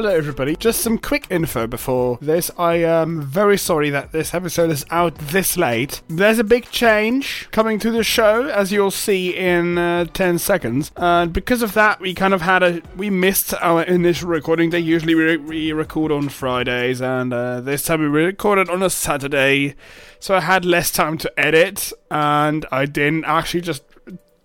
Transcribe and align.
Hello, 0.00 0.16
everybody. 0.16 0.56
Just 0.56 0.80
some 0.80 0.96
quick 0.96 1.26
info 1.28 1.66
before 1.66 2.16
this. 2.22 2.50
I 2.56 2.76
am 2.76 3.20
very 3.20 3.58
sorry 3.58 3.90
that 3.90 4.12
this 4.12 4.32
episode 4.32 4.70
is 4.70 4.86
out 4.90 5.14
this 5.16 5.58
late. 5.58 6.00
There's 6.08 6.38
a 6.38 6.42
big 6.42 6.70
change 6.70 7.48
coming 7.50 7.78
to 7.80 7.90
the 7.90 8.02
show, 8.02 8.46
as 8.46 8.72
you'll 8.72 8.92
see 8.92 9.36
in 9.36 9.76
uh, 9.76 10.06
10 10.06 10.38
seconds. 10.38 10.90
And 10.96 11.34
because 11.34 11.60
of 11.60 11.74
that, 11.74 12.00
we 12.00 12.14
kind 12.14 12.32
of 12.32 12.40
had 12.40 12.62
a. 12.62 12.80
We 12.96 13.10
missed 13.10 13.52
our 13.60 13.82
initial 13.82 14.30
recording. 14.30 14.70
day. 14.70 14.78
usually 14.78 15.14
re- 15.14 15.36
we 15.36 15.70
record 15.74 16.12
on 16.12 16.30
Fridays, 16.30 17.02
and 17.02 17.30
uh, 17.34 17.60
this 17.60 17.82
time 17.82 18.00
we 18.00 18.06
recorded 18.06 18.70
on 18.70 18.82
a 18.82 18.88
Saturday. 18.88 19.74
So 20.18 20.34
I 20.34 20.40
had 20.40 20.64
less 20.64 20.90
time 20.90 21.18
to 21.18 21.38
edit, 21.38 21.92
and 22.10 22.64
I 22.72 22.86
didn't 22.86 23.26
actually 23.26 23.60
just 23.60 23.82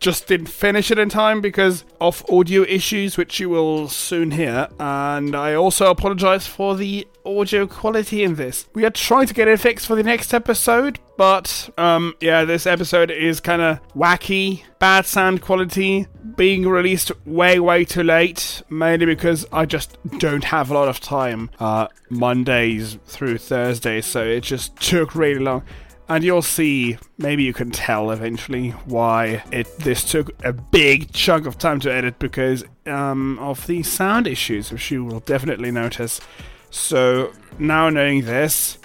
just 0.06 0.28
didn't 0.28 0.46
finish 0.46 0.92
it 0.92 1.00
in 1.00 1.10
time 1.10 1.42
because 1.42 1.84
of 2.00 2.24
audio 2.30 2.62
issues, 2.62 3.18
which 3.18 3.40
you 3.40 3.50
will 3.50 3.88
soon 3.88 4.30
hear. 4.30 4.68
And 4.80 5.36
I 5.36 5.56
also 5.56 5.90
apologize 5.90 6.46
for 6.46 6.76
the 6.76 7.08
audio 7.26 7.66
quality 7.66 8.24
in 8.24 8.36
this. 8.36 8.68
We 8.76 8.86
are 8.86 8.92
trying 8.92 9.26
to 9.26 9.34
get 9.34 9.48
it 9.48 9.60
fixed 9.60 9.88
for 9.88 9.96
the 9.96 10.04
next 10.04 10.32
episode, 10.32 11.00
but 11.18 11.72
um, 11.80 12.14
yeah, 12.22 12.46
this 12.46 12.68
episode 12.68 13.10
is 13.10 13.40
kind 13.40 13.64
of 13.64 13.80
wacky, 13.94 14.62
bad 14.78 15.08
sound 15.08 15.42
quality, 15.42 16.06
being 16.36 16.68
released 16.68 17.12
way, 17.26 17.60
way 17.60 17.84
too 17.84 18.04
late, 18.04 18.62
mainly 18.70 19.08
because 19.08 19.44
I 19.52 19.66
just 19.66 19.98
don't 20.20 20.44
have 20.44 20.70
a 20.70 20.76
lot 20.76 20.88
of 20.88 21.00
time 21.00 21.50
uh, 21.60 21.88
Mondays 22.12 23.00
through 23.08 23.40
Thursdays, 23.40 24.06
so 24.06 24.24
it 24.24 24.42
just 24.42 24.76
took 24.76 25.16
really 25.16 25.40
long 25.40 25.64
and 26.08 26.24
you'll 26.24 26.42
see 26.42 26.98
maybe 27.18 27.44
you 27.44 27.54
can 27.54 27.72
tell 27.72 28.12
eventually 28.12 28.70
why 28.86 29.44
it 29.52 29.68
this 29.80 30.04
took 30.04 30.32
a 30.44 30.54
big 30.54 31.12
chunk 31.12 31.46
of 31.46 31.58
time 31.58 31.80
to 31.80 31.92
edit 31.92 32.20
because 32.20 32.64
um, 32.86 33.40
of 33.40 33.66
the 33.68 33.82
sound 33.84 34.28
issues 34.28 34.72
which 34.72 34.92
you 34.92 35.04
will 35.04 35.22
definitely 35.22 35.72
notice. 35.72 36.22
So 36.70 37.32
now 37.58 37.90
knowing 37.90 38.26
this 38.26 38.78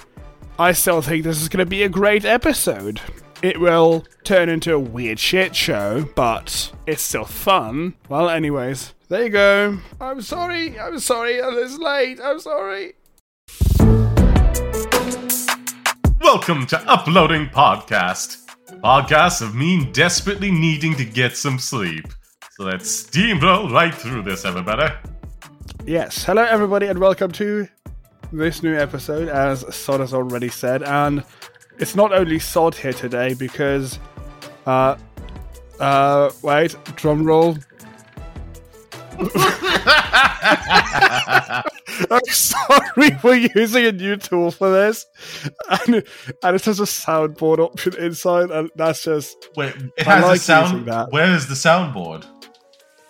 i 0.59 0.71
still 0.73 1.03
think 1.03 1.25
this 1.25 1.41
is 1.41 1.49
going 1.49 1.65
to 1.65 1.69
be 1.69 1.83
a 1.83 1.89
great 1.89 2.25
episode. 2.25 3.01
It 3.43 3.59
will 3.59 4.05
turn 4.23 4.51
into 4.51 4.75
a 4.75 4.79
weird 4.79 5.19
shit 5.19 5.57
show 5.57 6.09
but 6.15 6.73
it's 6.87 7.03
still 7.03 7.25
fun. 7.25 7.95
Well 8.09 8.29
anyways 8.29 8.95
there 9.09 9.25
you 9.25 9.31
go. 9.31 9.79
I'm 10.01 10.23
sorry 10.23 10.79
i'm 10.79 10.99
sorry 10.99 11.43
i'm 11.43 11.55
this 11.55 11.79
late 11.79 12.21
i'm 12.23 12.41
sorry 12.41 12.95
Welcome 16.21 16.67
to 16.67 16.79
Uploading 16.87 17.47
Podcast. 17.47 18.45
Podcast 18.83 19.41
of 19.41 19.55
me 19.55 19.87
desperately 19.87 20.51
needing 20.51 20.95
to 20.97 21.05
get 21.05 21.35
some 21.35 21.59
sleep. 21.59 22.05
So 22.51 22.65
let's 22.65 23.05
steamroll 23.05 23.73
right 23.73 23.95
through 23.95 24.25
this, 24.25 24.45
everybody. 24.45 24.95
Yes, 25.87 26.23
hello 26.23 26.43
everybody, 26.43 26.89
and 26.89 26.99
welcome 26.99 27.33
to 27.33 27.67
this 28.35 28.63
new 28.63 28.77
episode, 28.77 29.29
as 29.29 29.65
Sod 29.75 30.01
has 30.01 30.13
already 30.13 30.51
said. 30.51 30.83
And 30.83 31.25
it's 31.79 31.97
not 31.97 32.13
only 32.13 32.39
Sod 32.39 32.75
here 32.75 32.93
today 32.93 33.33
because, 33.33 33.99
uh, 34.67 34.97
uh, 35.81 36.31
wait, 36.43 36.77
drum 36.97 37.25
roll. 37.25 37.57
I'm 42.11 42.25
sorry 42.27 43.19
we're 43.23 43.49
using 43.55 43.87
a 43.87 43.93
new 43.93 44.17
tool 44.17 44.51
for 44.51 44.71
this, 44.71 45.07
and, 45.69 46.05
and 46.43 46.57
it 46.57 46.65
has 46.65 46.81
a 46.81 46.85
soundboard 46.85 47.59
option 47.59 47.97
inside, 47.97 48.51
and 48.51 48.71
that's 48.77 49.05
just 49.05 49.49
Wait, 49.57 49.75
it 49.97 50.07
I 50.07 50.17
has 50.17 50.25
like 50.25 50.37
a 50.37 50.41
sound. 50.41 50.87
Where 51.13 51.35
is 51.35 51.47
the 51.49 51.55
soundboard? 51.55 52.25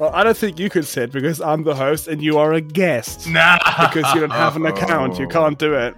well. 0.00 0.10
I 0.12 0.24
don't 0.24 0.36
think 0.36 0.58
you 0.58 0.68
could 0.68 0.86
sit 0.86 1.12
because 1.12 1.40
I'm 1.40 1.62
the 1.62 1.74
host 1.74 2.08
and 2.08 2.20
you 2.20 2.38
are 2.38 2.52
a 2.54 2.60
guest. 2.60 3.28
Nah, 3.28 3.58
because 3.88 4.12
you 4.14 4.20
don't 4.20 4.30
have 4.30 4.56
an 4.56 4.66
account. 4.66 5.18
You 5.18 5.28
can't 5.28 5.58
do 5.58 5.74
it. 5.74 5.94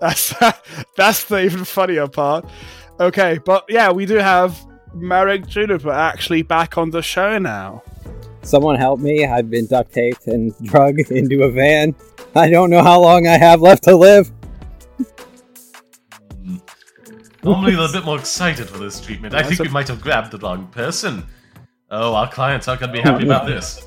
That's 0.00 0.34
that's 0.96 1.24
the 1.24 1.44
even 1.44 1.64
funnier 1.64 2.08
part. 2.08 2.44
Okay, 2.98 3.38
but 3.44 3.64
yeah, 3.68 3.92
we 3.92 4.06
do 4.06 4.16
have 4.16 4.58
Marek 4.94 5.46
Juniper 5.46 5.92
actually 5.92 6.42
back 6.42 6.76
on 6.78 6.90
the 6.90 7.02
show 7.02 7.38
now. 7.38 7.82
Someone 8.46 8.76
help 8.76 9.00
me. 9.00 9.26
I've 9.26 9.50
been 9.50 9.66
duct 9.66 9.92
taped 9.92 10.26
and 10.28 10.54
drugged 10.62 11.10
into 11.10 11.42
a 11.42 11.50
van. 11.50 11.94
I 12.34 12.48
don't 12.48 12.70
know 12.70 12.82
how 12.82 13.00
long 13.00 13.26
I 13.26 13.36
have 13.38 13.60
left 13.60 13.82
to 13.84 13.96
live. 13.96 14.30
Normally, 17.42 17.76
they're 17.76 17.88
a 17.88 17.92
bit 17.92 18.04
more 18.04 18.18
excited 18.18 18.68
for 18.68 18.78
this 18.78 19.00
treatment. 19.00 19.34
I 19.34 19.42
think 19.42 19.60
we 19.60 19.68
might 19.68 19.88
have 19.88 20.00
grabbed 20.00 20.32
the 20.32 20.38
wrong 20.38 20.66
person. 20.68 21.24
Oh, 21.90 22.14
our 22.14 22.30
clients 22.30 22.66
aren't 22.66 22.80
going 22.80 22.92
to 22.92 23.00
be 23.00 23.08
oh, 23.08 23.12
happy 23.12 23.24
about 23.24 23.46
this. 23.46 23.86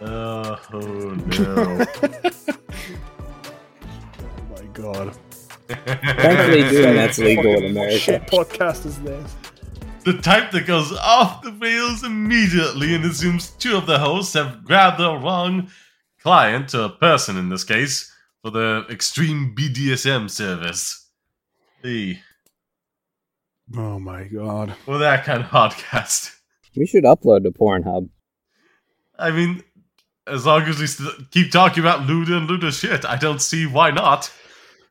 Oh, 0.00 0.60
oh 0.72 0.80
no. 0.80 1.86
Oh 4.24 4.56
my 4.56 4.64
god. 4.72 5.16
Thankfully, 5.68 6.68
doing 6.68 6.94
that's 6.96 7.18
legal 7.18 7.46
in 7.46 7.64
America. 7.66 7.98
Shit 7.98 8.22
podcast 8.26 8.86
is 8.86 9.00
this? 9.00 9.34
The 10.04 10.18
type 10.20 10.50
that 10.50 10.66
goes 10.66 10.92
off 10.92 11.42
the 11.42 11.52
rails 11.52 12.02
immediately 12.02 12.94
and 12.94 13.04
assumes 13.04 13.50
two 13.50 13.76
of 13.76 13.86
the 13.86 13.98
hosts 14.00 14.34
have 14.34 14.64
grabbed 14.64 14.98
the 14.98 15.14
wrong 15.14 15.70
client, 16.20 16.74
or 16.74 16.88
person 16.88 17.36
in 17.36 17.48
this 17.50 17.62
case, 17.64 18.12
for 18.42 18.50
the 18.50 18.84
extreme 18.90 19.54
BDSM 19.56 20.28
service. 20.28 21.08
Hey, 21.82 22.20
Oh 23.76 23.98
my 24.00 24.24
god. 24.24 24.74
for 24.84 24.98
that 24.98 25.24
kind 25.24 25.42
of 25.42 25.48
podcast. 25.48 26.34
We 26.76 26.86
should 26.86 27.04
upload 27.04 27.44
to 27.44 27.50
Pornhub. 27.52 28.08
I 29.18 29.30
mean, 29.30 29.62
as 30.26 30.44
long 30.44 30.62
as 30.62 30.78
we 30.80 30.86
st- 30.86 31.30
keep 31.30 31.52
talking 31.52 31.82
about 31.82 32.08
Luda 32.08 32.36
and 32.38 32.48
Luda 32.48 32.72
shit, 32.72 33.04
I 33.04 33.16
don't 33.16 33.40
see 33.40 33.66
why 33.66 33.90
not. 33.92 34.32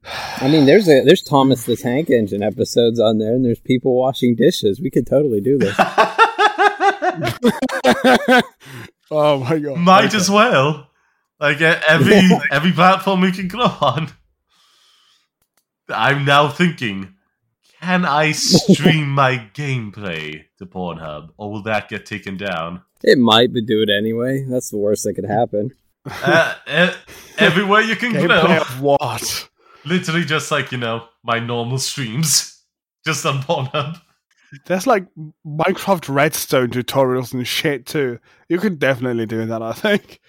I 0.03 0.47
mean, 0.47 0.65
there's 0.65 0.87
a 0.87 1.03
there's 1.03 1.21
Thomas 1.21 1.65
the 1.65 1.75
Tank 1.75 2.09
Engine 2.09 2.43
episodes 2.43 2.99
on 2.99 3.19
there, 3.19 3.33
and 3.33 3.45
there's 3.45 3.59
people 3.59 3.95
washing 3.95 4.35
dishes. 4.35 4.81
We 4.81 4.89
could 4.89 5.07
totally 5.07 5.41
do 5.41 5.57
this. 5.57 5.75
oh 9.11 9.39
my 9.39 9.59
god. 9.59 9.77
Might 9.77 10.05
Okay. 10.05 10.17
as 10.17 10.29
well. 10.29 10.87
Like 11.39 11.61
every 11.61 12.21
every 12.51 12.71
platform 12.71 13.21
we 13.21 13.31
can 13.31 13.47
go 13.47 13.59
on. 13.61 14.09
I'm 15.89 16.25
now 16.25 16.49
thinking, 16.49 17.15
can 17.81 18.05
I 18.05 18.31
stream 18.31 19.09
my 19.09 19.49
gameplay 19.53 20.45
to 20.59 20.65
Pornhub, 20.65 21.29
or 21.37 21.51
will 21.51 21.63
that 21.63 21.89
get 21.89 22.05
taken 22.05 22.37
down? 22.37 22.81
It 23.03 23.17
might, 23.17 23.51
but 23.53 23.65
do 23.65 23.81
it 23.81 23.89
anyway. 23.89 24.45
That's 24.47 24.69
the 24.69 24.77
worst 24.77 25.03
that 25.03 25.15
could 25.15 25.25
happen. 25.25 25.71
Uh, 26.05 26.55
everywhere 27.37 27.81
you 27.81 27.95
can 27.95 28.13
Gameplay 28.13 28.47
go, 28.47 28.61
of 28.61 28.81
what? 28.81 29.49
Literally 29.85 30.23
just 30.25 30.51
like 30.51 30.71
you 30.71 30.77
know 30.77 31.07
my 31.23 31.39
normal 31.39 31.77
streams, 31.77 32.63
just 33.05 33.25
on 33.25 33.41
Pornhub. 33.43 33.99
There's 34.65 34.85
like 34.85 35.05
Minecraft 35.47 36.13
Redstone 36.13 36.69
tutorials 36.71 37.33
and 37.33 37.47
shit 37.47 37.85
too. 37.85 38.19
You 38.49 38.57
could 38.59 38.79
definitely 38.79 39.25
do 39.25 39.45
that, 39.45 39.61
I 39.61 39.71
think. 39.71 40.19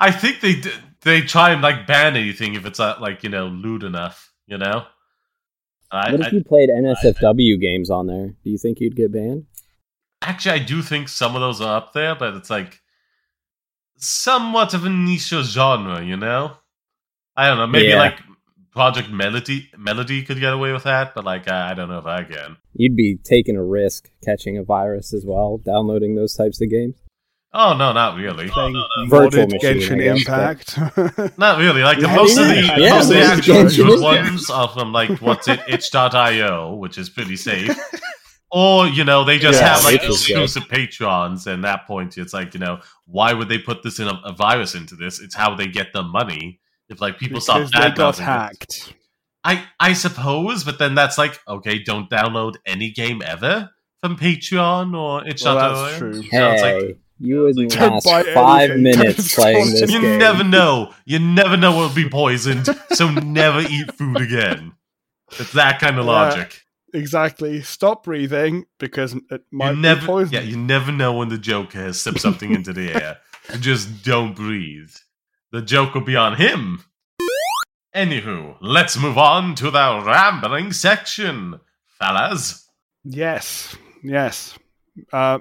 I 0.00 0.10
think 0.10 0.40
they 0.40 0.54
d- 0.54 0.72
they 1.02 1.20
try 1.20 1.50
and 1.50 1.60
like 1.60 1.86
ban 1.86 2.16
anything 2.16 2.54
if 2.54 2.64
it's 2.64 2.80
uh, 2.80 2.96
like 3.00 3.22
you 3.22 3.28
know 3.28 3.46
lewd 3.48 3.82
enough, 3.82 4.32
you 4.46 4.56
know. 4.58 4.84
I, 5.90 6.12
What 6.12 6.20
if 6.20 6.26
I- 6.28 6.30
you 6.36 6.44
played 6.44 6.70
NSFW 6.70 7.60
games 7.60 7.90
on 7.90 8.06
there? 8.06 8.28
Do 8.28 8.50
you 8.50 8.58
think 8.58 8.80
you'd 8.80 8.96
get 8.96 9.12
banned? 9.12 9.46
Actually, 10.22 10.60
I 10.60 10.64
do 10.64 10.82
think 10.82 11.08
some 11.08 11.34
of 11.34 11.40
those 11.40 11.60
are 11.60 11.76
up 11.76 11.92
there, 11.92 12.14
but 12.14 12.34
it's 12.34 12.50
like 12.50 12.80
somewhat 13.96 14.74
of 14.74 14.84
a 14.84 14.88
niche 14.88 15.28
genre, 15.42 16.02
you 16.04 16.16
know. 16.16 16.52
I 17.36 17.46
don't 17.48 17.56
know. 17.58 17.66
Maybe 17.66 17.88
Yeah. 17.88 17.98
like 17.98 18.18
Project 18.78 19.10
Melody 19.10 19.68
Melody 19.76 20.22
could 20.22 20.38
get 20.38 20.52
away 20.52 20.72
with 20.72 20.84
that, 20.84 21.12
but 21.14 21.24
like 21.24 21.48
I 21.48 21.72
I 21.72 21.74
don't 21.74 21.88
know 21.88 21.98
if 21.98 22.06
I 22.06 22.22
can. 22.22 22.56
You'd 22.74 22.94
be 22.94 23.18
taking 23.24 23.56
a 23.56 23.64
risk 23.64 24.08
catching 24.24 24.56
a 24.56 24.62
virus 24.62 25.12
as 25.12 25.24
well, 25.26 25.58
downloading 25.58 26.14
those 26.14 26.34
types 26.34 26.60
of 26.62 26.70
games. 26.70 26.94
Oh 27.52 27.76
no, 27.76 27.92
not 27.92 28.16
really. 28.16 28.48
Oh, 28.50 28.52
Playing 28.52 29.08
Virtual 29.08 29.46
machine, 29.48 29.60
Genshin 29.80 29.98
guess, 29.98 30.18
Impact. 30.20 31.38
Not 31.38 31.58
really. 31.58 31.82
Like 31.82 31.98
the 31.98 32.06
Yeah, 32.06 32.14
most 32.16 32.38
of 32.38 32.46
the 32.46 32.54
yeah, 32.54 32.76
yeah, 32.78 32.90
most 32.90 33.10
of 33.10 33.16
the 33.16 33.22
actual 33.22 33.84
good 33.86 34.00
ones 34.02 34.50
are 34.50 34.68
from 34.68 34.92
like 34.92 35.18
what's 35.20 35.48
it 35.48 35.58
itch.io, 35.66 36.74
which 36.76 36.98
is 36.98 37.08
pretty 37.10 37.36
safe. 37.36 37.76
Or, 38.50 38.86
you 38.86 39.02
know, 39.04 39.24
they 39.24 39.38
just 39.38 39.60
Yeah, 39.60 39.74
have 39.74 39.84
like 39.84 39.94
Itch 39.96 40.02
good. 40.02 40.10
exclusive 40.10 40.68
patrons, 40.68 41.46
and 41.46 41.64
that 41.64 41.86
point 41.86 42.16
it's 42.16 42.32
like, 42.32 42.54
you 42.54 42.60
know, 42.60 42.80
why 43.06 43.32
would 43.32 43.48
they 43.48 43.58
put 43.58 43.82
this 43.82 43.98
in 43.98 44.08
a, 44.08 44.20
a 44.24 44.32
virus 44.32 44.74
into 44.74 44.94
this? 44.94 45.20
It's 45.20 45.34
how 45.34 45.54
they 45.54 45.66
get 45.66 45.92
the 45.92 46.02
money. 46.02 46.60
If 46.88 47.00
like 47.00 47.18
people 47.18 47.40
stop 47.40 47.56
because 47.58 47.70
they 47.72 47.90
got 47.90 48.18
hacked. 48.18 48.94
I 49.44 49.64
I 49.78 49.92
suppose, 49.92 50.64
but 50.64 50.78
then 50.78 50.94
that's 50.94 51.18
like, 51.18 51.38
okay, 51.46 51.78
don't 51.78 52.08
download 52.10 52.54
any 52.66 52.90
game 52.90 53.22
ever 53.24 53.70
from 54.00 54.16
Patreon 54.16 54.96
or 54.96 55.26
it's 55.26 55.44
Well, 55.44 55.56
that's 55.56 55.98
true. 55.98 56.12
So 56.14 56.22
it's 56.22 56.30
Hey, 56.30 56.86
like 56.86 56.98
you 57.20 57.42
wouldn't 57.42 57.70
Don't 57.72 57.92
last 57.92 58.04
buy 58.04 58.22
five 58.34 58.70
anything. 58.70 58.82
minutes 58.82 59.34
playing 59.34 59.70
this 59.72 59.90
you 59.92 60.00
game. 60.00 60.18
never 60.18 60.44
know. 60.44 60.92
You 61.04 61.18
never 61.18 61.56
know 61.56 61.72
what'll 61.72 61.94
be 61.94 62.08
poisoned, 62.08 62.66
so 62.92 63.10
never 63.10 63.60
eat 63.60 63.92
food 63.94 64.20
again. 64.20 64.72
It's 65.38 65.52
that 65.52 65.80
kind 65.80 65.98
of 65.98 66.06
Yeah. 66.06 66.12
logic. 66.12 66.62
Exactly. 66.94 67.60
Stop 67.60 68.04
breathing 68.04 68.64
because 68.78 69.14
it 69.30 69.42
might 69.52 69.70
You 69.70 69.76
be 69.76 69.82
never, 69.82 70.06
poison. 70.06 70.32
yeah, 70.32 70.40
you 70.40 70.56
never 70.56 70.90
know 70.90 71.12
when 71.12 71.28
the 71.28 71.36
Joker 71.38 71.78
has 71.80 72.00
sipped 72.00 72.20
something 72.20 72.54
into 72.54 72.72
the 72.72 72.90
air. 72.94 73.18
You 73.52 73.58
just 73.60 74.02
don't 74.04 74.34
breathe. 74.34 74.90
The 75.52 75.62
joke 75.62 75.94
will 75.94 76.02
be 76.02 76.16
on 76.16 76.36
him. 76.36 76.84
Anywho, 77.94 78.56
let's 78.60 78.98
move 78.98 79.18
on 79.18 79.54
to 79.56 79.70
the 79.70 80.02
rambling 80.04 80.72
section, 80.72 81.58
fellas. 81.98 82.68
Yes, 83.04 83.76
yes. 84.02 84.58
Uh, 85.12 85.38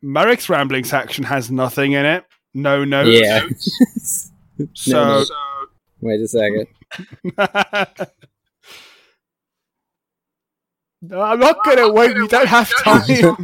Merrick's 0.00 0.48
rambling 0.48 0.84
section 0.84 1.24
has 1.24 1.50
nothing 1.50 1.92
in 1.92 2.04
it. 2.04 2.24
No 2.54 2.84
notes. 2.84 3.20
Yeah. 3.20 3.46
So, 4.74 4.92
No 4.92 5.24
Wait 6.02 6.20
a 6.20 6.28
second. 6.28 6.66
No, 11.00 11.20
I'm 11.20 11.40
not 11.40 11.64
gonna 11.64 11.90
wait. 11.90 12.16
We 12.16 12.28
don't 12.28 12.46
have 12.46 12.70
time. 12.84 13.02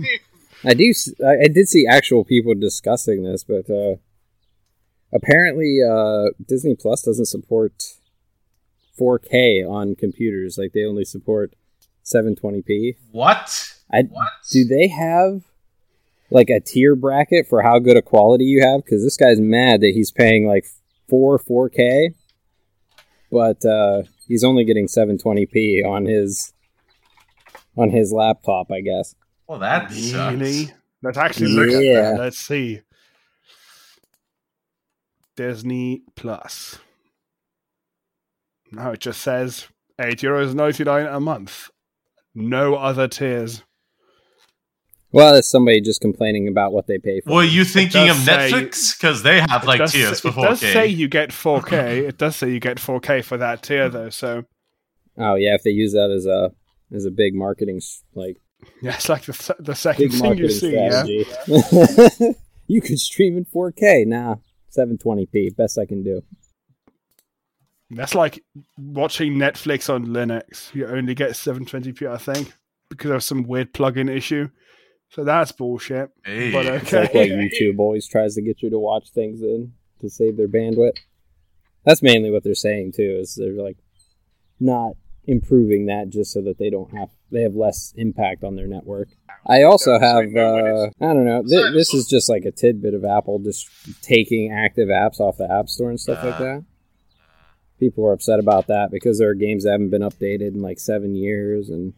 I 0.65 0.75
do. 0.75 0.93
I 1.27 1.49
did 1.49 1.69
see 1.69 1.87
actual 1.89 2.25
people 2.25 2.55
discussing 2.55 3.23
this, 3.25 3.43
but 3.43 3.69
uh, 3.71 3.97
apparently 5.13 5.79
uh, 5.89 6.31
Disney 6.47 6.75
Plus 6.75 7.03
doesn't 7.03 7.27
support 7.27 7.73
4K 8.99 9.69
on 9.69 9.95
computers. 9.95 10.57
Like 10.59 10.73
they 10.73 10.85
only 10.85 11.05
support 11.05 11.55
720p. 12.05 12.97
What? 13.13 13.73
I 13.93 14.03
What? 14.03 14.29
do 14.51 14.65
they 14.65 14.89
have 14.89 15.43
like 16.31 16.51
a 16.51 16.61
tier 16.61 16.95
bracket 16.95 17.47
for 17.47 17.63
how 17.63 17.79
good 17.79 17.97
a 17.97 18.03
quality 18.03 18.45
you 18.45 18.63
have? 18.63 18.85
Because 18.85 19.03
this 19.03 19.17
guy's 19.17 19.41
mad 19.41 19.81
that 19.81 19.93
he's 19.95 20.11
paying 20.11 20.47
like 20.47 20.67
four 21.09 21.39
4K, 21.39 22.15
but 23.31 23.65
uh, 23.65 24.03
he's 24.27 24.45
only 24.45 24.65
getting 24.65 24.87
720p 24.89 25.85
on 25.87 26.05
his 26.05 26.53
on 27.77 27.91
his 27.91 28.13
laptop. 28.13 28.71
I 28.71 28.81
guess. 28.81 29.15
Well, 29.47 29.61
that 29.61 29.91
sucks. 29.93 30.35
really? 30.37 30.73
Let's 31.03 31.17
actually 31.17 31.53
look 31.53 31.69
at 31.71 31.83
Yeah. 31.83 32.03
that. 32.13 32.19
Let's 32.21 32.39
see. 32.39 32.81
Disney 35.39 36.03
Plus. 36.17 36.81
Now 38.73 38.91
it 38.91 38.99
just 38.99 39.21
says 39.21 39.69
eight 40.01 40.19
euros 40.19 40.53
ninety 40.53 40.83
nine 40.83 41.07
a 41.07 41.21
month. 41.21 41.71
No 42.35 42.75
other 42.75 43.07
tiers. 43.07 43.63
Well, 45.13 45.37
it's 45.37 45.49
somebody 45.49 45.81
just 45.81 46.01
complaining 46.01 46.49
about 46.49 46.73
what 46.73 46.89
they 46.89 46.99
pay 46.99 47.21
for. 47.21 47.35
Were 47.35 47.45
you 47.45 47.65
thinking 47.65 48.09
of 48.09 48.17
say- 48.17 48.51
Netflix? 48.51 48.99
Because 48.99 49.23
they 49.23 49.39
have 49.39 49.65
like 49.65 49.79
does, 49.79 49.93
tiers 49.93 50.19
for 50.19 50.31
it 50.31 50.35
does 50.35 50.59
say 50.61 50.89
you 50.89 51.07
get 51.07 51.31
4K. 51.31 52.09
it 52.09 52.19
does 52.19 52.35
say 52.35 52.51
you 52.51 52.59
get 52.59 52.79
4K 52.79 53.25
for 53.25 53.37
that 53.37 53.63
tier, 53.63 53.89
though. 53.89 54.11
So 54.11 54.43
Oh 55.17 55.37
yeah, 55.37 55.55
if 55.55 55.63
they 55.63 55.71
use 55.71 55.93
that 55.93 56.11
as 56.11 56.27
a 56.27 56.51
as 56.93 57.05
a 57.05 57.13
big 57.13 57.33
marketing 57.33 57.81
like 58.17 58.39
yeah, 58.83 58.97
it's 58.97 59.09
like 59.09 59.23
the 59.23 59.55
the 59.61 59.77
second 59.77 60.11
thing 60.11 60.37
you 60.37 60.49
marketing 60.49 60.51
see. 60.51 60.75
Yeah. 60.75 62.33
you 62.67 62.81
could 62.81 62.99
stream 62.99 63.37
in 63.37 63.45
4K. 63.45 64.05
Nah, 64.05 64.35
720p, 64.77 65.57
best 65.57 65.79
I 65.79 65.87
can 65.87 66.03
do. 66.03 66.23
That's 67.91 68.15
like 68.15 68.45
watching 68.77 69.35
Netflix 69.35 69.93
on 69.93 70.07
Linux. 70.09 70.75
You 70.75 70.87
only 70.87 71.15
get 71.15 71.31
720p, 71.31 72.07
I 72.11 72.19
think, 72.19 72.53
because 72.91 73.11
of 73.11 73.25
some 73.25 73.45
weird 73.45 73.73
plugin 73.73 74.15
issue. 74.15 74.49
So 75.11 75.25
that's 75.25 75.53
bullshit. 75.53 76.11
Hey. 76.25 76.53
But 76.53 76.67
It's 76.67 76.93
like 76.93 77.15
what. 77.15 77.29
YouTube 77.29 77.79
always 77.79 78.07
tries 78.07 78.35
to 78.35 78.43
get 78.43 78.63
you 78.63 78.71
to 78.71 78.79
watch 78.79 79.11
things 79.11 79.41
in 79.43 79.73
to 80.01 80.11
save 80.11 80.37
their 80.37 80.49
bandwidth. 80.49 80.99
That's 81.85 82.03
mainly 82.03 82.31
what 82.31 82.45
they're 82.45 82.55
saying 82.55 82.93
too. 82.93 83.19
Is 83.21 83.35
they're 83.35 83.53
like 83.53 83.79
not 84.61 84.93
improving 85.25 85.87
that 85.87 86.11
just 86.11 86.33
so 86.33 86.43
that 86.43 86.59
they 86.59 86.71
don't 86.71 86.95
have 86.95 87.11
they 87.31 87.43
have 87.43 87.55
less 87.55 87.95
impact 87.97 88.45
on 88.45 88.57
their 88.57 88.67
network. 88.67 89.09
I 89.47 89.63
also 89.63 89.99
have 89.99 90.37
uh, 90.37 90.89
I 91.01 91.07
don't 91.07 91.25
know. 91.25 91.43
Th- 91.43 91.73
this 91.73 91.95
is 91.95 92.07
just 92.07 92.29
like 92.29 92.45
a 92.45 92.53
tidbit 92.53 92.95
of 92.95 93.05
Apple 93.05 93.39
just 93.39 93.69
taking 94.03 94.53
active 94.53 94.89
apps 94.89 95.21
off 95.21 95.39
the 95.39 95.51
App 95.51 95.69
Store 95.69 95.91
and 95.91 96.01
stuff 96.01 96.23
like 96.23 96.39
that. 96.39 96.65
People 97.81 98.05
are 98.07 98.13
upset 98.13 98.41
about 98.41 98.67
that 98.67 98.91
because 98.91 99.19
there 99.19 99.31
are 99.31 99.35
games 99.35 99.65
that 99.65 99.71
haven't 99.71 99.91
been 99.91 100.03
updated 100.03 100.55
in 100.55 100.63
like 100.63 100.79
seven 100.79 101.15
years 101.15 101.69
and 101.69 101.95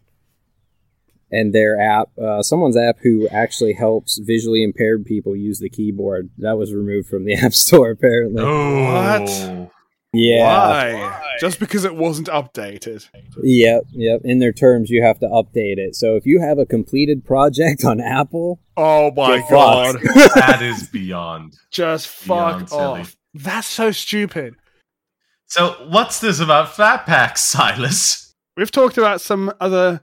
and 1.33 1.53
their 1.55 1.81
app, 1.81 2.09
uh, 2.19 2.43
someone's 2.43 2.77
app 2.77 2.99
who 3.03 3.29
actually 3.29 3.75
helps 3.75 4.19
visually 4.19 4.65
impaired 4.65 5.07
people 5.07 5.37
use 5.37 5.61
the 5.61 5.71
keyboard. 5.71 6.31
That 6.39 6.59
was 6.59 6.75
removed 6.75 7.09
from 7.09 7.25
the 7.25 7.35
App 7.45 7.55
Store, 7.55 7.91
apparently. 7.91 8.43
Oh. 8.45 9.61
What? 9.61 9.71
Yeah. 10.13 10.45
Why? 10.45 11.23
Just 11.41 11.61
because 11.61 11.85
it 11.85 11.95
wasn't 11.95 12.29
updated. 12.29 13.09
Yep. 13.43 13.83
Yep. 13.93 14.21
In 14.25 14.39
their 14.41 14.53
terms, 14.53 14.91
you 14.91 15.03
have 15.03 15.19
to 15.21 15.27
update 15.27 15.79
it. 15.79 15.95
So 15.95 16.17
if 16.17 16.27
you 16.27 16.41
have 16.41 16.59
a 16.59 16.67
completed 16.67 17.25
project 17.25 17.85
on 17.85 18.01
Apple, 18.01 18.61
Oh 18.77 19.13
my 19.13 19.43
god. 19.49 19.97
that 20.35 20.61
is 20.63 20.89
beyond. 20.89 21.55
Just 21.71 22.27
Beyond 22.27 22.61
fuck 22.61 22.69
silly. 22.71 23.01
off. 23.03 23.17
That's 23.35 23.69
so 23.69 23.93
stupid. 23.93 24.57
So, 25.47 25.73
what's 25.89 26.21
this 26.21 26.39
about 26.41 26.69
Flatpaks, 26.69 27.39
Silas? 27.39 28.35
We've 28.57 28.71
talked 28.71 28.99
about 28.99 29.21
some 29.21 29.53
other. 29.61 30.01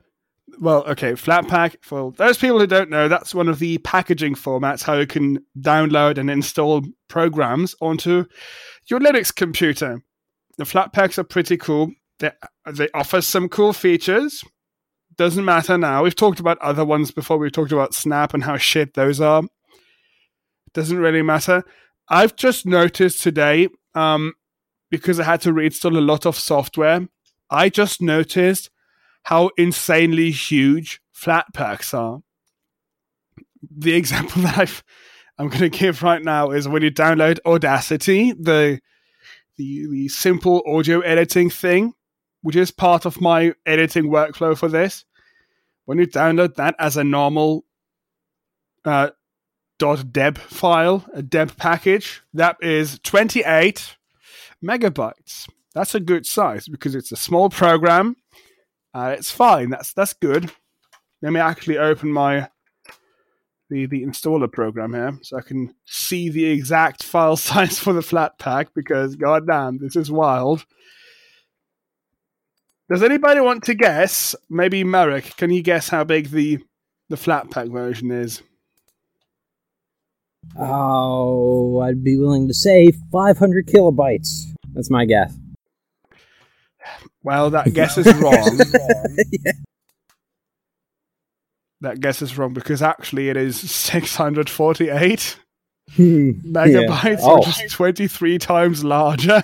Well, 0.60 0.84
okay, 0.88 1.14
Flatpak. 1.14 1.78
For 1.82 2.12
those 2.14 2.38
people 2.38 2.60
who 2.60 2.68
don't 2.68 2.90
know, 2.90 3.08
that's 3.08 3.34
one 3.36 3.48
of 3.48 3.60
the 3.60 3.78
packaging 3.80 4.36
formats 4.36 4.84
how 4.84 4.96
you 4.96 5.08
can 5.08 5.40
download 5.60 6.18
and 6.18 6.30
install 6.30 6.84
programs 7.08 7.76
onto 7.82 8.26
your 8.90 9.00
Linux 9.00 9.34
computer. 9.34 10.02
The 10.58 10.64
Flatpaks 10.64 11.18
are 11.18 11.24
pretty 11.24 11.58
cool. 11.58 11.92
They, 12.20 12.32
they 12.72 12.90
offer 12.94 13.22
some 13.22 13.50
cool 13.50 13.74
features. 13.74 14.44
Doesn't 15.18 15.46
matter 15.46 15.78
now. 15.78 16.04
We've 16.04 16.16
talked 16.16 16.40
about 16.40 16.60
other 16.60 16.86
ones 16.86 17.12
before. 17.12 17.38
We've 17.38 17.52
talked 17.52 17.72
about 17.72 17.94
Snap 17.94 18.34
and 18.34 18.44
how 18.44 18.58
shit 18.58 18.94
those 18.94 19.20
are. 19.20 19.44
Doesn't 20.74 20.98
really 20.98 21.22
matter. 21.22 21.64
I've 22.10 22.36
just 22.36 22.66
noticed 22.66 23.22
today, 23.22 23.68
um, 23.96 24.34
because 24.90 25.20
I 25.20 25.24
had 25.24 25.42
to 25.42 25.52
reinstall 25.52 25.98
a 25.98 26.02
lot 26.02 26.26
of 26.26 26.38
software, 26.38 27.08
I 27.50 27.70
just 27.70 28.02
noticed 28.02 28.70
how 29.24 29.50
insanely 29.58 30.32
huge 30.32 31.02
Flatpaks 31.16 31.94
are. 31.94 32.22
The 33.70 33.94
example 33.96 34.44
that 34.44 34.58
I've, 34.58 34.84
I'm 35.38 35.50
going 35.50 35.60
to 35.70 35.70
give 35.70 36.04
right 36.04 36.24
now 36.24 36.52
is 36.52 36.68
when 36.68 36.84
you 36.84 36.92
download 36.92 37.40
Audacity, 37.46 38.34
the, 38.34 38.80
the 39.58 39.88
the 39.88 40.08
simple 40.08 40.64
audio 40.68 41.00
editing 41.02 41.50
thing, 41.50 41.94
which 42.42 42.56
is 42.56 42.72
part 42.72 43.06
of 43.06 43.22
my 43.22 43.54
editing 43.66 44.06
workflow 44.06 44.58
for 44.58 44.68
this. 44.68 45.06
When 45.86 45.98
you 46.00 46.08
download 46.08 46.56
that 46.56 46.76
as 46.80 46.98
a 46.98 47.04
normal 47.04 47.66
uh, 48.84 49.12
.deb 49.80 50.38
file, 50.38 51.06
a 51.14 51.22
deb 51.22 51.56
package, 51.58 52.22
that 52.34 52.58
is 52.62 53.00
28 53.04 53.96
megabytes. 54.64 55.48
That's 55.74 55.96
a 55.96 56.00
good 56.00 56.26
size 56.26 56.68
because 56.68 56.96
it's 56.96 57.12
a 57.12 57.18
small 57.18 57.50
program. 57.50 58.16
Uh, 58.94 59.16
it's 59.18 59.30
fine. 59.30 59.70
That's 59.70 59.94
that's 59.94 60.14
good. 60.14 60.52
Let 61.22 61.34
me 61.34 61.40
actually 61.40 61.78
open 61.78 62.12
my 62.12 62.50
the 63.70 63.86
the 63.86 64.04
installer 64.04 64.52
program 64.52 64.94
here 64.94 65.18
so 65.22 65.38
I 65.38 65.42
can 65.42 65.74
see 65.86 66.30
the 66.30 66.46
exact 66.46 67.04
file 67.14 67.38
size 67.38 67.80
for 67.80 67.94
the 67.94 68.02
Flatpak 68.02 68.68
because 68.76 69.16
goddamn, 69.16 69.80
this 69.80 69.96
is 69.96 70.12
wild. 70.12 70.66
Does 72.90 73.04
anybody 73.04 73.42
want 73.42 73.64
to 73.66 73.74
guess? 73.74 74.34
Maybe 74.50 74.84
Merrick, 74.84 75.36
can 75.36 75.52
you 75.52 75.62
guess 75.62 75.90
how 75.90 76.04
big 76.04 76.30
the 76.30 76.60
the 77.10 77.18
Flatpak 77.18 77.72
version 77.72 78.12
is? 78.12 78.42
oh, 80.56 81.80
I'd 81.82 82.04
be 82.04 82.18
willing 82.18 82.48
to 82.48 82.54
say 82.54 82.92
500 83.12 83.68
kilobytes. 83.68 84.54
That's 84.74 84.90
my 84.90 85.06
guess. 85.06 85.36
Well, 87.24 87.50
that 87.52 87.74
guess 87.74 87.98
is 87.98 88.08
wrong. 88.16 88.60
That 91.82 92.00
guess 92.00 92.22
is 92.22 92.38
wrong 92.38 92.54
because 92.54 92.82
actually 92.82 93.30
it 93.30 93.38
is 93.38 93.60
648 93.70 95.38
hmm. 95.96 96.32
megabytes, 96.44 97.20
Oh. 97.22 97.38
which 97.38 97.64
is 97.64 97.72
23 97.72 98.40
times 98.40 98.84
larger. 98.84 99.44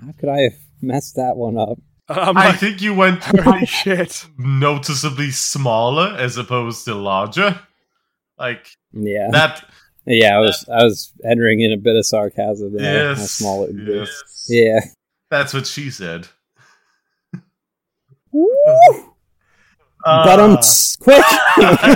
How 0.00 0.12
could 0.18 0.28
I 0.28 0.40
have 0.40 0.58
messed 0.82 1.16
that 1.16 1.36
one 1.36 1.56
up? 1.56 1.78
Um, 2.08 2.36
I'm 2.36 2.38
I 2.38 2.52
think 2.52 2.82
you 2.82 2.92
went 2.92 3.22
holy 3.24 3.66
shit. 3.66 4.26
noticeably 4.36 5.30
smaller 5.30 6.16
as 6.18 6.36
opposed 6.36 6.84
to 6.86 6.94
larger. 6.94 7.60
Like 8.36 8.66
Yeah. 8.92 9.28
that. 9.30 9.64
Yeah, 10.06 10.36
I 10.36 10.40
was 10.40 10.68
I 10.68 10.82
was 10.82 11.12
entering 11.24 11.60
in 11.60 11.70
a 11.70 11.76
bit 11.76 11.94
of 11.94 12.04
sarcasm 12.04 12.76
there. 12.76 13.10
Yes. 13.10 13.18
How 13.18 13.26
small 13.26 13.64
it 13.64 13.76
yes. 13.76 14.46
Yeah. 14.48 14.80
That's 15.30 15.54
what 15.54 15.66
she 15.66 15.90
said. 15.90 16.26
Woo! 18.32 19.09
Uh, 20.04 20.24
but 20.24 20.40
um, 20.40 20.56
quick. 21.00 21.22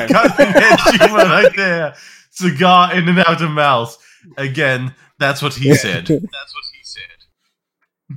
cutting 0.08 0.54
edge 0.54 0.80
humor 1.00 1.24
right 1.24 1.52
there. 1.56 1.94
Cigar 2.30 2.94
in 2.94 3.08
and 3.08 3.18
out 3.20 3.40
of 3.42 3.50
mouth. 3.50 3.96
Again, 4.36 4.94
that's 5.18 5.40
what 5.42 5.54
he 5.54 5.74
said. 5.74 6.06
That's 6.08 6.54
what 6.54 6.64
he 6.72 6.80
said. 6.82 8.16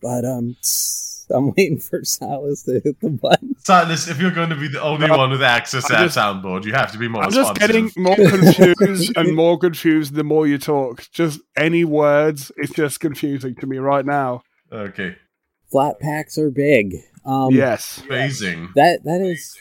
but 0.00 0.24
um, 0.24 0.56
I'm 1.30 1.52
waiting 1.56 1.78
for 1.78 2.02
Silas 2.04 2.62
to 2.64 2.80
hit 2.82 3.00
the 3.00 3.10
button. 3.10 3.54
Silas, 3.58 4.08
if 4.08 4.20
you're 4.20 4.30
going 4.30 4.50
to 4.50 4.56
be 4.56 4.68
the 4.68 4.80
only 4.82 5.06
No, 5.06 5.16
one 5.18 5.30
with 5.30 5.42
access 5.42 5.84
to 5.88 5.94
I'm 5.94 6.00
that 6.00 6.06
just- 6.06 6.18
soundboard, 6.18 6.64
you 6.64 6.72
have 6.72 6.90
to 6.92 6.98
be 6.98 7.08
more 7.08 7.22
I'm 7.24 7.30
just 7.30 7.54
getting 7.56 7.90
more 7.96 8.16
confused 8.28 9.12
and 9.16 9.34
more 9.36 9.58
confused 9.58 10.14
the 10.14 10.24
more 10.24 10.46
you 10.46 10.58
talk. 10.58 11.04
Just 11.12 11.40
any 11.56 11.84
words, 11.84 12.50
it's 12.56 12.72
just 12.72 13.00
confusing 13.00 13.54
to 13.56 13.66
me 13.66 13.78
right 13.78 14.04
now. 14.06 14.42
Okay. 14.72 15.16
Flatpaks 15.72 16.38
are 16.38 16.50
big. 16.50 16.96
Um, 17.24 17.54
yes. 17.54 18.02
Amazing. 18.06 18.70
That 18.74 19.04
that 19.04 19.20
is 19.20 19.56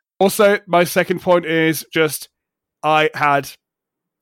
Also, 0.20 0.58
my 0.66 0.84
second 0.84 1.20
point 1.20 1.46
is 1.46 1.84
just 1.92 2.28
I 2.82 3.10
had. 3.14 3.50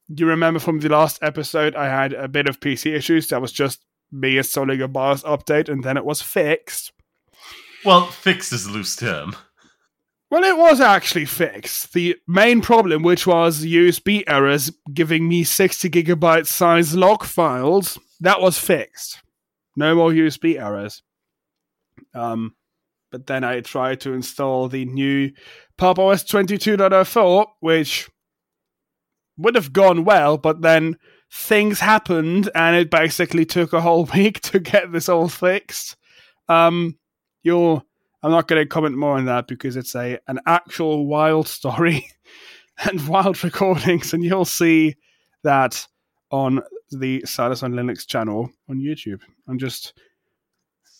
You 0.08 0.26
remember 0.26 0.58
from 0.58 0.80
the 0.80 0.88
last 0.88 1.18
episode, 1.22 1.76
I 1.76 1.86
had 1.86 2.14
a 2.14 2.26
bit 2.26 2.48
of 2.48 2.58
PC 2.58 2.94
issues. 2.96 3.28
That 3.28 3.40
was 3.40 3.52
just 3.52 3.84
me 4.10 4.38
installing 4.38 4.80
a 4.80 4.88
BIOS 4.88 5.22
update, 5.22 5.68
and 5.68 5.84
then 5.84 5.96
it 5.96 6.04
was 6.04 6.20
fixed. 6.20 6.92
Well, 7.84 8.06
fixed 8.06 8.52
is 8.52 8.66
a 8.66 8.70
loose 8.70 8.96
term. 8.96 9.36
Well, 10.30 10.42
it 10.42 10.56
was 10.56 10.80
actually 10.80 11.26
fixed. 11.26 11.92
The 11.92 12.16
main 12.26 12.60
problem, 12.60 13.02
which 13.02 13.26
was 13.26 13.64
USB 13.64 14.24
errors 14.26 14.72
giving 14.92 15.28
me 15.28 15.44
60 15.44 15.90
gigabyte 15.90 16.46
size 16.46 16.94
log 16.96 17.24
files, 17.24 17.98
that 18.20 18.40
was 18.40 18.58
fixed. 18.58 19.18
No 19.80 19.94
more 19.94 20.10
USB 20.10 20.60
errors. 20.60 21.02
Um, 22.14 22.54
but 23.10 23.26
then 23.26 23.44
I 23.44 23.62
tried 23.62 24.02
to 24.02 24.12
install 24.12 24.68
the 24.68 24.84
new 24.84 25.32
Pop 25.78 25.98
OS 25.98 26.22
22.04, 26.22 27.46
which 27.60 28.10
would 29.38 29.54
have 29.54 29.72
gone 29.72 30.04
well, 30.04 30.36
but 30.36 30.60
then 30.60 30.98
things 31.32 31.80
happened 31.80 32.50
and 32.54 32.76
it 32.76 32.90
basically 32.90 33.46
took 33.46 33.72
a 33.72 33.80
whole 33.80 34.04
week 34.14 34.40
to 34.40 34.58
get 34.58 34.92
this 34.92 35.08
all 35.08 35.28
fixed. 35.28 35.96
Um, 36.50 36.98
you'll 37.42 37.82
I'm 38.22 38.32
not 38.32 38.48
going 38.48 38.60
to 38.60 38.68
comment 38.68 38.98
more 38.98 39.16
on 39.16 39.24
that 39.24 39.48
because 39.48 39.76
it's 39.76 39.94
a 39.94 40.18
an 40.28 40.40
actual 40.44 41.06
wild 41.06 41.48
story 41.48 42.06
and 42.84 43.08
wild 43.08 43.42
recordings, 43.42 44.12
and 44.12 44.22
you'll 44.22 44.44
see 44.44 44.96
that 45.42 45.86
on 46.30 46.60
the 46.90 47.24
Silas 47.24 47.62
on 47.62 47.72
Linux 47.72 48.06
channel 48.06 48.50
on 48.68 48.78
YouTube. 48.78 49.20
I'm 49.48 49.58
just 49.58 49.92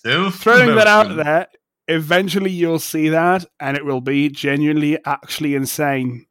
throwing 0.02 0.74
that 0.76 0.86
out 0.86 1.16
there. 1.16 1.48
Eventually, 1.88 2.50
you'll 2.50 2.78
see 2.78 3.08
that, 3.08 3.44
and 3.58 3.76
it 3.76 3.84
will 3.84 4.00
be 4.00 4.28
genuinely, 4.28 4.98
actually 5.04 5.54
insane. 5.54 6.26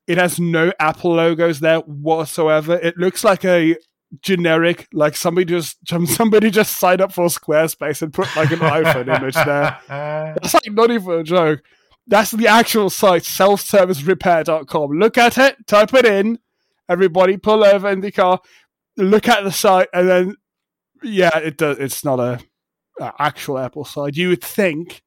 It 0.05 0.17
has 0.17 0.39
no 0.39 0.71
Apple 0.79 1.15
logos 1.15 1.59
there 1.59 1.79
whatsoever. 1.79 2.75
It 2.75 2.97
looks 2.97 3.23
like 3.23 3.43
a 3.43 3.75
generic, 4.21 4.87
like 4.93 5.15
somebody 5.15 5.45
just 5.45 5.77
somebody 5.85 6.49
just 6.49 6.77
signed 6.77 7.01
up 7.01 7.11
for 7.11 7.25
Squarespace 7.27 8.01
and 8.01 8.13
put 8.13 8.33
like 8.35 8.51
an 8.51 8.59
iPhone 8.59 9.15
image 9.15 9.35
there. 9.35 9.77
That's 9.87 10.53
like 10.53 10.71
not 10.71 10.91
even 10.91 11.19
a 11.19 11.23
joke. 11.23 11.61
That's 12.05 12.31
the 12.31 12.47
actual 12.47 12.89
site, 12.89 13.23
selfservicerepair.com. 13.23 14.91
Look 14.91 15.17
at 15.17 15.37
it, 15.37 15.67
type 15.67 15.93
it 15.93 16.05
in, 16.05 16.39
everybody 16.87 17.35
pull 17.35 17.65
over 17.65 17.89
in 17.89 17.99
the 17.99 18.13
car, 18.13 18.39
look 18.95 19.27
at 19.27 19.43
the 19.43 19.51
site, 19.51 19.89
and 19.93 20.07
then 20.07 20.35
yeah, 21.03 21.37
it 21.37 21.57
does 21.57 21.77
it's 21.79 22.05
not 22.05 22.19
a, 22.19 22.39
a 22.99 23.13
actual 23.19 23.57
Apple 23.59 23.85
side. 23.85 24.15
You 24.17 24.29
would 24.29 24.43
think 24.43 25.03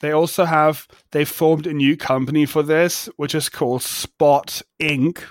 they 0.00 0.12
also 0.12 0.44
have 0.44 0.86
they 1.12 1.24
formed 1.24 1.66
a 1.66 1.72
new 1.72 1.96
company 1.96 2.46
for 2.46 2.62
this, 2.62 3.08
which 3.16 3.34
is 3.34 3.48
called 3.48 3.82
Spot 3.82 4.60
Inc., 4.80 5.22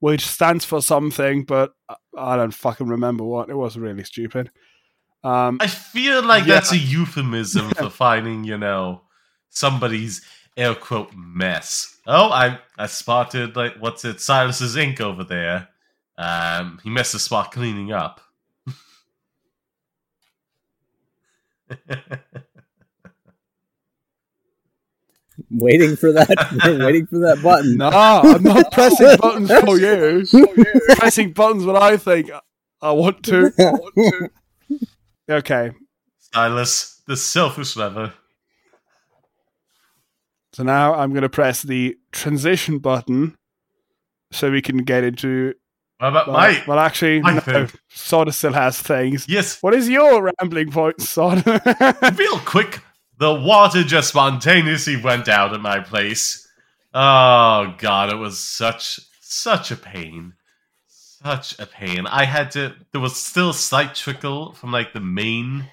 which 0.00 0.26
stands 0.26 0.64
for 0.64 0.80
something, 0.82 1.44
but 1.44 1.72
I 2.16 2.36
don't 2.36 2.54
fucking 2.54 2.88
remember 2.88 3.24
what. 3.24 3.48
It 3.50 3.54
was 3.56 3.76
really 3.76 4.04
stupid. 4.04 4.50
Um, 5.24 5.58
I 5.60 5.66
feel 5.66 6.22
like 6.22 6.46
Yeah. 6.46 6.54
that's 6.54 6.72
a 6.72 6.78
euphemism 6.78 7.70
for 7.76 7.90
finding, 7.90 8.44
you 8.44 8.56
know, 8.58 9.02
somebody's 9.50 10.24
air 10.56 10.74
quote 10.74 11.12
mess. 11.14 11.96
Oh, 12.06 12.30
I 12.30 12.58
I 12.76 12.86
spotted 12.86 13.56
like 13.56 13.74
what's 13.78 14.04
it, 14.04 14.20
Silas's 14.20 14.76
ink 14.76 15.00
over 15.00 15.22
there. 15.24 15.68
Um, 16.16 16.80
he 16.82 16.90
missed 16.90 17.14
a 17.14 17.18
spot 17.18 17.52
cleaning 17.52 17.92
up. 17.92 18.20
Waiting 25.50 25.96
for 25.96 26.12
that. 26.12 26.28
We're 26.64 26.84
waiting 26.86 27.06
for 27.06 27.18
that 27.20 27.42
button. 27.42 27.76
no, 27.76 27.88
I'm 27.88 28.42
not 28.42 28.72
pressing 28.72 29.16
buttons 29.18 29.50
for 29.50 29.78
you. 29.78 30.26
pressing 30.96 31.32
buttons 31.32 31.64
when 31.64 31.76
I 31.76 31.96
think 31.96 32.30
I 32.80 32.92
want 32.92 33.22
to. 33.24 33.52
I 33.58 33.70
want 33.70 33.94
to. 33.96 34.30
Okay, 35.30 35.72
Silas, 36.18 37.02
the 37.06 37.16
selfish 37.16 37.76
lover. 37.76 38.14
so 40.52 40.62
now 40.62 40.94
I'm 40.94 41.10
going 41.10 41.22
to 41.22 41.28
press 41.28 41.62
the 41.62 41.96
transition 42.12 42.78
button 42.78 43.36
so 44.32 44.50
we 44.50 44.62
can 44.62 44.78
get 44.78 45.04
into. 45.04 45.54
What 45.98 46.08
about 46.08 46.28
Well, 46.28 46.62
well 46.68 46.78
actually, 46.78 47.20
my 47.20 47.42
no. 47.46 47.66
Soda 47.88 48.30
still 48.32 48.52
has 48.52 48.80
things. 48.80 49.26
Yes, 49.28 49.60
What 49.60 49.74
is 49.74 49.88
your 49.88 50.32
rambling 50.40 50.70
point, 50.70 51.00
Soda? 51.00 52.14
real 52.16 52.38
quick, 52.38 52.80
the 53.18 53.34
water 53.34 53.82
just 53.82 54.10
spontaneously 54.10 54.96
went 54.96 55.28
out 55.28 55.52
at 55.54 55.60
my 55.60 55.80
place. 55.80 56.46
Oh 56.94 57.74
god, 57.78 58.12
it 58.12 58.16
was 58.16 58.38
such 58.38 59.00
such 59.20 59.72
a 59.72 59.76
pain. 59.76 60.34
Such 60.86 61.58
a 61.58 61.66
pain. 61.66 62.06
I 62.06 62.24
had 62.24 62.52
to 62.52 62.74
there 62.92 63.00
was 63.00 63.16
still 63.16 63.50
a 63.50 63.54
slight 63.54 63.96
trickle 63.96 64.52
from 64.52 64.70
like 64.70 64.92
the 64.92 65.00
main 65.00 65.66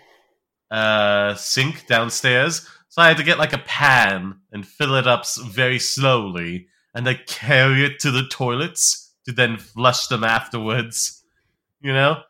uh 0.72 1.36
sink 1.36 1.86
downstairs. 1.86 2.67
So 2.89 3.03
I 3.03 3.10
had 3.10 3.17
to 3.17 3.24
get 3.24 3.38
like 3.38 3.53
a 3.53 3.60
pan 3.60 4.39
and 4.51 4.67
fill 4.67 4.96
it 4.96 5.05
up 5.05 5.25
very 5.38 5.77
slowly 5.77 6.67
and 6.96 7.05
then 7.05 7.20
carry 7.27 7.86
it 7.86 8.00
to 8.00 8.10
the 8.10 8.25
toilets 8.27 9.05
to 9.25 9.32
then 9.32 9.58
flush 9.58 10.08
them 10.08 10.24
afterwards. 10.24 11.24
You 11.82 11.94
know? 11.94 12.22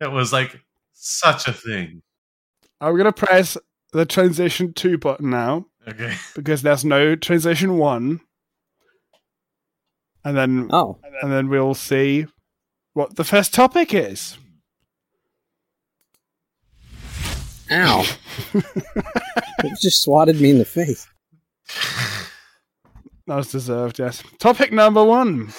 It 0.00 0.10
was 0.10 0.32
like 0.32 0.60
such 0.92 1.48
a 1.48 1.52
thing. 1.52 2.02
I'm 2.80 2.94
going 2.94 3.04
to 3.04 3.12
press 3.12 3.56
the 3.92 4.04
transition 4.06 4.72
2 4.72 4.98
button 4.98 5.30
now 5.30 5.66
Okay. 5.88 6.14
because 6.34 6.62
there's 6.62 6.84
no 6.84 7.14
transition 7.16 7.78
1. 7.78 8.20
And 10.24 10.36
then 10.36 10.68
Oh, 10.72 10.98
and 11.20 11.32
then 11.32 11.48
we'll 11.48 11.74
see 11.74 12.26
what 12.94 13.16
the 13.16 13.24
first 13.24 13.52
topic 13.52 13.92
is. 13.92 14.36
ow! 17.70 18.04
it 18.54 19.80
just 19.80 20.02
swatted 20.02 20.40
me 20.40 20.50
in 20.50 20.58
the 20.58 20.64
face. 20.64 21.08
That 23.26 23.36
was 23.36 23.50
deserved, 23.50 23.98
yes. 23.98 24.22
Topic 24.38 24.72
number 24.72 25.02
one. 25.02 25.52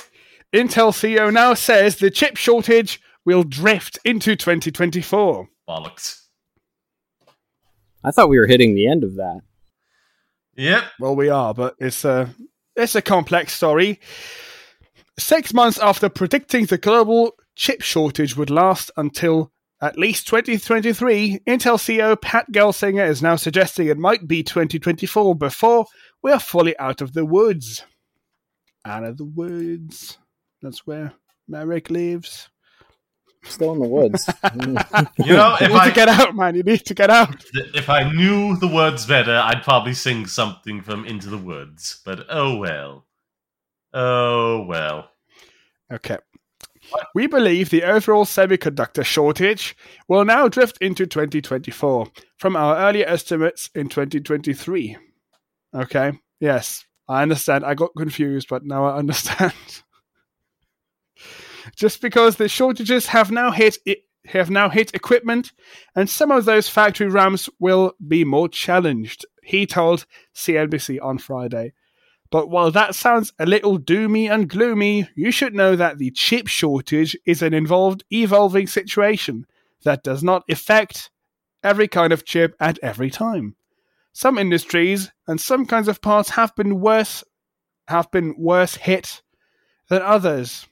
Intel 0.53 0.91
CEO 0.91 1.33
now 1.33 1.55
says 1.55 1.95
the 1.95 2.11
chip 2.11 2.37
shortage 2.37 3.01
will 3.25 3.43
drift 3.43 3.97
into 4.05 4.35
2024. 4.35 5.49
Bollocks. 5.67 6.21
I 8.03 8.11
thought 8.11 8.29
we 8.29 8.37
were 8.37 8.47
hitting 8.47 8.75
the 8.75 8.87
end 8.87 9.03
of 9.03 9.15
that. 9.15 9.41
Yep. 10.55 10.83
Well, 10.99 11.15
we 11.15 11.29
are, 11.29 11.53
but 11.53 11.75
it's 11.79 12.05
a 12.05 12.29
it's 12.75 12.95
a 12.95 13.01
complex 13.01 13.53
story. 13.53 13.99
Six 15.17 15.53
months 15.53 15.79
after 15.79 16.09
predicting 16.09 16.65
the 16.65 16.77
global 16.77 17.33
chip 17.55 17.81
shortage 17.81 18.35
would 18.35 18.49
last 18.49 18.91
until 18.97 19.51
at 19.81 19.97
least 19.97 20.27
2023, 20.27 21.39
Intel 21.47 21.77
CEO 21.77 22.19
Pat 22.19 22.51
Gelsinger 22.51 23.07
is 23.07 23.21
now 23.21 23.35
suggesting 23.35 23.87
it 23.87 23.97
might 23.97 24.27
be 24.27 24.43
2024 24.43 25.35
before 25.35 25.85
we 26.21 26.31
are 26.31 26.39
fully 26.39 26.77
out 26.77 27.01
of 27.01 27.13
the 27.13 27.25
woods. 27.25 27.83
out 28.85 29.03
of 29.03 29.17
the 29.17 29.25
woods. 29.25 30.17
That's 30.63 30.87
where 30.87 31.13
Merrick 31.47 31.91
lives. 31.91 32.49
Still 33.43 33.73
in 33.73 33.79
the 33.79 33.87
woods. 33.87 34.27
You 34.55 35.33
know, 35.33 35.55
You 35.59 35.65
if 35.65 35.71
need 35.71 35.77
I 35.77 35.89
to 35.89 35.93
get 35.95 36.07
out, 36.09 36.35
man. 36.35 36.55
You 36.55 36.63
need 36.63 36.85
to 36.85 36.93
get 36.93 37.09
out. 37.09 37.43
if 37.53 37.89
I 37.89 38.09
knew 38.11 38.55
the 38.57 38.67
words 38.67 39.05
better, 39.05 39.35
I'd 39.35 39.61
probably 39.63 39.93
sing 39.93 40.25
something 40.25 40.81
from 40.81 41.05
Into 41.05 41.29
the 41.29 41.37
Woods. 41.37 42.01
But 42.05 42.25
oh 42.29 42.55
well. 42.57 43.05
Oh 43.93 44.65
well. 44.65 45.09
Okay. 45.91 46.17
We 47.15 47.27
believe 47.27 47.69
the 47.69 47.83
overall 47.83 48.25
semiconductor 48.25 49.03
shortage 49.05 49.75
will 50.07 50.25
now 50.25 50.47
drift 50.47 50.77
into 50.79 51.05
2024 51.05 52.07
from 52.37 52.55
our 52.55 52.77
earlier 52.77 53.05
estimates 53.05 53.69
in 53.75 53.89
2023. 53.89 54.97
Okay. 55.75 56.13
Yes, 56.39 56.85
I 57.07 57.21
understand. 57.21 57.65
I 57.65 57.73
got 57.73 57.91
confused, 57.97 58.47
but 58.49 58.63
now 58.65 58.85
I 58.85 58.97
understand. 58.99 59.53
Just 61.75 62.01
because 62.01 62.35
the 62.35 62.49
shortages 62.49 63.07
have 63.07 63.31
now 63.31 63.51
hit 63.51 63.77
it 63.85 64.05
have 64.25 64.49
now 64.49 64.69
hit 64.69 64.93
equipment, 64.93 65.51
and 65.95 66.09
some 66.09 66.31
of 66.31 66.45
those 66.45 66.69
factory 66.69 67.07
ramps 67.07 67.49
will 67.59 67.93
be 68.07 68.23
more 68.23 68.47
challenged, 68.47 69.25
he 69.43 69.65
told 69.65 70.05
CNBC 70.33 70.97
on 71.01 71.17
Friday. 71.17 71.73
But 72.31 72.49
while 72.49 72.71
that 72.71 72.95
sounds 72.95 73.33
a 73.37 73.45
little 73.45 73.77
doomy 73.77 74.31
and 74.31 74.49
gloomy, 74.49 75.09
you 75.13 75.29
should 75.29 75.53
know 75.53 75.75
that 75.75 75.97
the 75.97 76.09
chip 76.11 76.47
shortage 76.47 77.15
is 77.25 77.41
an 77.41 77.53
involved, 77.53 78.03
evolving 78.11 78.65
situation 78.67 79.45
that 79.83 80.03
does 80.03 80.23
not 80.23 80.43
affect 80.49 81.11
every 81.63 81.87
kind 81.87 82.11
of 82.11 82.25
chip 82.25 82.55
at 82.59 82.79
every 82.81 83.11
time. 83.11 83.55
Some 84.13 84.37
industries 84.37 85.11
and 85.27 85.39
some 85.39 85.65
kinds 85.65 85.87
of 85.87 86.01
parts 86.01 86.31
have 86.31 86.55
been 86.55 86.79
worse 86.79 87.23
have 87.89 88.09
been 88.11 88.33
worse 88.37 88.75
hit 88.75 89.21
than 89.89 90.01
others. 90.01 90.67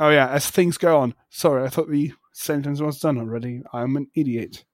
Oh 0.00 0.10
yeah, 0.10 0.28
as 0.28 0.48
things 0.48 0.78
go 0.78 0.98
on. 0.98 1.14
Sorry, 1.28 1.64
I 1.64 1.68
thought 1.68 1.90
the 1.90 2.12
sentence 2.32 2.80
was 2.80 3.00
done 3.00 3.18
already. 3.18 3.62
I'm 3.72 3.96
an 3.96 4.08
idiot. 4.14 4.64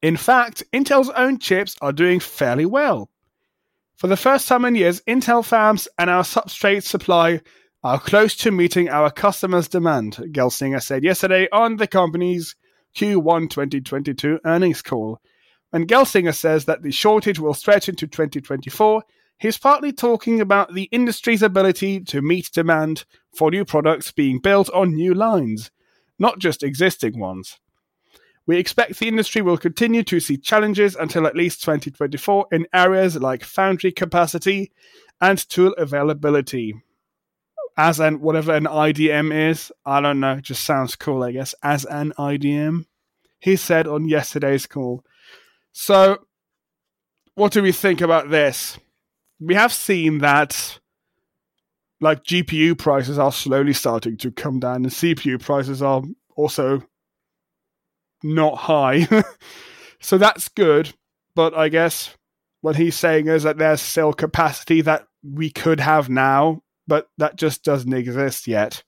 In 0.00 0.16
fact, 0.16 0.62
Intel's 0.72 1.10
own 1.10 1.38
chips 1.38 1.76
are 1.82 1.92
doing 1.92 2.20
fairly 2.20 2.64
well. 2.64 3.10
For 3.96 4.06
the 4.06 4.16
first 4.16 4.48
time 4.48 4.64
in 4.64 4.74
years, 4.74 5.02
Intel 5.02 5.44
fabs 5.44 5.86
and 5.98 6.10
our 6.10 6.22
substrate 6.22 6.82
supply 6.82 7.40
are 7.82 8.00
close 8.00 8.34
to 8.36 8.50
meeting 8.50 8.88
our 8.88 9.10
customers' 9.10 9.68
demand, 9.68 10.16
Gelsinger 10.32 10.82
said 10.82 11.04
yesterday 11.04 11.48
on 11.52 11.76
the 11.76 11.86
company's 11.86 12.56
Q1 12.96 13.50
2022 13.50 14.40
earnings 14.44 14.80
call. 14.80 15.20
And 15.72 15.86
Gelsinger 15.86 16.34
says 16.34 16.64
that 16.64 16.82
the 16.82 16.92
shortage 16.92 17.38
will 17.38 17.52
stretch 17.52 17.88
into 17.88 18.06
2024, 18.06 19.02
he's 19.38 19.58
partly 19.58 19.92
talking 19.92 20.40
about 20.40 20.74
the 20.74 20.84
industry's 20.84 21.42
ability 21.42 22.00
to 22.00 22.22
meet 22.22 22.50
demand 22.52 23.04
for 23.34 23.50
new 23.50 23.64
products 23.64 24.12
being 24.12 24.38
built 24.38 24.70
on 24.70 24.94
new 24.94 25.14
lines, 25.14 25.70
not 26.18 26.38
just 26.38 26.62
existing 26.62 27.18
ones. 27.18 27.58
We 28.46 28.58
expect 28.58 28.98
the 28.98 29.08
industry 29.08 29.40
will 29.40 29.56
continue 29.56 30.02
to 30.04 30.20
see 30.20 30.36
challenges 30.36 30.96
until 30.96 31.26
at 31.26 31.36
least 31.36 31.62
2024 31.62 32.48
in 32.52 32.66
areas 32.74 33.16
like 33.16 33.42
foundry 33.42 33.90
capacity 33.90 34.70
and 35.20 35.38
tool 35.48 35.72
availability. 35.78 36.74
As 37.76 37.98
an 38.00 38.20
whatever 38.20 38.54
an 38.54 38.64
IDM 38.66 39.50
is, 39.50 39.72
I 39.84 40.00
don't 40.00 40.20
know, 40.20 40.40
just 40.40 40.64
sounds 40.64 40.94
cool, 40.94 41.24
I 41.24 41.32
guess. 41.32 41.54
As 41.62 41.84
an 41.86 42.12
IDM, 42.18 42.84
he 43.40 43.56
said 43.56 43.86
on 43.86 44.08
yesterday's 44.08 44.66
call. 44.66 45.04
So, 45.72 46.18
what 47.34 47.52
do 47.52 47.62
we 47.62 47.72
think 47.72 48.00
about 48.00 48.30
this? 48.30 48.78
We 49.40 49.54
have 49.54 49.72
seen 49.72 50.18
that 50.18 50.78
like 52.00 52.24
GPU 52.24 52.76
prices 52.76 53.18
are 53.18 53.32
slowly 53.32 53.72
starting 53.72 54.16
to 54.18 54.30
come 54.30 54.60
down, 54.60 54.76
and 54.76 54.86
CPU 54.86 55.40
prices 55.40 55.82
are 55.82 56.02
also 56.36 56.82
not 58.22 58.56
high. 58.56 59.08
so 60.00 60.18
that's 60.18 60.48
good. 60.48 60.94
But 61.34 61.54
I 61.54 61.68
guess 61.68 62.14
what 62.60 62.76
he's 62.76 62.96
saying 62.96 63.28
is 63.28 63.42
that 63.42 63.58
there's 63.58 63.80
still 63.80 64.12
capacity 64.12 64.80
that 64.82 65.06
we 65.22 65.50
could 65.50 65.80
have 65.80 66.08
now, 66.08 66.62
but 66.86 67.08
that 67.18 67.36
just 67.36 67.64
doesn't 67.64 67.92
exist 67.92 68.46
yet. 68.46 68.82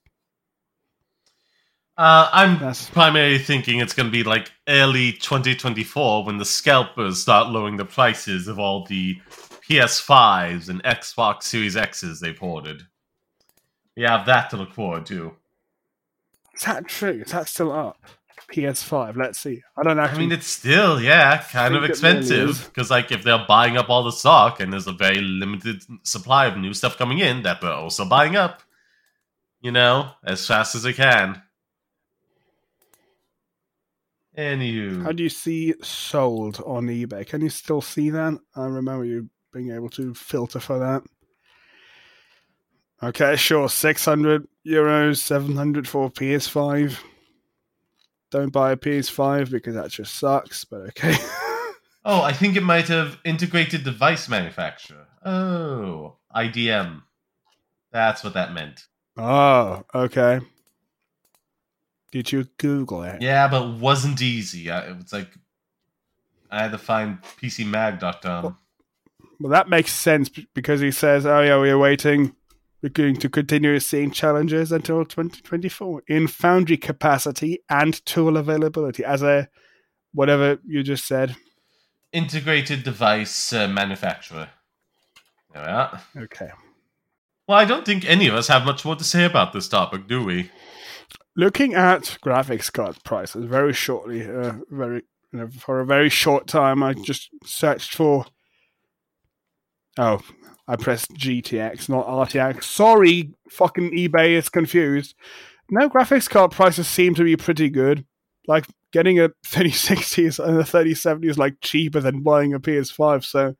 Uh, 1.98 2.28
I'm 2.30 2.54
That's- 2.54 2.90
primarily 2.90 3.38
thinking 3.38 3.80
it's 3.80 3.94
going 3.94 4.08
to 4.08 4.12
be 4.12 4.22
like 4.22 4.52
early 4.68 5.12
2024 5.12 6.24
when 6.24 6.36
the 6.36 6.44
scalpers 6.44 7.22
start 7.22 7.48
lowering 7.48 7.78
the 7.78 7.86
prices 7.86 8.48
of 8.48 8.58
all 8.58 8.84
the 8.84 9.18
PS5s 9.68 10.68
and 10.68 10.82
Xbox 10.84 11.44
Series 11.44 11.76
X's 11.76 12.20
they've 12.20 12.42
ordered. 12.42 12.86
We 13.96 14.02
have 14.04 14.26
that 14.26 14.50
to 14.50 14.56
look 14.56 14.72
forward 14.72 15.06
to. 15.06 15.34
Is 16.54 16.62
that 16.62 16.86
true? 16.86 17.22
Is 17.24 17.32
that 17.32 17.48
still 17.48 17.72
up? 17.72 17.98
PS5. 18.52 19.16
Let's 19.16 19.40
see. 19.40 19.62
I 19.76 19.82
don't 19.82 19.96
know. 19.96 20.04
I 20.04 20.16
mean, 20.16 20.30
it's 20.30 20.46
still, 20.46 21.00
yeah, 21.00 21.42
kind 21.50 21.74
of 21.74 21.82
think 21.82 21.98
it 21.98 22.02
really 22.02 22.18
expensive 22.18 22.66
because, 22.68 22.90
like, 22.90 23.10
if 23.10 23.24
they're 23.24 23.44
buying 23.48 23.76
up 23.76 23.90
all 23.90 24.04
the 24.04 24.12
stock 24.12 24.60
and 24.60 24.72
there's 24.72 24.86
a 24.86 24.92
very 24.92 25.20
limited 25.20 25.82
supply 26.04 26.46
of 26.46 26.56
new 26.56 26.72
stuff 26.72 26.96
coming 26.96 27.18
in 27.18 27.42
that 27.42 27.60
they're 27.60 27.72
also 27.72 28.04
buying 28.04 28.36
up, 28.36 28.62
you 29.60 29.72
know, 29.72 30.10
as 30.24 30.46
fast 30.46 30.74
as 30.74 30.84
they 30.84 30.92
can. 30.92 31.42
Anywho, 34.38 35.02
How 35.02 35.12
do 35.12 35.22
you 35.22 35.30
see 35.30 35.74
sold 35.82 36.62
on 36.64 36.86
eBay? 36.86 37.26
Can 37.26 37.40
you 37.40 37.48
still 37.48 37.80
see 37.80 38.10
that? 38.10 38.38
I 38.54 38.66
remember 38.66 39.04
you 39.04 39.30
being 39.52 39.70
able 39.70 39.88
to 39.90 40.14
filter 40.14 40.60
for 40.60 40.78
that. 40.78 41.02
Okay, 43.02 43.36
sure. 43.36 43.68
600 43.68 44.46
euros, 44.66 45.18
700 45.18 45.86
for 45.86 46.10
PS5. 46.10 46.98
Don't 48.30 48.52
buy 48.52 48.72
a 48.72 48.76
PS5 48.76 49.50
because 49.50 49.74
that 49.74 49.90
just 49.90 50.14
sucks, 50.14 50.64
but 50.64 50.80
okay. 50.88 51.14
Oh, 52.08 52.22
I 52.22 52.32
think 52.32 52.54
it 52.54 52.62
might 52.62 52.86
have 52.86 53.18
integrated 53.24 53.82
device 53.82 54.28
manufacturer. 54.28 55.08
Oh, 55.24 56.14
IDM. 56.36 57.02
That's 57.90 58.22
what 58.22 58.34
that 58.34 58.54
meant. 58.54 58.86
oh, 59.16 59.82
okay. 59.92 60.38
Did 62.12 62.30
you 62.30 62.44
Google 62.58 63.02
it? 63.02 63.20
Yeah, 63.20 63.48
but 63.48 63.66
it 63.66 63.80
wasn't 63.80 64.22
easy. 64.22 64.70
I, 64.70 64.90
it 64.90 64.96
was 64.96 65.12
like 65.12 65.30
I 66.48 66.62
had 66.62 66.70
to 66.70 66.78
find 66.78 67.20
PCMag.com. 67.42 68.42
Well, 68.44 68.58
that 69.40 69.68
makes 69.68 69.92
sense 69.92 70.28
because 70.28 70.80
he 70.80 70.90
says, 70.90 71.26
oh, 71.26 71.42
yeah, 71.42 71.58
we're 71.58 71.78
waiting. 71.78 72.34
We're 72.82 72.90
going 72.90 73.16
to 73.16 73.28
continue 73.28 73.78
seeing 73.80 74.10
challenges 74.10 74.70
until 74.72 75.04
2024 75.04 76.02
in 76.08 76.26
foundry 76.26 76.76
capacity 76.76 77.60
and 77.68 78.04
tool 78.06 78.36
availability, 78.36 79.04
as 79.04 79.22
a 79.22 79.48
whatever 80.12 80.58
you 80.66 80.82
just 80.82 81.06
said. 81.06 81.36
Integrated 82.12 82.82
device 82.82 83.52
uh, 83.52 83.68
manufacturer. 83.68 84.48
There 85.52 85.62
we 85.62 85.68
are. 85.68 86.02
Okay. 86.16 86.50
Well, 87.48 87.58
I 87.58 87.64
don't 87.64 87.86
think 87.86 88.04
any 88.04 88.26
of 88.26 88.34
us 88.34 88.48
have 88.48 88.64
much 88.64 88.84
more 88.84 88.96
to 88.96 89.04
say 89.04 89.24
about 89.24 89.52
this 89.52 89.68
topic, 89.68 90.06
do 90.06 90.24
we? 90.24 90.50
Looking 91.36 91.74
at 91.74 92.18
graphics 92.24 92.72
card 92.72 93.02
prices 93.04 93.44
very 93.44 93.72
shortly, 93.72 94.26
uh, 94.26 94.54
very 94.70 95.02
you 95.32 95.40
know, 95.40 95.48
for 95.48 95.80
a 95.80 95.86
very 95.86 96.08
short 96.08 96.46
time, 96.46 96.82
I 96.82 96.94
just 96.94 97.30
searched 97.44 97.94
for. 97.94 98.26
Oh, 99.98 100.20
I 100.68 100.76
pressed 100.76 101.12
GTX, 101.14 101.88
not 101.88 102.06
RTX. 102.06 102.64
Sorry, 102.64 103.32
fucking 103.50 103.90
eBay 103.92 104.30
is 104.30 104.48
confused. 104.48 105.14
No, 105.70 105.88
graphics 105.88 106.28
card 106.28 106.50
prices 106.52 106.86
seem 106.88 107.14
to 107.14 107.24
be 107.24 107.36
pretty 107.36 107.70
good. 107.70 108.04
Like 108.46 108.66
getting 108.92 109.18
a 109.20 109.28
3060 109.46 110.24
is- 110.24 110.38
and 110.38 110.58
a 110.58 110.64
3070 110.64 111.28
is 111.28 111.38
like 111.38 111.56
cheaper 111.60 112.00
than 112.00 112.22
buying 112.22 112.52
a 112.54 112.60
PS5. 112.60 113.24
So 113.24 113.54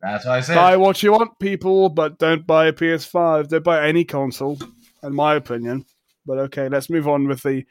That's 0.00 0.24
what 0.24 0.34
I 0.34 0.40
said. 0.40 0.54
buy 0.54 0.76
what 0.76 1.02
you 1.02 1.12
want, 1.12 1.38
people, 1.38 1.88
but 1.88 2.18
don't 2.18 2.46
buy 2.46 2.66
a 2.66 2.72
PS5. 2.72 3.48
Don't 3.48 3.64
buy 3.64 3.86
any 3.88 4.04
console, 4.04 4.58
in 5.02 5.14
my 5.14 5.34
opinion. 5.34 5.84
But 6.26 6.38
okay, 6.38 6.68
let's 6.68 6.88
move 6.88 7.06
on 7.08 7.26
with 7.28 7.42
the 7.42 7.64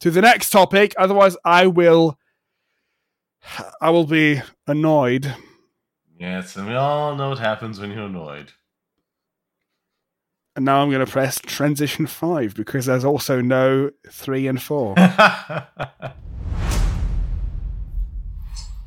to 0.00 0.10
the 0.10 0.22
next 0.22 0.50
topic. 0.50 0.94
Otherwise, 0.98 1.36
I 1.44 1.66
will 1.66 2.18
I 3.80 3.90
will 3.90 4.06
be 4.06 4.40
annoyed. 4.66 5.34
Yes, 6.18 6.56
and 6.56 6.68
we 6.68 6.74
all 6.74 7.16
know 7.16 7.30
what 7.30 7.38
happens 7.38 7.80
when 7.80 7.90
you're 7.90 8.06
annoyed. 8.06 8.52
And 10.56 10.64
now 10.64 10.82
I'm 10.82 10.90
going 10.90 11.04
to 11.04 11.10
press 11.10 11.40
transition 11.40 12.06
five 12.06 12.54
because 12.54 12.86
there's 12.86 13.04
also 13.04 13.40
no 13.40 13.90
three 14.08 14.46
and 14.46 14.62
four. 14.62 14.94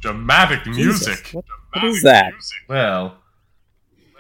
Dramatic 0.02 0.64
Jesus, 0.64 1.08
music. 1.08 1.32
What, 1.34 1.44
what 1.74 1.84
is 1.84 2.02
that? 2.04 2.32
Well, 2.70 3.18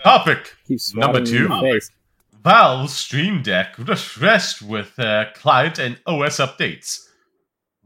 topic 0.03 0.53
Number 0.69 0.77
swatting 0.77 1.23
me 1.23 1.29
in 1.29 1.35
two. 1.35 1.47
the. 1.47 1.89
Valve 2.43 2.89
Steam 2.89 3.41
Deck 3.41 3.77
refreshed 3.77 4.61
with 4.61 4.99
uh, 4.99 5.25
client 5.33 5.79
and 5.79 5.99
OS 6.05 6.37
updates. 6.37 7.07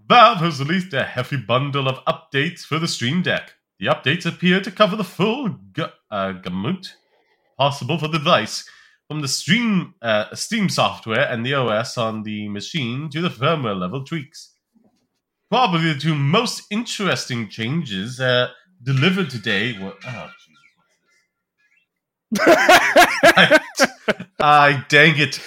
Valve 0.08 0.40
has 0.40 0.60
released 0.60 0.94
a 0.94 1.04
hefty 1.04 1.38
bundle 1.38 1.88
of 1.88 2.04
updates 2.06 2.62
for 2.62 2.80
the 2.80 2.88
Steam 2.88 3.22
Deck. 3.22 3.54
The 3.82 3.88
updates 3.88 4.28
appear 4.28 4.62
to 4.62 4.70
cover 4.70 4.96
the 4.96 5.04
full 5.04 5.50
gu- 5.74 5.88
uh, 6.12 6.34
gamut 6.34 6.96
possible 7.58 7.98
for 7.98 8.08
the 8.08 8.20
device, 8.20 8.64
from 9.08 9.22
the 9.22 9.28
stream 9.28 9.96
uh, 10.04 10.36
Steam 10.36 10.70
software 10.70 11.28
and 11.28 11.44
the 11.44 11.56
OS 11.56 11.98
on 11.98 12.22
the 12.22 12.48
machine 12.48 13.10
to 13.10 13.22
the 13.22 13.30
firmware 13.30 13.78
level 13.78 14.06
tweaks. 14.06 14.54
Probably 15.50 15.94
the 15.94 16.00
two 16.00 16.14
most 16.14 16.62
interesting 16.70 17.50
changes 17.50 18.20
uh, 18.20 18.50
delivered 18.84 19.32
today 19.32 19.76
were. 19.82 19.96
Oh, 20.06 20.30
I, 22.40 23.60
I 24.40 24.86
dang 24.90 25.18
it. 25.18 25.42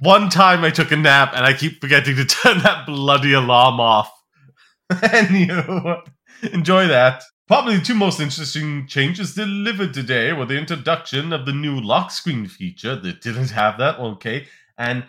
One 0.00 0.28
time 0.28 0.62
I 0.62 0.70
took 0.70 0.92
a 0.92 0.96
nap 0.96 1.32
and 1.34 1.46
I 1.46 1.54
keep 1.54 1.80
forgetting 1.80 2.16
to 2.16 2.24
turn 2.26 2.58
that 2.58 2.84
bloody 2.84 3.32
alarm 3.32 3.80
off. 3.80 4.12
and 5.02 5.30
you 5.30 5.96
enjoy 6.52 6.86
that. 6.88 7.22
Probably 7.48 7.78
the 7.78 7.84
two 7.84 7.94
most 7.94 8.20
interesting 8.20 8.86
changes 8.86 9.34
delivered 9.34 9.94
today 9.94 10.34
were 10.34 10.44
the 10.44 10.58
introduction 10.58 11.32
of 11.32 11.46
the 11.46 11.52
new 11.52 11.80
lock 11.80 12.10
screen 12.10 12.46
feature 12.46 12.94
that 12.94 13.22
didn't 13.22 13.48
have 13.50 13.78
that, 13.78 13.98
okay, 13.98 14.46
and 14.76 15.06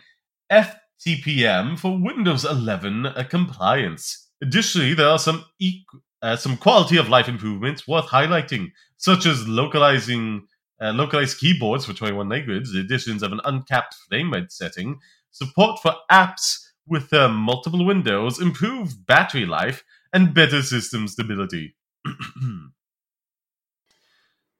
FTPM 0.50 1.78
for 1.78 2.00
Windows 2.02 2.46
11 2.46 3.06
uh, 3.08 3.26
compliance. 3.30 4.30
Additionally, 4.42 4.94
there 4.94 5.10
are 5.10 5.20
some 5.20 5.44
e- 5.60 5.84
uh, 6.22 6.38
some 6.38 6.56
quality 6.56 6.96
of 6.96 7.10
life 7.10 7.28
improvements 7.28 7.86
worth 7.88 8.06
highlighting, 8.06 8.72
such 8.96 9.26
as 9.26 9.46
localizing 9.48 10.48
uh, 10.82 10.94
localized 10.94 11.40
keyboards 11.40 11.86
for 11.86 11.94
21 11.94 12.30
languages, 12.30 12.72
the 12.72 12.80
additions 12.80 13.22
of 13.22 13.34
an 13.34 13.42
uncapped 13.44 13.96
frame 14.08 14.32
rate 14.32 14.50
setting, 14.52 14.98
support 15.32 15.78
for 15.82 15.94
apps 16.10 16.66
with 16.88 17.12
uh, 17.12 17.28
multiple 17.28 17.84
windows, 17.86 18.42
improved 18.42 19.06
battery 19.06 19.46
life, 19.46 19.84
and 20.14 20.34
better 20.34 20.62
system 20.62 21.06
stability. 21.06 21.76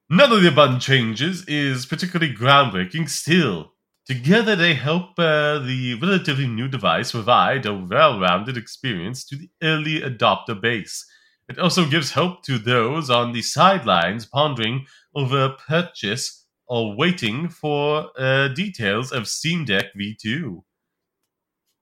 None 0.10 0.32
of 0.32 0.42
the 0.42 0.48
above 0.48 0.82
changes 0.82 1.46
is 1.46 1.86
particularly 1.86 2.34
groundbreaking 2.34 3.10
still. 3.10 3.74
Together, 4.08 4.56
they 4.56 4.74
help 4.74 5.20
uh, 5.20 5.60
the 5.60 6.00
relatively 6.02 6.48
new 6.48 6.68
device 6.68 7.12
provide 7.12 7.68
a 7.68 7.74
well 7.76 8.20
rounded 8.20 8.58
experience 8.58 9.24
to 9.26 9.36
the 9.36 9.50
early 9.62 10.02
adopter 10.02 10.60
base. 10.60 11.06
It 11.48 11.60
also 11.60 11.88
gives 11.88 12.12
hope 12.12 12.42
to 12.44 12.58
those 12.58 13.12
on 13.12 13.34
the 13.34 13.44
sidelines 13.44 14.26
pondering 14.26 14.88
over 15.14 15.44
a 15.46 15.56
purchase 15.56 16.48
or 16.68 16.96
waiting 16.96 17.50
for 17.50 18.10
uh, 18.18 18.48
details 18.50 19.12
of 19.12 19.28
Steam 19.28 19.66
Deck 19.66 19.94
V2. 19.96 20.64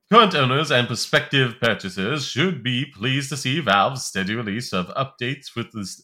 Current 0.10 0.36
owners 0.36 0.72
and 0.72 0.88
prospective 0.88 1.60
purchasers 1.60 2.26
should 2.26 2.64
be 2.64 2.86
pleased 2.86 3.28
to 3.30 3.36
see 3.36 3.60
Valve's 3.60 4.06
steady 4.06 4.36
release 4.36 4.72
of 4.72 4.88
updates 4.96 5.50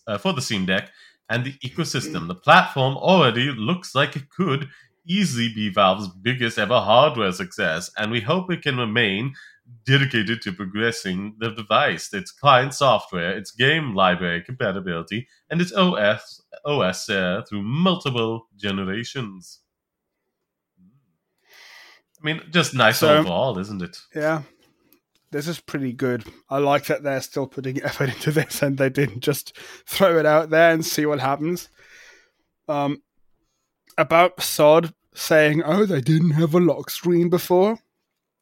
uh, 0.07 0.17
for 0.17 0.33
the 0.33 0.41
Steam 0.41 0.65
Deck 0.65 0.91
and 1.29 1.45
the 1.45 1.53
ecosystem. 1.59 2.27
The 2.27 2.35
platform 2.35 2.97
already 2.97 3.49
looks 3.51 3.95
like 3.95 4.17
it 4.17 4.29
could 4.29 4.67
easily 5.07 5.53
be 5.53 5.69
Valve's 5.69 6.09
biggest 6.09 6.59
ever 6.59 6.81
hardware 6.81 7.31
success, 7.31 7.89
and 7.97 8.11
we 8.11 8.19
hope 8.19 8.51
it 8.51 8.61
can 8.61 8.77
remain 8.77 9.35
dedicated 9.85 10.41
to 10.41 10.51
progressing 10.51 11.35
the 11.39 11.51
device, 11.51 12.13
its 12.13 12.31
client 12.31 12.73
software, 12.73 13.31
its 13.37 13.51
game 13.51 13.95
library 13.95 14.43
compatibility, 14.43 15.29
and 15.49 15.61
its 15.61 15.71
OS, 15.71 16.41
OS 16.65 17.09
uh, 17.09 17.41
through 17.47 17.63
multiple 17.63 18.47
generations. 18.57 19.62
I 22.23 22.25
mean, 22.25 22.41
just 22.51 22.73
nice 22.73 22.99
So- 22.99 23.17
overall, 23.17 23.57
isn't 23.59 23.81
it? 23.81 23.97
Yeah. 24.15 24.43
This 25.31 25.47
is 25.47 25.59
pretty 25.59 25.93
good. 25.93 26.23
I 26.49 26.59
like 26.59 26.85
that 26.85 27.01
they're 27.03 27.21
still 27.21 27.47
putting 27.47 27.81
effort 27.83 28.09
into 28.09 28.31
this 28.31 28.61
and 28.61 28.77
they 28.77 28.89
didn't 28.89 29.21
just 29.21 29.57
throw 29.87 30.19
it 30.19 30.25
out 30.25 30.51
there 30.51 30.71
and 30.71 30.85
see 30.85 31.05
what 31.05 31.19
happens. 31.19 31.69
Um, 32.67 33.01
about 33.97 34.41
Sod 34.41 34.93
saying, 35.15 35.63
oh, 35.63 35.85
they 35.85 36.01
didn't 36.01 36.31
have 36.31 36.53
a 36.53 36.59
lock 36.59 36.89
screen 36.89 37.29
before. 37.29 37.79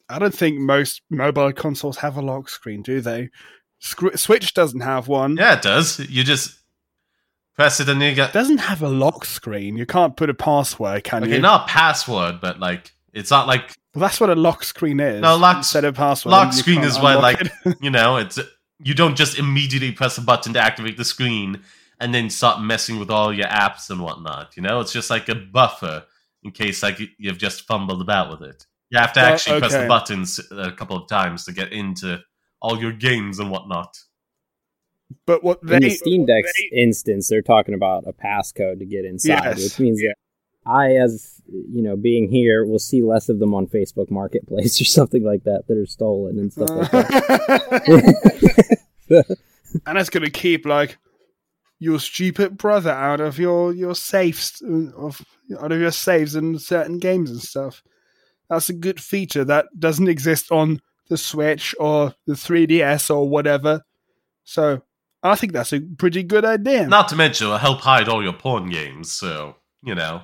I 0.09 0.19
don't 0.19 0.35
think 0.35 0.59
most 0.59 1.01
mobile 1.09 1.53
consoles 1.53 1.97
have 1.97 2.17
a 2.17 2.21
lock 2.21 2.49
screen, 2.49 2.81
do 2.81 2.99
they? 3.01 3.29
Switch 3.79 4.53
doesn't 4.53 4.81
have 4.81 5.07
one. 5.07 5.37
Yeah, 5.37 5.55
it 5.55 5.61
does. 5.61 5.99
You 5.99 6.23
just 6.23 6.59
press 7.55 7.79
it 7.79 7.89
and 7.89 8.01
you 8.01 8.13
get 8.13 8.29
It 8.29 8.33
doesn't 8.33 8.59
have 8.59 8.81
a 8.81 8.89
lock 8.89 9.25
screen. 9.25 9.77
You 9.77 9.85
can't 9.85 10.15
put 10.17 10.29
a 10.29 10.33
password, 10.33 11.03
can 11.05 11.23
okay, 11.23 11.35
you? 11.35 11.41
not 11.41 11.69
a 11.69 11.71
password, 11.71 12.41
but 12.41 12.59
like 12.59 12.91
it's 13.13 13.29
not 13.31 13.47
like 13.47 13.73
Well, 13.93 14.01
that's 14.01 14.19
what 14.19 14.29
a 14.29 14.35
lock 14.35 14.63
screen 14.63 14.99
is. 14.99 15.21
No, 15.21 15.35
lock- 15.37 15.57
instead 15.57 15.85
of 15.85 15.95
password. 15.95 16.31
lock 16.31 16.53
screen 16.53 16.83
is 16.83 16.97
why 16.99 17.15
like 17.15 17.41
it. 17.41 17.51
you 17.81 17.89
know 17.89 18.17
it's 18.17 18.39
you 18.83 18.93
don't 18.93 19.15
just 19.15 19.37
immediately 19.37 19.91
press 19.91 20.17
a 20.17 20.21
button 20.21 20.53
to 20.53 20.59
activate 20.59 20.97
the 20.97 21.05
screen 21.05 21.61
and 21.99 22.13
then 22.15 22.29
start 22.29 22.61
messing 22.61 22.97
with 22.97 23.11
all 23.11 23.31
your 23.31 23.45
apps 23.47 23.91
and 23.91 24.01
whatnot. 24.01 24.57
You 24.57 24.63
know, 24.63 24.79
it's 24.79 24.91
just 24.91 25.11
like 25.11 25.29
a 25.29 25.35
buffer 25.35 26.03
in 26.43 26.49
case 26.51 26.81
like 26.81 26.99
you've 27.19 27.37
just 27.37 27.67
fumbled 27.67 28.01
about 28.01 28.31
with 28.31 28.49
it. 28.49 28.65
You 28.89 28.97
have 28.97 29.13
to 29.13 29.19
Well, 29.19 29.33
actually 29.33 29.59
press 29.59 29.73
the 29.73 29.85
buttons 29.87 30.39
a 30.51 30.71
couple 30.71 30.97
of 30.97 31.07
times 31.07 31.45
to 31.45 31.51
get 31.53 31.71
into 31.71 32.19
all 32.59 32.79
your 32.79 32.91
games 32.91 33.37
and 33.37 33.51
whatnot. 33.51 33.95
but 35.27 35.43
what 35.43 35.59
they 35.65 35.75
In 35.75 35.81
the 35.83 35.89
Steam 35.91 36.25
Deck 36.25 36.45
they- 36.45 36.81
instance, 36.81 37.27
they're 37.29 37.41
talking 37.41 37.73
about 37.75 38.05
a 38.07 38.13
passcode 38.13 38.79
to 38.79 38.85
get 38.85 39.05
inside, 39.05 39.43
Yes. 39.43 39.63
which 39.63 39.79
means 39.79 39.99
that 39.99 40.15
I, 40.65 40.95
as 40.95 41.41
you 41.47 41.81
know, 41.81 41.95
being 41.95 42.29
here, 42.29 42.65
will 42.65 42.79
see 42.79 43.01
less 43.01 43.29
of 43.29 43.39
them 43.39 43.53
on 43.53 43.67
Facebook 43.67 44.11
Marketplace 44.11 44.79
or 44.81 44.85
something 44.85 45.23
like 45.23 45.43
that 45.43 45.67
that 45.67 45.77
are 45.77 45.85
stolen 45.85 46.37
and 46.39 46.51
stuff 46.51 46.69
like 46.69 46.91
that. 46.91 48.77
and 49.85 49.97
that's 49.97 50.09
going 50.09 50.23
to 50.23 50.31
keep 50.31 50.65
like 50.65 50.97
your 51.79 51.99
stupid 51.99 52.57
brother 52.57 52.91
out 52.91 53.19
of 53.19 53.39
your 53.39 53.73
your 53.73 53.95
safes 53.95 54.61
of 54.95 55.19
out 55.59 55.71
of 55.71 55.79
your 55.79 55.91
saves 55.91 56.35
in 56.35 56.59
certain 56.59 56.99
games 56.99 57.31
and 57.31 57.41
stuff. 57.41 57.81
That's 58.49 58.69
a 58.69 58.73
good 58.73 59.01
feature 59.01 59.43
that 59.45 59.67
doesn't 59.79 60.07
exist 60.07 60.51
on 60.51 60.81
the 61.09 61.17
Switch 61.17 61.73
or 61.79 62.13
the 62.27 62.33
3DS 62.33 63.09
or 63.13 63.27
whatever. 63.27 63.81
So 64.43 64.83
I 65.23 65.35
think 65.35 65.53
that's 65.53 65.73
a 65.73 65.79
pretty 65.79 66.23
good 66.23 66.45
idea. 66.45 66.87
Not 66.87 67.07
to 67.09 67.15
mention, 67.15 67.47
it'll 67.47 67.57
help 67.57 67.79
hide 67.79 68.07
all 68.07 68.21
your 68.21 68.33
porn 68.33 68.69
games. 68.69 69.11
So 69.11 69.55
you 69.83 69.95
know, 69.95 70.21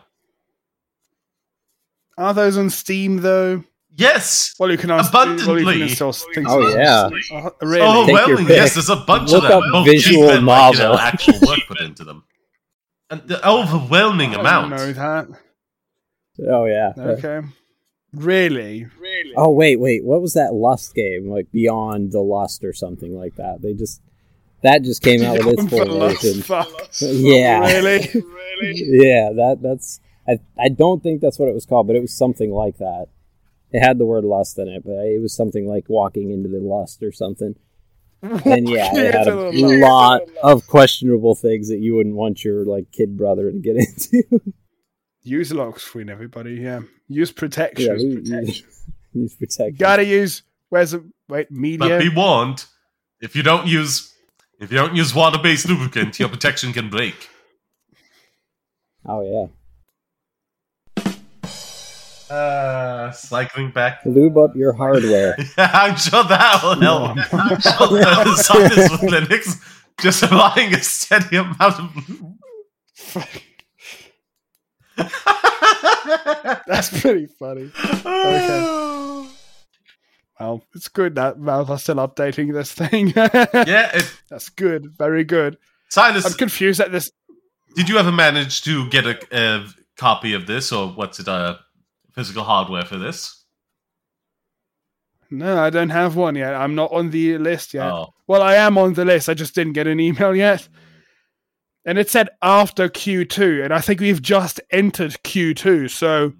Are 2.17 2.34
those 2.34 2.58
on 2.58 2.69
Steam 2.69 3.17
though? 3.17 3.63
yes. 3.95 4.53
Well, 4.60 4.69
you 4.71 4.77
can 4.77 4.91
ins- 4.91 5.12
well, 5.47 5.60
you 5.60 5.65
can 5.65 5.88
things. 6.34 6.47
Oh, 6.49 6.63
on 6.63 6.71
yeah. 6.80 6.91
Uh, 6.91 7.10
Steam. 7.21 7.21
Oh, 7.32 7.51
really? 7.62 8.06
Take 8.06 8.15
overwhelming. 8.27 8.47
Yes, 8.47 8.73
there's 8.75 8.89
a 8.89 8.95
bunch 8.95 9.32
Look 9.32 9.43
of 9.43 9.49
them. 9.49 9.63
up 9.63 9.71
both 9.71 9.86
visual 9.86 10.27
cheap 10.27 10.38
and, 10.38 10.45
like, 10.45 10.73
you 10.73 10.80
know, 10.80 10.97
actual 10.97 11.39
work 11.47 11.60
put 11.67 11.80
into 11.82 12.03
them. 12.03 12.23
And 13.10 13.21
the 13.27 13.47
overwhelming 13.47 14.36
I 14.36 14.39
amount. 14.39 14.69
don't 14.71 14.80
know 14.80 14.93
that. 14.93 15.27
oh 16.49 16.65
yeah. 16.65 16.93
Okay. 16.97 17.41
Really? 18.13 18.86
Really? 18.99 19.34
Oh 19.36 19.51
wait, 19.51 19.80
wait. 19.80 20.03
What 20.03 20.21
was 20.21 20.34
that 20.34 20.53
Lust 20.53 20.93
game? 20.95 21.30
Like 21.30 21.51
Beyond 21.51 22.12
the 22.12 22.21
Lust 22.21 22.63
or 22.63 22.73
something 22.73 23.15
like 23.17 23.36
that. 23.36 23.62
They 23.62 23.73
just 23.73 24.01
that 24.63 24.82
just 24.84 25.01
came 25.03 25.21
out 25.25 25.38
with 25.45 25.60
its 25.60 25.69
full 25.69 25.99
version. 25.99 26.43
Yeah. 27.23 27.60
Really? 27.62 28.10
really? 28.13 28.73
Yeah, 29.08 29.30
that 29.36 29.60
that's. 29.62 29.99
I 30.28 30.40
I 30.60 30.70
don't 30.70 31.02
think 31.02 31.22
that's 31.22 31.40
what 31.40 31.50
it 31.50 31.54
was 31.56 31.66
called, 31.66 31.88
but 31.88 31.96
it 31.96 32.02
was 32.02 32.13
something 32.16 32.52
like 32.52 32.78
that. 32.78 33.08
It 33.72 33.82
had 33.82 33.98
the 33.98 34.06
word 34.06 34.24
lust 34.24 34.58
in 34.60 34.68
it, 34.68 34.84
but 34.86 34.94
it 35.06 35.22
was 35.22 35.36
something 35.36 35.68
like 35.68 35.86
walking 35.90 36.32
into 36.32 36.50
the 36.50 36.60
lust 36.60 37.04
or 37.04 37.12
something. 37.12 37.56
And 38.22 38.68
yeah, 38.68 38.90
it 38.94 39.13
had 39.13 39.28
a 39.28 39.52
lot 39.80 40.22
of 40.42 40.66
questionable 40.68 41.36
things 41.36 41.70
that 41.70 41.78
you 41.80 41.96
wouldn't 41.96 42.16
want 42.16 42.44
your 42.44 42.66
like 42.66 42.92
kid 42.92 43.16
brother 43.18 43.52
to 43.52 43.60
get 43.60 43.76
into. 44.24 44.42
Use 45.22 45.52
a 45.52 45.56
lock 45.56 45.80
screen, 45.80 46.10
everybody. 46.10 46.56
Yeah. 46.56 46.80
Use 47.10 47.30
yeah, 47.30 47.40
protection. 47.40 47.98
we- 48.00 48.32
we- 48.32 48.66
use 49.22 49.36
protection. 49.36 49.76
Gotta 49.78 50.06
use. 50.06 50.44
Where's 50.70 50.92
the 50.92 51.00
wait 51.30 51.48
But 51.50 51.58
media? 51.58 52.00
be 52.00 52.10
warned, 52.10 52.66
if 53.22 53.36
you 53.36 53.44
don't 53.44 53.68
use 53.68 54.13
if 54.60 54.72
you 54.72 54.78
don't 54.78 54.96
use 54.96 55.13
water-based 55.13 55.68
lubricant, 55.70 56.20
your 56.20 56.30
protection 56.30 56.74
can 56.74 56.90
break. 56.90 57.30
Oh 59.06 59.22
yeah, 59.22 59.48
Uh, 62.30 63.12
cycling 63.12 63.72
back. 63.72 64.02
lube 64.06 64.38
up 64.38 64.56
your 64.56 64.74
hardware. 64.74 65.36
Yeah, 65.58 65.72
I'm 65.74 65.96
sure 65.96 66.24
that 66.24 66.60
will 66.63 66.80
help. 66.80 67.16
No. 67.16 67.24
I'm 67.34 67.60
sure 67.62 67.88
the 68.00 68.36
science 68.36 68.92
with 68.92 69.02
Linux 69.12 69.62
just 70.02 70.24
applying 70.24 70.74
a 70.74 70.82
steady 70.82 71.38
amount 71.38 71.62
of 71.62 71.90
That's 76.68 77.02
pretty 77.02 77.28
funny. 77.28 77.72
Well, 80.40 80.62
it's 80.76 80.88
good 80.88 81.16
that 81.16 81.38
Valve 81.38 81.72
are 81.72 81.80
still 81.80 81.96
updating 81.96 82.54
this 82.54 82.72
thing. 82.72 83.08
yeah, 83.16 83.90
it, 83.96 84.12
That's 84.30 84.50
good. 84.50 84.92
Very 84.98 85.24
good. 85.24 85.58
Silas, 85.90 86.26
I'm 86.26 86.34
confused 86.34 86.80
at 86.80 86.92
this. 86.92 87.12
did 87.76 87.90
you 87.90 87.98
ever 87.98 88.12
manage 88.12 88.62
to 88.63 88.88
get 88.90 89.06
a, 89.08 89.18
a 89.32 89.66
copy 89.98 90.34
of 90.34 90.46
this, 90.46 90.72
or 90.72 90.90
what's 90.90 91.20
it, 91.20 91.28
uh, 91.28 91.56
physical 92.17 92.43
hardware 92.43 92.84
for 92.84 92.97
this? 92.97 93.45
No, 95.30 95.62
I 95.62 95.69
don't 95.69 95.91
have 95.91 96.15
one 96.15 96.34
yet. 96.36 96.56
I'm 96.56 96.73
not 96.73 96.91
on 96.91 97.12
the 97.12 97.38
list 97.38 97.75
yet. 97.75 97.91
Oh, 97.91 98.13
Well, 98.25 98.41
I 98.41 98.56
am 98.56 98.75
on 98.77 98.93
the 98.93 99.06
list. 99.06 99.30
I 99.30 99.36
just 99.36 99.53
didn't 99.53 99.73
get 99.73 99.86
an 99.86 99.99
email 99.99 100.36
yet. 100.36 100.67
and 101.86 101.99
it 101.99 102.10
said 102.10 102.30
after 102.41 102.89
Q2, 102.89 103.63
and 103.63 103.71
I 103.71 103.82
think 103.82 103.99
we've 103.99 104.21
just 104.21 104.60
entered 104.71 105.17
Q2, 105.23 105.91
so 105.91 106.30
hmm. 106.30 106.39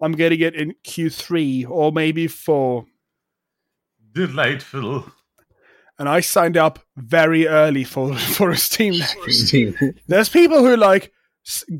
I'm 0.00 0.12
getting 0.12 0.40
it 0.40 0.54
in 0.54 0.74
Q3 0.82 1.68
or 1.68 1.92
maybe 1.92 2.26
4. 2.26 2.86
Delightful. 4.12 5.12
And 5.98 6.08
I 6.08 6.20
signed 6.20 6.56
up 6.56 6.78
very 6.96 7.46
early 7.46 7.84
for 7.84 8.14
for 8.36 8.50
a 8.50 8.56
Steam 8.56 8.94
Deck. 8.94 9.16
Steam. 9.28 9.76
There's 10.06 10.30
people 10.30 10.64
who 10.64 10.74
like 10.76 11.12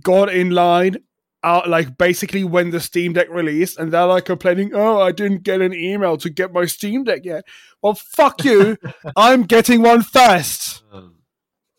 got 0.03 0.29
in 0.29 0.51
line 0.51 0.99
out 1.45 1.69
like 1.69 1.99
basically 1.99 2.45
when 2.45 2.71
the 2.71 2.81
Steam 2.81 3.13
Deck 3.13 3.29
released, 3.31 3.79
and 3.79 3.93
they're 3.93 4.07
like 4.07 4.25
complaining, 4.25 4.73
"Oh, 4.75 5.01
I 5.01 5.13
didn't 5.13 5.43
get 5.43 5.61
an 5.61 5.75
email 5.75 6.17
to 6.19 6.31
get 6.31 6.53
my 6.53 6.67
Steam 6.67 7.05
Deck 7.05 7.25
yet." 7.25 7.45
Well, 7.83 7.95
fuck 7.95 8.45
you! 8.45 8.79
I'm 9.17 9.43
getting 9.43 9.83
one 9.83 10.03
first 10.03 10.83
Um, 10.93 11.17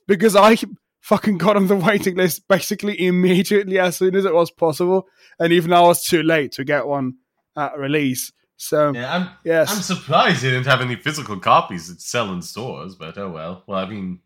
because 0.07 0.35
I 0.35 0.57
fucking 1.01 1.37
got 1.37 1.55
on 1.55 1.67
the 1.67 1.75
waiting 1.75 2.15
list 2.15 2.47
basically 2.47 3.05
immediately 3.05 3.79
as 3.79 3.97
soon 3.97 4.15
as 4.15 4.25
it 4.25 4.33
was 4.33 4.51
possible, 4.51 5.07
and 5.39 5.53
even 5.53 5.73
I 5.73 5.81
was 5.81 6.05
too 6.05 6.23
late 6.23 6.51
to 6.53 6.63
get 6.63 6.87
one 6.87 7.15
at 7.55 7.77
release. 7.77 8.31
So 8.57 8.93
yeah, 8.93 9.15
I'm, 9.15 9.29
yes, 9.43 9.71
I'm 9.71 9.81
surprised 9.81 10.41
they 10.41 10.51
didn't 10.51 10.67
have 10.67 10.81
any 10.81 10.95
physical 10.95 11.39
copies 11.39 11.87
that 11.87 12.01
sell 12.01 12.31
in 12.33 12.41
stores, 12.41 12.95
but 12.95 13.17
oh 13.17 13.29
well. 13.29 13.63
Well, 13.67 13.79
I 13.79 13.89
mean, 13.89 14.19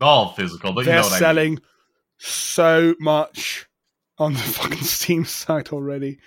all 0.00 0.32
physical, 0.32 0.72
but 0.72 0.80
you 0.80 0.86
they're 0.86 0.96
know 0.96 1.02
what 1.02 1.12
I 1.12 1.14
mean. 1.14 1.18
selling 1.20 1.58
so 2.18 2.94
much 3.00 3.66
on 4.18 4.32
the 4.34 4.38
fucking 4.58 4.82
Steam 4.82 5.24
site 5.24 5.72
already. 5.72 6.18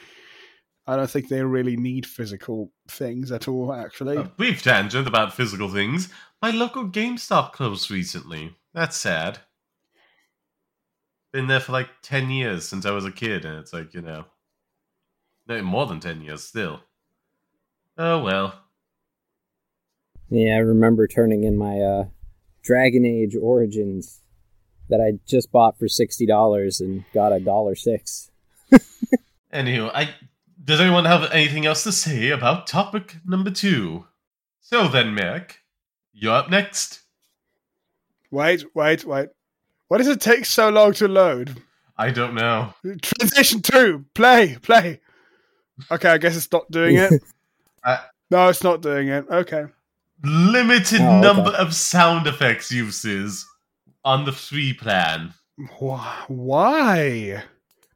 I 0.88 0.95
don't 0.95 1.10
think 1.10 1.28
they 1.30 1.43
really 1.43 1.78
need 1.78 2.08
physical 2.08 2.71
things 2.88 3.32
at 3.32 3.47
all. 3.47 3.71
Actually, 3.71 4.17
A 4.17 4.23
brief 4.23 4.63
tangent 4.63 5.08
about 5.08 5.34
physical 5.34 5.69
things. 5.69 6.10
My 6.41 6.49
local 6.52 6.86
GameStop 6.86 7.52
closed 7.52 7.91
recently. 7.91 8.56
That's 8.73 8.97
sad. 8.97 9.39
Been 11.32 11.47
there 11.47 11.60
for 11.60 11.73
like 11.73 11.89
10 12.02 12.32
years 12.32 12.67
since 12.67 12.88
I 12.88 12.91
was 12.91 13.06
a 13.06 13.12
kid, 13.12 13.45
and 13.45 13.60
it's 13.60 13.71
like, 13.71 13.93
you 13.93 14.02
know. 14.02 14.25
No, 15.47 15.62
more 15.62 15.86
than 15.86 15.99
10 15.99 16.21
years 16.21 16.43
still. 16.43 16.82
Oh 17.97 18.23
well. 18.23 18.54
Yeah, 20.30 20.56
I 20.56 20.60
remember 20.60 21.08
turning 21.08 21.43
in 21.43 21.58
my 21.58 21.80
uh, 21.80 22.06
Dragon 22.63 23.06
Age 23.06 23.36
Origins 23.36 24.21
that 24.89 24.99
I 25.02 25.19
just 25.28 25.52
bought 25.52 25.78
for 25.80 25.88
sixty 25.88 26.25
dollars 26.25 26.80
and 26.82 27.04
got 27.13 27.32
a 27.34 27.39
dollar 27.39 27.75
six. 27.75 28.30
Anywho, 29.54 29.91
I 29.93 30.13
does 30.63 30.80
anyone 30.80 31.06
have 31.06 31.32
anything 31.32 31.65
else 31.65 31.84
to 31.84 31.91
say 31.91 32.30
about 32.30 32.67
topic 32.67 33.17
number 33.25 33.49
two? 33.52 34.06
So 34.62 34.88
then, 34.88 35.15
Mick, 35.15 35.54
you're 36.13 36.34
up 36.36 36.49
next. 36.49 37.02
wait, 38.32 38.63
wait, 38.75 39.06
wait. 39.06 39.30
Why 39.88 39.97
does 39.97 40.08
it 40.08 40.21
take 40.21 40.45
so 40.45 40.69
long 40.69 40.93
to 40.93 41.08
load? 41.08 41.62
I 41.97 42.12
don't 42.12 42.36
know. 42.36 42.73
Transition 43.02 43.62
two, 43.62 44.06
play, 44.13 44.58
play. 44.62 45.02
Okay, 45.89 46.10
I 46.10 46.17
guess 46.19 46.38
it's 46.38 46.52
not 46.52 46.69
doing 46.69 46.95
it. 46.97 47.13
I- 47.84 48.04
no, 48.32 48.47
it's 48.49 48.63
not 48.63 48.82
doing 48.82 49.08
it. 49.08 49.25
Okay. 49.32 49.65
Limited 50.23 51.02
Oh, 51.02 51.17
okay. 51.17 51.21
number 51.21 51.49
of 51.52 51.73
sound 51.73 52.28
effects 52.28 52.71
uses 52.71 53.47
on 54.06 54.26
the 54.26 54.32
free 54.32 54.74
plan. 54.74 55.34
Why? 56.28 57.44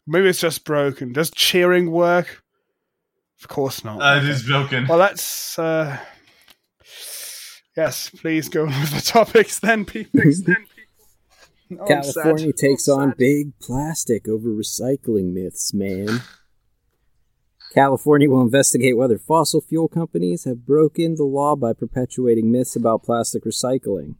Maybe 0.06 0.28
it's 0.30 0.39
just 0.39 0.66
broken. 0.66 1.13
Does 1.13 1.32
cheering 1.32 1.92
work? 1.92 2.44
Of 3.42 3.48
course 3.48 3.84
not. 3.84 4.02
Uh, 4.02 4.16
it 4.18 4.20
Okay. 4.24 4.30
is 4.30 4.44
broken. 4.44 4.88
Well, 4.88 4.98
let's. 5.00 5.58
Uh... 5.58 5.98
Yes, 7.76 8.10
please 8.10 8.50
go 8.50 8.63
on 8.63 8.68
with 8.82 8.92
the 8.94 9.02
topics 9.02 9.60
then, 9.60 9.86
people. 9.86 10.20
then, 10.24 10.34
people. 10.46 11.80
Oh, 11.80 11.94
I'm 11.96 12.04
sad. 12.04 12.13
California 12.13 12.54
takes 12.54 12.88
Oh, 12.88 13.00
on 13.00 13.10
sad. 13.12 13.18
big 13.18 13.60
plastic 13.60 14.28
over 14.28 14.50
recycling 14.50 15.34
myths, 15.34 15.74
man. 15.74 16.22
California 17.74 18.30
will 18.30 18.42
investigate 18.44 18.96
whether 18.96 19.18
fossil 19.18 19.60
fuel 19.60 19.88
companies 19.88 20.44
have 20.44 20.66
broken 20.66 21.16
the 21.16 21.24
law 21.24 21.56
by 21.56 21.74
perpetuating 21.74 22.52
myths 22.52 22.76
about 22.76 23.02
plastic 23.04 23.44
recycling. 23.44 24.16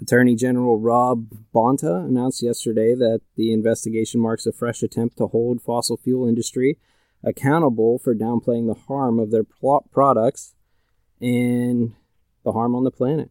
Attorney 0.00 0.36
General 0.36 0.78
Rob 0.78 1.32
Bonta 1.54 2.04
announced 2.04 2.42
yesterday 2.42 2.94
that 2.94 3.22
the 3.36 3.52
investigation 3.52 4.20
marks 4.20 4.46
a 4.46 4.52
fresh 4.52 4.82
attempt 4.82 5.16
to 5.18 5.26
hold 5.28 5.62
fossil 5.62 5.96
fuel 5.96 6.28
industry 6.28 6.78
accountable 7.24 7.98
for 7.98 8.14
downplaying 8.14 8.66
the 8.66 8.80
harm 8.86 9.18
of 9.18 9.30
their 9.30 9.44
products 9.90 10.54
and 11.20 11.94
the 12.44 12.52
harm 12.52 12.74
on 12.74 12.84
the 12.84 12.90
planet. 12.90 13.30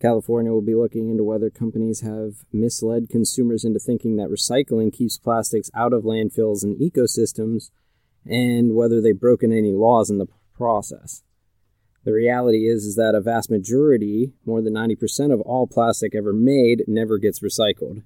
California 0.00 0.52
will 0.52 0.62
be 0.62 0.74
looking 0.74 1.08
into 1.08 1.24
whether 1.24 1.50
companies 1.50 2.02
have 2.02 2.44
misled 2.52 3.08
consumers 3.08 3.64
into 3.64 3.80
thinking 3.80 4.16
that 4.16 4.28
recycling 4.28 4.92
keeps 4.92 5.18
plastics 5.18 5.70
out 5.74 5.92
of 5.92 6.04
landfills 6.04 6.62
and 6.62 6.78
ecosystems, 6.78 7.70
and 8.24 8.74
whether 8.74 9.00
they've 9.00 9.18
broken 9.18 9.52
any 9.52 9.72
laws 9.72 10.08
in 10.08 10.18
the 10.18 10.28
process. 10.54 11.24
The 12.08 12.14
reality 12.14 12.66
is, 12.66 12.86
is 12.86 12.96
that 12.96 13.14
a 13.14 13.20
vast 13.20 13.50
majority, 13.50 14.32
more 14.46 14.62
than 14.62 14.72
90% 14.72 15.30
of 15.30 15.42
all 15.42 15.66
plastic 15.66 16.14
ever 16.14 16.32
made, 16.32 16.84
never 16.86 17.18
gets 17.18 17.40
recycled. 17.40 18.02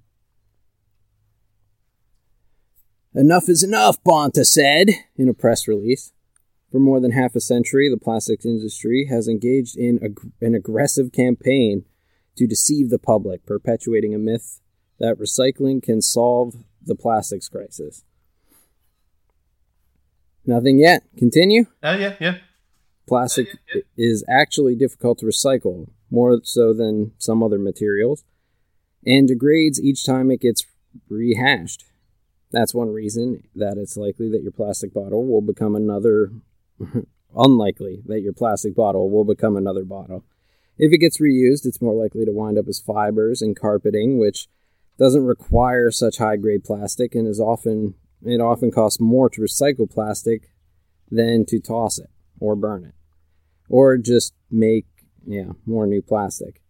Enough 3.15 3.49
is 3.49 3.63
enough, 3.63 4.03
Bonta 4.03 4.45
said 4.45 4.89
in 5.15 5.29
a 5.29 5.35
press 5.35 5.69
release. 5.69 6.11
For 6.73 6.81
more 6.81 6.99
than 6.99 7.13
half 7.13 7.37
a 7.37 7.41
century, 7.41 7.89
the 7.89 7.97
plastics 7.97 8.45
industry 8.45 9.07
has 9.09 9.29
engaged 9.29 9.77
in 9.77 10.03
ag- 10.03 10.33
an 10.41 10.57
aggressive 10.57 11.13
campaign 11.13 11.85
to 12.35 12.49
deceive 12.49 12.91
the 12.91 12.99
public, 12.99 13.47
perpetuating 13.47 14.17
a 14.17 14.19
myth 14.19 14.61
that 14.99 15.17
recycling 15.17 15.81
can 15.81 16.03
solve 16.03 16.57
the 16.85 16.97
plastics 16.97 17.49
crisis. 17.49 18.03
Nothing 20.45 20.81
yet. 20.81 21.05
Continue. 21.17 21.67
Uh, 21.81 21.97
yeah, 22.01 22.17
yeah. 22.19 22.39
Plastic 23.07 23.49
is 23.97 24.25
actually 24.29 24.77
difficult 24.77 25.19
to 25.19 25.27
recycle, 25.27 25.89
more 26.11 26.41
so 26.45 26.73
than 26.73 27.13
some 27.19 27.43
other 27.43 27.59
materials, 27.59 28.25
and 29.05 29.27
degrades 29.27 29.81
each 29.81 30.07
time 30.07 30.31
it 30.31 30.41
gets 30.41 30.65
rehashed. 31.09 31.85
That's 32.53 32.75
one 32.75 32.93
reason 32.93 33.43
that 33.57 33.77
it's 33.77 33.97
likely 33.97 34.31
that 34.31 34.43
your 34.43 34.53
plastic 34.53 34.93
bottle 34.93 35.27
will 35.27 35.41
become 35.41 35.75
another, 35.75 36.33
unlikely 37.37 38.03
that 38.07 38.21
your 38.21 38.33
plastic 38.33 38.75
bottle 38.75 39.11
will 39.11 39.25
become 39.25 39.57
another 39.57 39.85
bottle. 39.85 40.25
If 40.79 40.93
it 40.93 40.99
gets 40.99 41.21
reused, 41.21 41.67
it's 41.67 41.83
more 41.83 41.95
likely 41.95 42.25
to 42.25 42.33
wind 42.33 42.59
up 42.59 42.69
as 42.69 42.81
fibers 42.81 43.43
and 43.43 43.59
carpeting, 43.59 44.19
which 44.19 44.49
doesn't 44.99 45.25
require 45.25 45.91
such 45.91 46.19
high 46.19 46.37
grade 46.37 46.65
plastic 46.65 47.15
and 47.15 47.27
is 47.27 47.41
often 47.41 47.95
it 48.25 48.41
often 48.41 48.71
costs 48.71 49.01
more 49.01 49.29
to 49.29 49.41
recycle 49.41 49.91
plastic 49.91 50.53
than 51.11 51.45
to 51.47 51.59
toss 51.59 51.99
it 51.99 52.12
or 52.43 52.57
burn 52.57 52.85
it 52.85 52.95
or 53.69 53.97
just 53.97 54.35
make 54.51 54.87
yeah 55.27 55.53
more 55.65 55.87
new 55.87 56.03
plastic. 56.03 56.61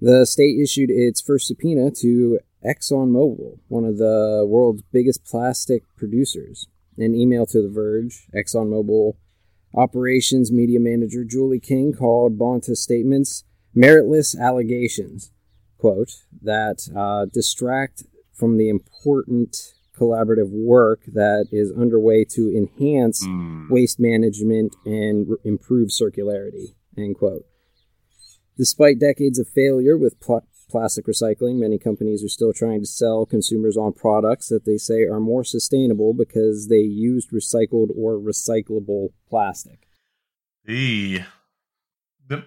The 0.00 0.26
state 0.26 0.60
issued 0.60 0.90
its 0.90 1.20
first 1.20 1.46
subpoena 1.46 1.90
to 2.00 2.40
ExxonMobil, 2.64 3.58
one 3.68 3.84
of 3.84 3.98
the 3.98 4.44
world's 4.46 4.82
biggest 4.92 5.24
plastic 5.24 5.82
producers. 5.96 6.66
An 6.96 7.14
email 7.14 7.46
to 7.46 7.62
The 7.62 7.68
Verge, 7.68 8.28
ExxonMobil 8.34 9.14
operations 9.74 10.52
media 10.52 10.78
manager 10.78 11.24
Julie 11.24 11.60
King 11.60 11.92
called 11.92 12.38
Bonta's 12.38 12.82
statements 12.82 13.44
meritless 13.76 14.38
allegations, 14.38 15.32
quote, 15.78 16.12
that 16.42 16.88
uh, 16.94 17.26
distract 17.32 18.04
from 18.32 18.56
the 18.56 18.68
important 18.68 19.73
collaborative 19.98 20.50
work 20.50 21.00
that 21.06 21.46
is 21.52 21.72
underway 21.72 22.24
to 22.24 22.52
enhance 22.54 23.24
Hmm. 23.24 23.68
waste 23.70 23.98
management 24.00 24.74
and 24.84 25.26
r- 25.30 25.38
improve 25.44 25.88
circularity. 25.90 26.74
End 26.96 27.16
quote. 27.16 27.44
Despite 28.56 28.98
decades 28.98 29.38
of 29.38 29.48
failure 29.48 29.96
with 29.96 30.18
pl- 30.20 30.46
plastic 30.70 31.06
recycling, 31.06 31.56
many 31.56 31.78
companies 31.78 32.24
are 32.24 32.28
still 32.28 32.52
trying 32.52 32.80
to 32.80 32.86
sell 32.86 33.26
consumers 33.26 33.76
on 33.76 33.92
products 33.92 34.48
that 34.48 34.64
they 34.64 34.76
say 34.76 35.04
are 35.04 35.20
more 35.20 35.44
sustainable 35.44 36.14
because 36.14 36.68
they 36.68 36.78
used 36.78 37.30
recycled 37.30 37.88
or 37.96 38.18
recyclable 38.18 39.08
plastic. 39.28 39.86
Eee. 40.68 41.20
The, 42.28 42.44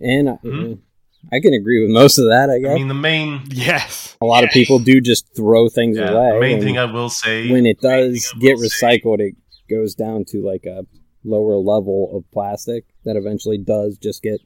And 0.00 0.30
I, 0.30 0.36
Mhm. 0.44 0.78
I 1.32 1.40
can 1.40 1.52
agree 1.52 1.80
with 1.82 1.90
most 1.90 2.18
of 2.18 2.26
that. 2.26 2.48
I 2.50 2.58
guess 2.58 2.70
I 2.70 2.74
mean, 2.74 2.88
the 2.88 2.94
main 2.94 3.42
Yes. 3.50 4.16
a 4.20 4.24
lot 4.24 4.44
of 4.44 4.50
people 4.50 4.78
do 4.78 5.00
just 5.00 5.34
throw 5.34 5.68
things 5.68 5.96
yeah, 5.98 6.10
away. 6.10 6.32
the 6.34 6.40
main 6.40 6.60
thing 6.62 6.78
I 6.78 6.84
will 6.84 7.10
say 7.10 7.50
when 7.50 7.66
it 7.66 7.80
does 7.80 8.32
get 8.40 8.56
will 8.56 8.68
say- 8.68 9.00
recycled, 9.00 9.20
it 9.20 9.34
goes 9.68 9.94
down 9.94 10.24
to 10.26 10.42
like 10.42 10.64
a 10.64 10.86
lower 11.24 11.56
level 11.56 12.16
of 12.16 12.30
plastic 12.32 12.84
that 13.04 13.16
eventually 13.16 13.58
does 13.58 13.98
just 13.98 14.22
get 14.22 14.40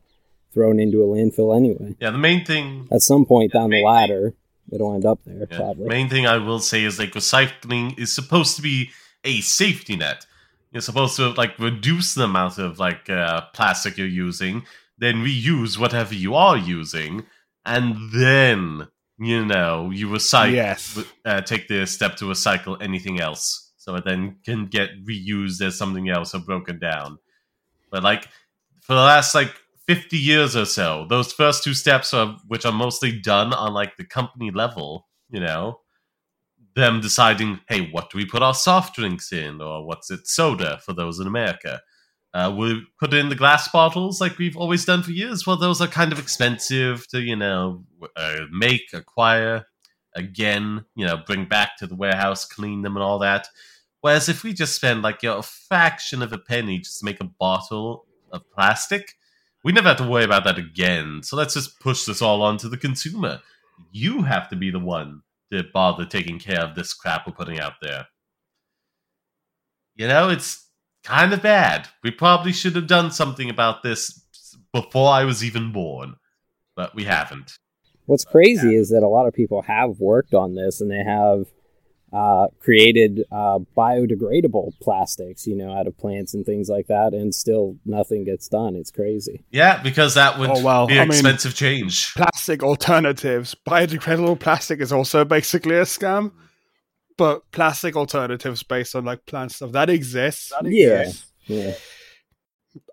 thrown 0.52 0.80
into 0.80 1.02
a 1.02 1.06
landfill 1.06 1.56
anyway. 1.56 1.94
Yeah, 2.00 2.10
the 2.10 2.18
main 2.18 2.44
thing 2.44 2.88
At 2.90 3.00
some 3.02 3.24
point 3.26 3.52
down 3.52 3.70
the 3.70 3.76
main 3.76 3.84
ladder, 3.84 4.34
it'll 4.72 4.94
end 4.94 5.04
up 5.06 5.20
there 5.24 5.46
Yeah. 5.50 5.56
probably. 5.56 5.88
Main 5.88 6.08
thing 6.08 6.26
I 6.26 6.38
will 6.38 6.58
say 6.58 6.82
is 6.84 6.98
like 6.98 7.12
recycling 7.12 7.98
is 7.98 8.14
supposed 8.14 8.56
to 8.56 8.62
be 8.62 8.90
a 9.24 9.40
safety 9.40 9.96
net. 9.96 10.26
You're 10.72 10.80
supposed 10.80 11.16
to 11.16 11.28
like 11.30 11.58
reduce 11.58 12.14
the 12.14 12.24
amount 12.24 12.58
of 12.58 12.78
like 12.78 13.08
uh, 13.10 13.42
plastic 13.52 13.96
you're 13.98 14.06
using, 14.06 14.64
then 15.02 15.24
reuse 15.24 15.78
whatever 15.78 16.14
you 16.14 16.34
are 16.34 16.56
using, 16.56 17.24
and 17.64 17.96
then 18.12 18.88
you 19.18 19.44
know 19.44 19.90
you 19.90 20.08
recycle, 20.08 20.52
Yes. 20.52 20.98
uh, 21.24 21.40
take 21.42 21.68
the 21.68 21.86
step 21.86 22.16
to 22.16 22.24
recycle 22.26 22.80
anything 22.82 23.20
else, 23.20 23.72
so 23.76 23.94
it 23.96 24.04
then 24.04 24.36
can 24.44 24.66
get 24.66 24.90
reused 25.04 25.60
as 25.60 25.76
something 25.76 26.08
else 26.08 26.34
or 26.34 26.40
broken 26.40 26.78
down. 26.78 27.18
But 27.90 28.02
like 28.02 28.28
for 28.80 28.94
the 28.94 29.00
last 29.00 29.34
like 29.34 29.52
fifty 29.86 30.18
years 30.18 30.56
or 30.56 30.64
so, 30.64 31.06
those 31.08 31.32
first 31.32 31.64
two 31.64 31.74
steps 31.74 32.14
are 32.14 32.36
which 32.46 32.64
are 32.64 32.72
mostly 32.72 33.12
done 33.20 33.52
on 33.52 33.74
like 33.74 33.96
the 33.96 34.04
company 34.04 34.50
level, 34.50 35.08
you 35.30 35.40
know. 35.40 35.80
Them 36.74 37.02
deciding, 37.02 37.60
hey, 37.68 37.90
what 37.90 38.08
do 38.08 38.16
we 38.16 38.24
put 38.24 38.40
our 38.42 38.54
soft 38.54 38.96
drinks 38.96 39.30
in, 39.30 39.60
or 39.60 39.84
what's 39.84 40.10
it 40.10 40.26
soda 40.26 40.80
for 40.82 40.94
those 40.94 41.20
in 41.20 41.26
America? 41.26 41.82
Uh, 42.34 42.54
we 42.56 42.82
put 42.98 43.12
in 43.12 43.28
the 43.28 43.34
glass 43.34 43.68
bottles 43.68 44.20
like 44.20 44.38
we've 44.38 44.56
always 44.56 44.84
done 44.84 45.02
for 45.02 45.10
years. 45.10 45.46
Well, 45.46 45.56
those 45.56 45.80
are 45.80 45.86
kind 45.86 46.12
of 46.12 46.18
expensive 46.18 47.06
to, 47.08 47.20
you 47.20 47.36
know, 47.36 47.84
uh, 48.16 48.46
make, 48.50 48.92
acquire, 48.94 49.66
again, 50.14 50.84
you 50.94 51.06
know, 51.06 51.18
bring 51.26 51.44
back 51.44 51.76
to 51.78 51.86
the 51.86 51.94
warehouse, 51.94 52.46
clean 52.46 52.82
them, 52.82 52.96
and 52.96 53.02
all 53.02 53.18
that. 53.18 53.48
Whereas 54.00 54.28
if 54.28 54.42
we 54.42 54.52
just 54.52 54.74
spend 54.74 55.02
like 55.02 55.22
you 55.22 55.28
know, 55.28 55.38
a 55.38 55.42
fraction 55.42 56.22
of 56.22 56.32
a 56.32 56.38
penny 56.38 56.78
just 56.78 57.00
to 57.00 57.04
make 57.04 57.20
a 57.20 57.30
bottle 57.38 58.06
of 58.32 58.50
plastic, 58.50 59.14
we 59.62 59.72
never 59.72 59.88
have 59.88 59.98
to 59.98 60.08
worry 60.08 60.24
about 60.24 60.44
that 60.44 60.58
again. 60.58 61.20
So 61.22 61.36
let's 61.36 61.54
just 61.54 61.78
push 61.80 62.04
this 62.04 62.22
all 62.22 62.42
onto 62.42 62.68
the 62.68 62.76
consumer. 62.76 63.40
You 63.92 64.22
have 64.22 64.48
to 64.48 64.56
be 64.56 64.70
the 64.70 64.80
one 64.80 65.22
to 65.52 65.62
bother 65.72 66.04
taking 66.04 66.38
care 66.38 66.60
of 66.60 66.74
this 66.74 66.94
crap 66.94 67.26
we're 67.26 67.34
putting 67.34 67.60
out 67.60 67.74
there. 67.80 68.06
You 69.94 70.08
know, 70.08 70.30
it's 70.30 70.68
kind 71.04 71.32
of 71.32 71.42
bad. 71.42 71.88
We 72.02 72.10
probably 72.10 72.52
should 72.52 72.76
have 72.76 72.86
done 72.86 73.10
something 73.10 73.50
about 73.50 73.82
this 73.82 74.20
before 74.72 75.10
I 75.10 75.24
was 75.24 75.44
even 75.44 75.72
born, 75.72 76.14
but 76.76 76.94
we 76.94 77.04
haven't. 77.04 77.58
What's 78.06 78.24
crazy 78.24 78.74
is 78.74 78.90
that 78.90 79.02
a 79.02 79.08
lot 79.08 79.26
of 79.26 79.34
people 79.34 79.62
have 79.62 80.00
worked 80.00 80.34
on 80.34 80.54
this 80.54 80.80
and 80.80 80.90
they 80.90 81.04
have 81.04 81.46
uh, 82.12 82.48
created 82.60 83.20
uh, 83.32 83.58
biodegradable 83.76 84.72
plastics, 84.82 85.46
you 85.46 85.56
know, 85.56 85.72
out 85.72 85.86
of 85.86 85.96
plants 85.96 86.34
and 86.34 86.44
things 86.44 86.68
like 86.68 86.86
that, 86.88 87.14
and 87.14 87.34
still 87.34 87.76
nothing 87.86 88.24
gets 88.24 88.48
done. 88.48 88.76
It's 88.76 88.90
crazy. 88.90 89.44
Yeah, 89.50 89.82
because 89.82 90.14
that 90.14 90.38
would 90.38 90.50
Oh, 90.50 90.62
well, 90.62 90.86
be 90.86 90.98
I 90.98 91.02
an 91.02 91.08
mean- 91.08 91.18
expensive 91.18 91.54
change. 91.54 92.12
Plastic 92.14 92.62
alternatives. 92.62 93.54
Biodegradable 93.66 94.38
plastic 94.40 94.80
is 94.80 94.92
also 94.92 95.24
basically 95.24 95.76
a 95.76 95.82
scam. 95.84 96.32
But 97.18 97.50
plastic 97.52 97.96
alternatives 97.96 98.62
based 98.62 98.94
on 98.94 99.04
like 99.04 99.26
plant 99.26 99.52
stuff 99.52 99.72
that 99.72 99.90
exists. 99.90 100.50
That 100.50 100.70
Yeah. 100.70 101.00
exists. 101.02 101.26
Yeah. 101.46 101.74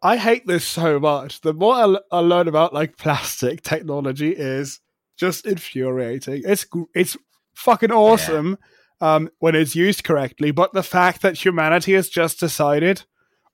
I 0.03 0.17
hate 0.17 0.45
this 0.45 0.65
so 0.65 0.99
much. 0.99 1.41
The 1.41 1.53
more 1.53 1.73
I, 1.75 1.81
l- 1.83 2.03
I 2.11 2.19
learn 2.19 2.47
about 2.49 2.73
like 2.73 2.97
plastic 2.97 3.61
technology 3.61 4.31
is 4.31 4.81
just 5.17 5.45
infuriating. 5.45 6.41
It's 6.45 6.65
gr- 6.65 6.83
it's 6.93 7.15
fucking 7.53 7.91
awesome 7.91 8.57
um, 8.99 9.29
when 9.39 9.55
it's 9.55 9.75
used 9.75 10.03
correctly, 10.03 10.51
but 10.51 10.73
the 10.73 10.83
fact 10.83 11.21
that 11.21 11.37
humanity 11.43 11.93
has 11.93 12.09
just 12.09 12.39
decided, 12.41 13.03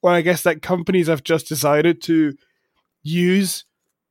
or 0.01 0.11
I 0.11 0.21
guess 0.21 0.41
that 0.43 0.63
companies 0.63 1.07
have 1.07 1.23
just 1.23 1.47
decided 1.47 2.01
to 2.03 2.35
use 3.03 3.65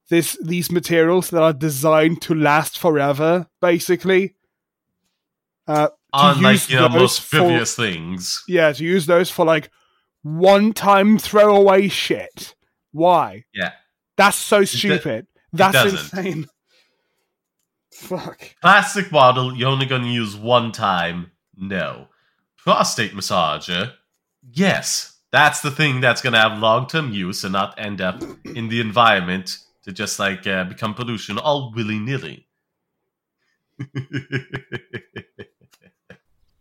this 0.08 0.38
these 0.44 0.70
materials 0.70 1.30
that 1.30 1.42
are 1.42 1.52
designed 1.52 2.22
to 2.22 2.34
last 2.34 2.78
forever, 2.78 3.48
basically. 3.60 4.36
Uh, 5.66 5.88
On 6.14 6.40
like 6.42 6.70
you 6.70 6.76
know 6.76 6.88
most 6.88 7.22
frivolous 7.22 7.74
things. 7.74 8.44
yeah, 8.46 8.72
to 8.72 8.84
use 8.84 9.06
those 9.06 9.30
for 9.30 9.44
like 9.44 9.70
one 10.22 10.72
time 10.72 11.18
throwaway 11.18 11.88
shit. 11.88 12.54
Why? 12.92 13.44
Yeah. 13.52 13.72
That's 14.16 14.36
so 14.36 14.64
stupid. 14.64 15.26
That's 15.52 15.92
insane. 15.92 16.46
Fuck. 17.92 18.54
Plastic 18.60 19.10
bottle 19.10 19.56
you're 19.56 19.68
only 19.68 19.86
going 19.86 20.02
to 20.02 20.08
use 20.08 20.36
one 20.36 20.72
time. 20.72 21.32
No. 21.56 22.08
Prostate 22.58 23.12
massager. 23.12 23.92
Yes, 24.52 25.18
that's 25.32 25.60
the 25.60 25.70
thing 25.70 26.00
that's 26.00 26.22
going 26.22 26.32
to 26.32 26.38
have 26.38 26.58
long 26.58 26.86
term 26.86 27.12
use 27.12 27.44
and 27.44 27.52
not 27.52 27.74
end 27.78 28.00
up 28.00 28.22
in 28.44 28.68
the 28.68 28.80
environment 28.80 29.58
to 29.84 29.92
just 29.92 30.18
like 30.18 30.46
uh, 30.46 30.64
become 30.64 30.94
pollution 30.94 31.38
all 31.38 31.72
willy 31.74 31.98
nilly. 31.98 32.46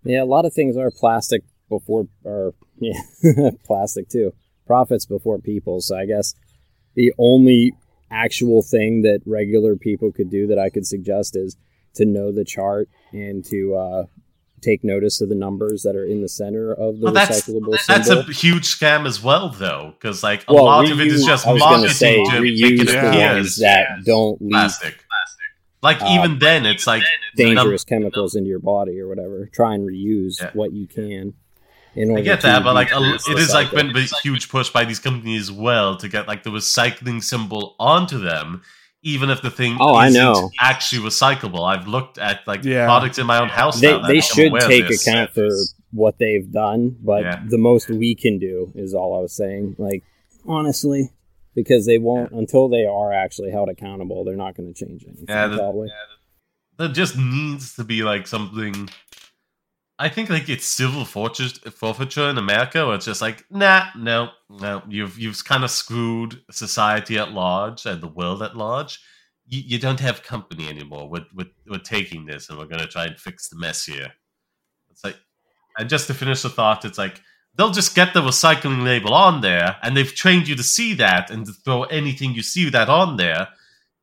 Yeah, 0.04 0.24
a 0.24 0.26
lot 0.26 0.46
of 0.46 0.54
things 0.54 0.78
are 0.78 0.92
plastic 0.92 1.44
before, 1.70 2.08
or 2.24 2.54
yeah, 2.80 3.00
plastic 3.66 4.10
too. 4.10 4.34
Profits 4.66 5.06
before 5.06 5.39
people. 5.39 5.82
So 5.82 5.98
I 5.98 6.06
guess 6.06 6.34
the 6.96 7.13
only 7.18 7.74
actual 8.12 8.62
thing 8.62 9.02
that 9.02 9.22
regular 9.26 9.76
people 9.76 10.12
could 10.12 10.30
do 10.30 10.48
that 10.48 10.60
I 10.60 10.70
could 10.70 10.86
suggest 10.86 11.36
is 11.36 11.58
to 11.96 12.06
know 12.06 12.32
the 12.32 12.46
chart 12.46 12.89
and 13.12 13.44
to 13.46 13.76
uh, 13.76 14.04
take 14.62 14.84
notice 14.84 15.20
of 15.22 15.30
the 15.30 15.36
numbers 15.36 15.84
that 15.84 15.96
are 15.96 16.06
in 16.06 16.22
the 16.22 16.30
center 16.30 16.72
of 16.72 17.00
the 17.00 17.06
Well, 17.06 17.13
that's 17.13 17.42
recyclable 17.42 17.78
that's 17.88 18.08
symbol. 18.08 18.30
a 18.30 18.34
huge 18.34 18.66
scam 18.66 19.06
as 19.06 19.22
well, 19.22 19.50
though, 19.50 19.94
because 20.00 20.24
like 20.24 20.46
a 20.48 20.54
well, 20.54 20.66
lot 20.66 20.89
of 20.89 21.00
it 21.00 21.08
is 21.08 21.26
just 21.26 21.46
I 21.46 21.54
was 21.54 21.62
gonna 21.62 21.78
marketing 21.78 21.94
say 21.96 22.24
to 22.24 22.42
make 22.42 22.54
reuse 22.54 22.82
it 22.82 22.86
the 22.88 23.08
appear 23.10 23.44
that 23.44 24.04
don't 24.06 24.42
leave 24.42 24.52
plastic. 24.52 25.04
Like 25.84 26.02
Uh, 26.02 26.15
even 26.17 26.39
then, 26.39 26.65
it's 26.65 26.88
like 26.88 27.04
dangerous 27.36 27.84
chemicals 27.84 28.36
into 28.36 28.50
your 28.50 28.60
body 28.60 29.00
or 29.00 29.08
whatever. 29.08 29.50
Try 29.54 29.76
and 29.76 29.88
reuse 29.88 30.41
Yeah. 30.41 30.50
what 30.54 30.72
you 30.74 30.88
can. 30.88 31.34
In 31.96 32.10
order 32.10 32.22
I 32.22 32.24
get 32.24 32.41
to 32.41 32.48
that, 32.48 32.63
but 32.63 32.74
like 32.74 32.91
a, 32.91 33.00
decrease 33.00 33.28
it 33.28 33.36
the 33.36 33.41
is 33.41 33.54
like 33.54 33.69
been 33.72 33.96
a 33.96 34.02
huge 34.24 34.50
push 34.50 34.69
by 34.72 34.84
these 34.86 34.98
companies 35.00 35.41
as 35.43 35.52
well 35.52 35.96
to 35.98 36.08
get 36.08 36.28
like 36.28 36.41
the 36.41 36.50
recycling 36.50 37.22
symbol 37.22 37.76
onto 37.80 38.17
them, 38.17 38.63
even 39.04 39.30
if 39.30 39.43
the 39.43 39.52
thing 39.52 39.78
Oh, 39.80 39.93
I 39.93 40.08
isn't 40.08 40.19
know. 40.19 40.50
actually 40.60 41.04
recyclable. 41.08 41.63
I've 41.67 41.88
looked 41.88 42.17
at 42.17 42.39
like 42.48 42.63
Yeah. 42.63 42.86
products 42.86 43.19
in 43.19 43.28
my 43.28 43.38
own 43.39 43.50
house. 43.50 43.80
they 43.80 43.91
now 43.91 44.00
that 44.00 44.08
they 44.08 44.15
become 44.15 44.36
should 44.36 44.48
aware 44.48 44.67
take 44.67 44.89
account 44.89 45.32
for 45.32 45.48
what 45.91 46.17
they've 46.17 46.52
done, 46.52 46.96
but 47.04 47.22
Yeah. 47.24 47.43
the 47.48 47.60
most 47.60 47.89
we 47.89 48.15
can 48.15 48.39
do 48.39 48.72
is 48.74 48.96
all 48.96 49.15
I 49.15 49.22
was 49.22 49.34
saying. 49.36 49.76
Like 49.78 50.02
honestly, 50.48 51.12
because 51.56 51.86
they 51.86 51.98
won't 51.98 52.32
until 52.32 52.70
they 52.70 52.86
are 52.86 53.13
actually 53.13 53.52
held 53.52 53.70
accountable. 53.70 54.24
They're 54.24 54.36
not 54.36 54.56
going 54.56 54.74
to 54.74 54.86
change 54.86 55.04
anything. 55.06 55.26
Yeah, 55.28 55.48
the- 55.48 55.58
probably. 55.58 55.89
There 56.78 56.88
just 56.88 57.16
needs 57.16 57.76
to 57.76 57.84
be 57.84 58.02
like 58.04 58.26
something. 58.26 58.89
I 60.00 60.10
think 60.10 60.32
like 60.32 60.50
it's 60.50 60.66
civil 60.66 61.06
forfeiture, 61.06 61.70
forfeiture 61.70 62.30
in 62.30 62.39
America, 62.39 62.86
where 62.86 62.96
it's 62.96 63.06
just 63.06 63.22
like, 63.22 63.46
nah, 63.52 63.86
no, 63.96 64.30
no, 64.50 64.82
you've 64.89 65.20
you've 65.20 65.46
kind 65.46 65.63
of 65.63 65.70
screwed 65.70 66.42
society 66.50 67.18
at 67.20 67.32
large 67.32 67.86
and 67.86 68.02
the 68.02 68.08
world 68.08 68.42
at 68.42 68.58
large. 68.58 69.00
You, 69.46 69.62
you 69.63 69.78
don't 69.78 70.00
have 70.00 70.24
company 70.24 70.68
anymore. 70.68 71.08
We're, 71.10 71.26
we're, 71.36 71.52
we're 71.70 71.78
taking 71.78 72.26
this 72.26 72.50
and 72.50 72.58
we're 72.58 72.66
going 72.66 72.82
to 72.82 72.88
try 72.88 73.06
and 73.06 73.20
fix 73.20 73.50
the 73.50 73.58
mess 73.60 73.86
here. 73.86 74.13
It's 74.89 75.04
like, 75.04 75.18
and 75.78 75.89
just 75.89 76.08
to 76.08 76.13
finish 76.13 76.42
the 76.42 76.50
thought, 76.50 76.86
it's 76.86 76.98
like 76.98 77.22
they'll 77.56 77.72
just 77.72 77.96
get 77.96 78.13
the 78.13 78.22
recycling 78.22 78.84
label 78.84 79.13
on 79.13 79.42
there, 79.42 79.78
and 79.82 79.96
they've 79.96 80.13
trained 80.13 80.48
you 80.48 80.56
to 80.56 80.63
see 80.63 80.94
that 80.96 81.30
and 81.30 81.46
to 81.46 81.54
throw 81.54 81.84
anything 81.84 82.34
you 82.34 82.44
see 82.44 82.70
that 82.70 82.89
on 82.89 83.18
there 83.18 83.50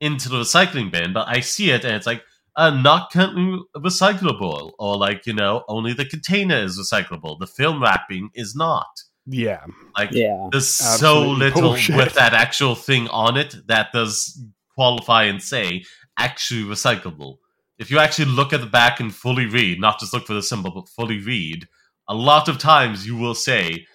into 0.01 0.29
the 0.29 0.39
recycling 0.39 0.91
bin. 0.91 1.13
But 1.13 1.29
I 1.29 1.41
see 1.41 1.71
it, 1.71 1.85
and 1.85 1.95
it's 1.95 2.07
like 2.07 2.23
uh, 2.57 2.71
not 2.71 3.11
currently 3.13 3.61
recyclable, 3.77 4.73
or 4.79 4.97
like 4.97 5.27
you 5.27 5.35
know, 5.35 5.65
only 5.69 5.93
the 5.93 6.05
container 6.05 6.57
is 6.57 6.79
recyclable. 6.79 7.39
The 7.39 7.47
film 7.47 7.83
wrapping 7.83 8.31
is 8.35 8.55
not. 8.55 8.89
Yeah. 9.27 9.65
Like 9.97 10.11
Yeah, 10.13 10.49
there's 10.51 10.69
so 10.69 11.23
little 11.23 11.63
bullshit. 11.63 11.97
with 11.97 12.15
that 12.15 12.35
actual 12.35 12.75
thing 12.75 13.09
on 13.09 13.37
it 13.37 13.55
that 13.67 13.93
does 13.93 14.43
qualify 14.75 15.25
and 15.25 15.43
say 15.43 15.85
actually 16.19 16.65
recyclable. 16.65 17.37
If 17.79 17.91
you 17.91 17.99
actually 17.99 18.27
look 18.27 18.53
at 18.53 18.61
the 18.61 18.67
back 18.67 19.01
and 19.01 19.15
fully 19.15 19.47
read, 19.47 19.81
not 19.81 20.01
just 20.01 20.13
look 20.13 20.27
for 20.27 20.35
the 20.35 20.43
symbol, 20.43 20.71
but 20.71 20.89
fully 20.89 21.19
read, 21.19 21.67
a 22.11 22.15
lot 22.15 22.49
of 22.49 22.59
times 22.59 23.07
you 23.07 23.17
will 23.17 23.37
say 23.37 23.87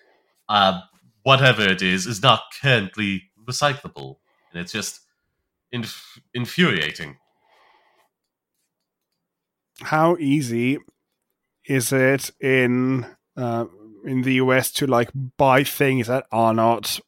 uh, 0.48 0.80
whatever 1.24 1.62
it 1.62 1.82
is 1.82 2.08
is 2.08 2.24
not 2.24 2.42
currently 2.62 3.24
recyclable, 3.46 4.16
and 4.52 4.62
it's 4.62 4.72
just 4.72 5.02
inf- 5.72 6.20
infuriating. 6.34 7.18
How 9.82 10.16
easy 10.18 10.78
is 11.66 11.92
it 11.92 12.32
in 12.40 13.06
uh, 13.36 13.66
in 14.06 14.22
the 14.22 14.36
US 14.36 14.72
to 14.72 14.88
like 14.88 15.10
buy 15.38 15.66
things 15.66 16.08
that 16.08 16.26
are 16.32 16.54
not 16.54 17.02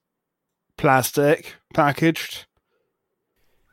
plastic 0.77 1.55
packaged? 1.73 2.47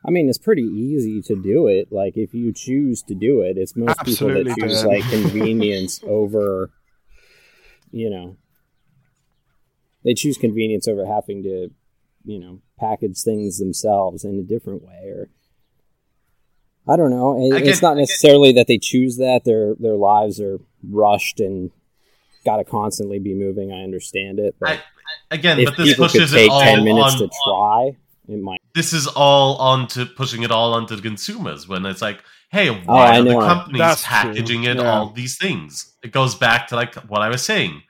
I 0.07 0.11
mean 0.11 0.29
it's 0.29 0.37
pretty 0.37 0.61
easy 0.63 1.21
to 1.23 1.35
do 1.35 1.67
it. 1.67 1.91
Like 1.91 2.15
if 2.15 2.33
you 2.33 2.53
choose 2.53 3.01
to 3.03 3.15
do 3.15 3.41
it, 3.41 3.57
it's 3.57 3.75
most 3.75 3.99
Absolutely 3.99 4.53
people 4.53 4.69
that 4.69 4.69
choose 4.69 4.85
like 4.85 5.03
convenience 5.09 5.99
over, 6.07 6.69
you 7.91 8.09
know, 8.09 8.37
they 10.03 10.13
choose 10.13 10.37
convenience 10.37 10.87
over 10.87 11.05
having 11.05 11.43
to, 11.43 11.69
you 12.25 12.39
know, 12.39 12.61
package 12.79 13.21
things 13.21 13.57
themselves 13.57 14.23
in 14.23 14.39
a 14.39 14.43
different 14.43 14.83
way 14.83 15.09
or. 15.09 15.29
I 16.87 16.97
don't 16.97 17.09
know. 17.09 17.41
It- 17.55 17.65
It's 17.67 17.81
not 17.81 17.97
necessarily 17.97 18.51
that 18.53 18.67
they 18.67 18.77
choose 18.77 19.17
that. 19.17 19.43
Their 19.43 19.73
their 19.75 19.95
lives 19.95 20.39
are 20.39 20.59
rushed 20.87 21.39
and 21.39 21.71
got 22.45 22.57
to 22.57 22.63
constantly 22.63 23.17
be 23.17 23.33
moving. 23.33 23.71
I 23.71 23.81
understand 23.81 24.37
it, 24.37 24.55
but 24.59 24.69
I, 24.69 24.79
again, 25.31 25.59
if 25.59 25.65
but 25.69 25.77
this 25.77 25.89
people 25.89 26.05
could 26.05 26.19
pushes 26.19 26.31
take 26.31 26.45
it 26.45 26.51
all 26.51 26.61
ten 26.61 26.83
minutes 26.83 27.13
on, 27.13 27.17
to 27.21 27.29
try, 27.43 27.97
it 28.27 28.39
might. 28.39 28.59
this 28.75 28.93
is 28.93 29.07
all 29.07 29.57
onto 29.57 30.05
pushing 30.05 30.43
it 30.43 30.51
all 30.51 30.73
onto 30.75 30.95
the 30.95 31.01
consumers 31.01 31.67
when 31.67 31.87
it's 31.87 32.03
like, 32.03 32.21
hey, 32.55 32.69
why 32.69 32.81
Oh, 32.87 32.95
I 32.95 33.19
are 33.19 33.23
the 33.23 33.39
companies 33.39 33.79
That's 33.79 34.01
true, 34.03 34.09
packaging 34.09 34.63
in 34.63 34.77
yeah. 34.77 34.83
all 34.91 35.09
these 35.11 35.37
things? 35.37 35.93
It 36.03 36.11
goes 36.11 36.35
back 36.35 36.67
to 36.69 36.75
like 36.75 36.95
what 37.09 37.21
I 37.21 37.29
was 37.29 37.43
saying, 37.43 37.81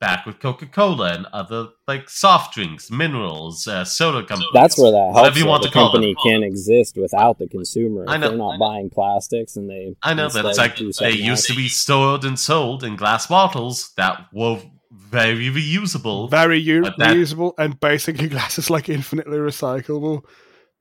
back 0.00 0.26
with 0.26 0.40
Coca 0.40 0.66
Cola 0.66 1.12
and 1.14 1.26
other 1.32 1.68
like 1.88 2.08
soft 2.10 2.54
drinks, 2.54 2.90
minerals, 2.90 3.66
uh, 3.66 3.84
soda 3.84 4.26
companies. 4.26 4.50
That's 4.52 4.78
where 4.78 4.90
that 4.92 5.08
Whatever 5.12 5.24
helps. 5.24 5.38
you 5.38 5.46
want 5.46 5.62
the 5.62 5.68
to 5.68 5.74
call 5.74 5.90
company 5.90 6.12
it. 6.12 6.18
can't 6.22 6.44
exist 6.44 6.96
without 6.98 7.38
the 7.38 7.48
consumer. 7.48 8.04
I 8.08 8.16
know, 8.16 8.28
they're 8.28 8.38
not 8.38 8.54
I 8.54 8.56
know. 8.56 8.58
buying 8.66 8.90
plastics 8.90 9.56
and 9.56 9.68
they. 9.70 9.94
I 10.02 10.14
know 10.14 10.28
that 10.28 10.44
it's 10.44 10.58
like 10.58 10.76
they 10.76 10.92
something 10.92 11.18
used 11.24 11.46
to 11.48 11.54
be 11.54 11.68
stored 11.68 12.24
and 12.24 12.38
sold 12.38 12.84
in 12.84 12.96
glass 12.96 13.26
bottles 13.26 13.92
that 13.96 14.26
were 14.32 14.60
very 14.92 15.48
reusable. 15.50 16.30
Very 16.30 16.58
u- 16.58 16.82
that- 16.82 16.98
reusable, 16.98 17.52
and 17.58 17.78
basically 17.80 18.28
glass 18.36 18.58
is 18.58 18.70
like 18.70 18.88
infinitely 18.88 19.38
recyclable. 19.38 20.24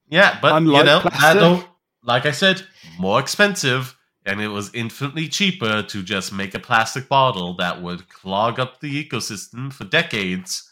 Yeah, 0.09 0.37
but 0.41 0.53
Unlike 0.55 0.77
you 0.79 0.83
know, 0.85 0.99
plastic. 1.01 1.69
Like 2.05 2.25
I 2.25 2.31
said, 2.31 2.61
more 2.99 3.19
expensive, 3.19 3.95
and 4.25 4.41
it 4.41 4.47
was 4.47 4.73
infinitely 4.73 5.27
cheaper 5.27 5.83
to 5.83 6.03
just 6.03 6.31
make 6.33 6.53
a 6.55 6.59
plastic 6.59 7.09
bottle 7.09 7.55
that 7.57 7.81
would 7.81 8.09
clog 8.09 8.59
up 8.59 8.79
the 8.79 9.03
ecosystem 9.03 9.71
for 9.73 9.83
decades. 9.85 10.71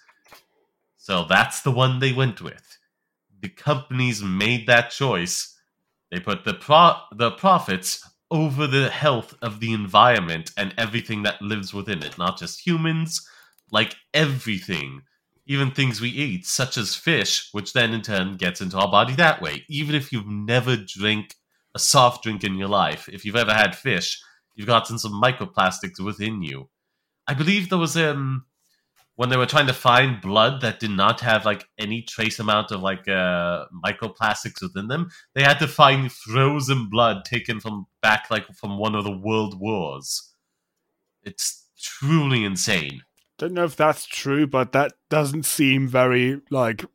So 0.98 1.26
that's 1.28 1.62
the 1.62 1.72
one 1.72 2.00
they 2.00 2.14
went 2.14 2.42
with. 2.42 2.78
The 3.42 3.50
companies 3.50 4.24
made 4.24 4.68
that 4.68 4.92
choice. 4.92 5.56
They 6.12 6.20
put 6.20 6.46
the 6.46 6.54
pro- 6.54 7.02
the 7.12 7.32
profits 7.32 8.08
over 8.32 8.66
the 8.66 8.90
health 8.90 9.36
of 9.42 9.60
the 9.60 9.74
environment 9.74 10.52
and 10.58 10.74
everything 10.78 11.24
that 11.24 11.42
lives 11.42 11.74
within 11.74 12.02
it, 12.02 12.18
not 12.18 12.38
just 12.40 12.66
humans, 12.66 13.28
like 13.72 13.96
everything 14.14 15.02
even 15.46 15.72
things 15.72 16.00
we 16.00 16.10
eat, 16.10 16.46
such 16.46 16.78
as 16.78 16.96
fish, 16.96 17.50
which 17.52 17.74
then 17.74 17.94
in 17.94 18.02
turn 18.02 18.38
gets 18.38 18.62
into 18.62 18.78
our 18.78 18.90
body 18.90 19.14
that 19.16 19.42
way. 19.42 19.66
Even 19.68 19.96
if 19.96 20.12
you've 20.12 20.28
never 20.28 20.78
drank 20.78 21.36
a 21.76 21.80
soft 21.80 22.24
drink 22.24 22.44
in 22.44 22.56
your 22.56 22.70
life, 22.70 23.10
if 23.12 23.26
you've 23.26 23.36
ever 23.36 23.54
had 23.54 23.76
fish, 23.76 24.22
you've 24.56 24.68
gotten 24.68 24.98
some 24.98 25.22
microplastics 25.22 26.00
within 26.00 26.42
you. 26.44 26.70
I 27.28 27.34
believe 27.34 27.70
there 27.70 27.78
was 27.80 27.98
um 27.98 28.46
when 29.16 29.30
they 29.30 29.38
were 29.38 29.46
trying 29.46 29.68
to 29.68 29.74
find 29.74 30.22
blood 30.22 30.62
that 30.62 30.80
did 30.80 30.90
not 30.90 31.20
have 31.20 31.46
like 31.46 31.66
any 31.78 32.02
trace 32.02 32.40
amount 32.40 32.72
of 32.72 32.82
like 32.82 33.08
uh 33.08 33.66
microplastics 33.86 34.62
within 34.62 34.88
them, 34.88 35.10
they 35.36 35.44
had 35.44 35.60
to 35.60 35.68
find 35.68 36.12
frozen 36.12 36.90
blood 36.90 37.26
taken 37.26 37.60
from 37.60 37.86
back 38.02 38.28
like 38.32 38.48
from 38.56 38.78
one 38.78 38.96
of 38.96 39.04
the 39.04 39.18
world 39.18 39.60
wars. 39.60 40.34
It's 41.24 41.68
truly 41.82 42.44
insane. 42.44 43.02
Don't 43.44 43.56
know 43.56 43.66
if 43.66 43.76
that's 43.76 44.06
true, 44.06 44.48
but 44.48 44.72
that 44.72 44.94
doesn't 45.10 45.44
seem 45.44 45.86
very 45.86 46.40
like 46.50 46.86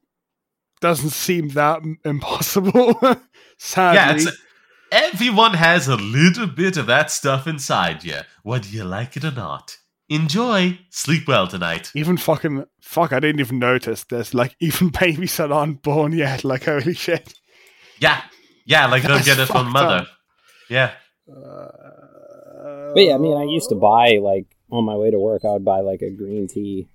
doesn't 0.80 1.10
seem 1.10 1.50
that 1.50 1.82
impossible. 2.06 2.94
Sadly, 3.58 4.22
Yeah, 4.24 4.30
it's, 4.30 4.42
everyone 4.90 5.52
has 5.52 5.88
a 5.88 5.96
little 5.96 6.46
bit 6.46 6.78
of 6.78 6.86
that 6.86 7.10
stuff 7.10 7.46
inside 7.46 8.02
you, 8.02 8.20
whether 8.44 8.66
you 8.66 8.84
like 8.84 9.14
it 9.18 9.24
or 9.26 9.30
not. 9.30 9.76
Enjoy. 10.08 10.78
Sleep 10.88 11.28
well 11.28 11.46
tonight. 11.46 11.92
even 11.94 12.16
fucking 12.16 12.64
fuck. 12.80 13.12
I 13.12 13.20
didn't 13.20 13.40
even 13.40 13.58
notice. 13.58 14.04
There's 14.04 14.32
like 14.32 14.56
even 14.60 14.88
babies 14.88 15.36
that 15.36 15.52
aren't 15.52 15.82
born 15.82 16.12
yet. 16.14 16.44
Like 16.44 16.64
holy 16.64 16.94
shit. 16.94 17.34
Yeah, 17.98 18.22
yeah, 18.64 18.86
like 18.86 19.02
they'll 19.02 19.18
get 19.22 19.38
it 19.38 19.46
from 19.48 19.66
fucked 19.66 19.72
mother. 19.74 19.94
up. 19.96 20.08
Yeah, 20.70 20.92
Uh, 21.30 22.92
But 22.94 23.02
yeah, 23.04 23.16
I 23.16 23.18
mean, 23.18 23.36
I 23.36 23.44
used 23.44 23.68
to 23.68 23.74
buy 23.74 24.18
like 24.22 24.46
on 24.70 24.84
my 24.84 24.94
way 24.96 25.10
to 25.10 25.18
work, 25.18 25.44
I 25.44 25.50
would 25.52 25.64
buy 25.64 25.80
like 25.80 26.02
a 26.02 26.10
green 26.10 26.46
tea 26.48 26.88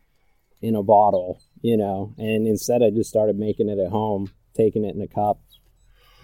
in 0.61 0.75
a 0.75 0.83
bottle, 0.83 1.41
you 1.61 1.75
know, 1.77 2.13
and 2.17 2.47
instead 2.47 2.81
I 2.83 2.89
just 2.89 3.09
started 3.09 3.37
making 3.37 3.69
it 3.69 3.79
at 3.79 3.89
home, 3.91 4.31
taking 4.55 4.85
it 4.85 4.95
in 4.95 5.01
a 5.01 5.07
cup, 5.07 5.39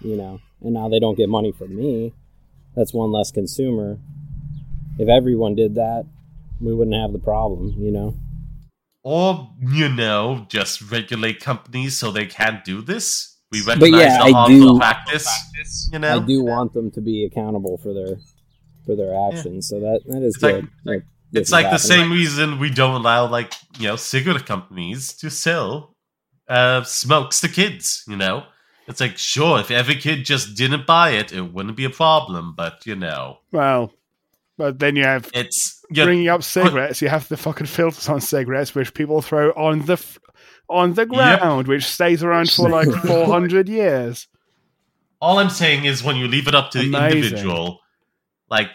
you 0.00 0.16
know, 0.16 0.40
and 0.62 0.72
now 0.74 0.88
they 0.88 0.98
don't 1.00 1.16
get 1.16 1.28
money 1.28 1.52
from 1.52 1.76
me. 1.76 2.14
That's 2.76 2.94
one 2.94 3.10
less 3.12 3.30
consumer. 3.30 3.98
If 4.98 5.08
everyone 5.08 5.54
did 5.56 5.74
that, 5.74 6.06
we 6.60 6.74
wouldn't 6.74 6.96
have 6.96 7.12
the 7.12 7.18
problem, 7.18 7.74
you 7.78 7.90
know. 7.90 8.14
or 9.02 9.50
you 9.60 9.88
know, 9.88 10.46
just 10.48 10.90
regulate 10.90 11.40
companies 11.40 11.98
so 11.98 12.10
they 12.10 12.26
can't 12.26 12.64
do 12.64 12.80
this. 12.82 13.38
We 13.50 13.62
But 13.64 13.78
recognize 13.80 14.00
yeah, 14.02 14.18
the 14.30 14.36
I 14.36 14.46
do- 14.48 14.78
practice. 14.78 15.28
You 15.92 15.98
know, 15.98 16.16
I 16.22 16.24
do 16.24 16.42
want 16.44 16.72
them 16.72 16.90
to 16.92 17.00
be 17.00 17.24
accountable 17.24 17.78
for 17.78 17.92
their 17.92 18.16
for 18.86 18.94
their 18.96 19.12
actions, 19.28 19.68
so 19.68 19.80
that 19.80 20.00
that 20.06 20.22
is 20.22 20.34
It's 20.36 20.42
good. 20.42 20.68
Like, 20.84 21.00
this 21.00 21.06
it's 21.32 21.52
like 21.52 21.64
the 21.66 21.70
happening. 21.70 21.88
same 21.98 22.12
reason 22.12 22.58
we 22.58 22.70
don't 22.70 22.94
allow 23.00 23.26
like 23.28 23.52
you 23.78 23.86
know 23.88 23.96
cigarette 23.96 24.46
companies 24.46 25.12
to 25.14 25.30
sell 25.30 25.94
uh 26.48 26.82
smokes 26.82 27.40
to 27.40 27.48
kids 27.48 28.02
you 28.08 28.16
know 28.16 28.44
it's 28.88 29.00
like 29.00 29.16
sure 29.16 29.60
if 29.60 29.70
every 29.70 29.94
kid 29.94 30.24
just 30.24 30.56
didn't 30.56 30.86
buy 30.86 31.10
it 31.10 31.32
it 31.32 31.42
wouldn't 31.52 31.76
be 31.76 31.84
a 31.84 31.90
problem 31.90 32.54
but 32.56 32.84
you 32.86 32.96
know 32.96 33.38
well, 33.52 33.92
but 34.58 34.78
then 34.78 34.96
you 34.96 35.04
have 35.04 35.30
it's 35.32 35.82
bringing 35.90 36.28
up 36.28 36.42
cigarettes. 36.42 37.00
You 37.00 37.08
have 37.08 37.26
the 37.28 37.36
fucking 37.36 37.66
filters 37.66 38.08
on 38.08 38.20
cigarettes, 38.20 38.74
which 38.74 38.92
people 38.92 39.22
throw 39.22 39.50
on 39.52 39.86
the 39.86 39.94
f- 39.94 40.18
on 40.68 40.92
the 40.94 41.06
ground, 41.06 41.66
which 41.66 41.84
stays 41.84 42.22
around 42.22 42.50
for 42.50 42.68
like 42.78 42.90
four 43.06 43.26
hundred 43.26 43.68
years. 43.68 44.26
all 45.22 45.38
i'm 45.38 45.50
saying 45.50 45.84
is 45.84 46.02
when 46.02 46.16
you 46.16 46.26
leave 46.28 46.48
it 46.48 46.54
up 46.54 46.70
to 46.72 46.78
the 46.78 46.84
individual 46.86 47.78
like 48.50 48.74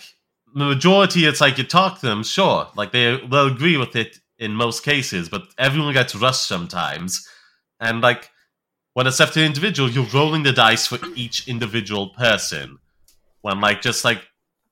the 0.56 0.66
majority 0.66 1.26
it's 1.26 1.42
like 1.42 1.58
you 1.58 1.64
talk 1.64 2.00
to 2.00 2.06
them 2.08 2.24
sure 2.24 2.68
like 2.76 2.92
they 2.92 3.18
they'll 3.30 3.48
agree 3.48 3.78
with 3.78 3.96
it 3.96 4.18
in 4.40 4.54
most 4.54 4.84
cases 4.84 5.30
but 5.30 5.44
everyone 5.58 5.94
gets 5.94 6.16
rushed 6.16 6.48
sometimes 6.48 7.28
and 7.80 8.02
like 8.02 8.30
when 8.94 9.06
it's 9.08 9.20
left 9.20 9.34
to 9.34 9.44
individual 9.44 9.90
you're 9.90 10.06
rolling 10.14 10.44
the 10.44 10.52
dice 10.54 10.88
for 10.88 10.98
each 11.16 11.48
individual 11.48 12.10
person 12.10 12.78
when 13.42 13.60
like 13.62 13.82
just 13.82 14.04
like 14.06 14.22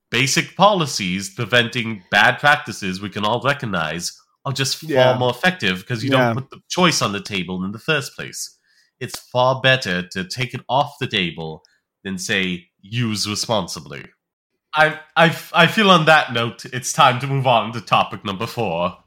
basic 0.09 0.55
policies 0.55 1.29
preventing 1.29 2.03
bad 2.11 2.39
practices 2.39 3.01
we 3.01 3.09
can 3.09 3.25
all 3.25 3.41
recognize 3.41 4.17
are 4.45 4.53
just 4.53 4.77
far 4.77 4.89
Yeah. 4.89 5.17
more 5.17 5.29
effective 5.31 5.79
because 5.79 6.03
you 6.03 6.11
Yeah. 6.11 6.33
don't 6.33 6.35
put 6.35 6.49
the 6.49 6.61
choice 6.69 7.01
on 7.01 7.11
the 7.13 7.21
table 7.21 7.63
in 7.65 7.71
the 7.71 7.79
first 7.79 8.15
place 8.15 8.57
it's 8.99 9.19
far 9.19 9.59
better 9.59 10.01
to 10.09 10.23
take 10.23 10.53
it 10.53 10.61
off 10.69 10.93
the 10.99 11.07
table 11.07 11.61
than 12.05 12.17
say 12.17 12.67
use 12.81 13.27
responsibly. 13.27 14.03
I 14.75 14.99
I 15.15 15.37
I 15.53 15.67
feel 15.67 15.89
on 15.91 16.05
that 16.05 16.33
note, 16.33 16.65
it's 16.65 16.93
time 16.93 17.19
to 17.19 17.27
move 17.27 17.45
on 17.47 17.71
to 17.73 17.81
topic 17.81 18.25
number 18.25 18.47
four. 18.47 18.97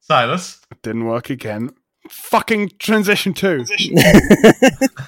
Silas, 0.00 0.60
It 0.70 0.82
didn't 0.82 1.04
work 1.04 1.30
again. 1.30 1.70
Fucking 2.08 2.70
transition 2.78 3.34
two. 3.34 3.64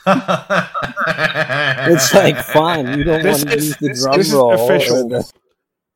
it's 0.07 2.14
like 2.14 2.37
fine. 2.45 2.99
You 2.99 3.05
don't 3.05 3.22
This 3.22 3.39
want 3.39 3.51
to 3.51 3.57
is- 3.57 3.66
use 3.68 3.76
the 3.78 3.89
this- 3.89 4.03
drum 4.05 4.16
this 4.18 4.33
roll. 4.33 4.51
or 4.53 4.55
official. 4.72 5.09
the- 5.09 5.30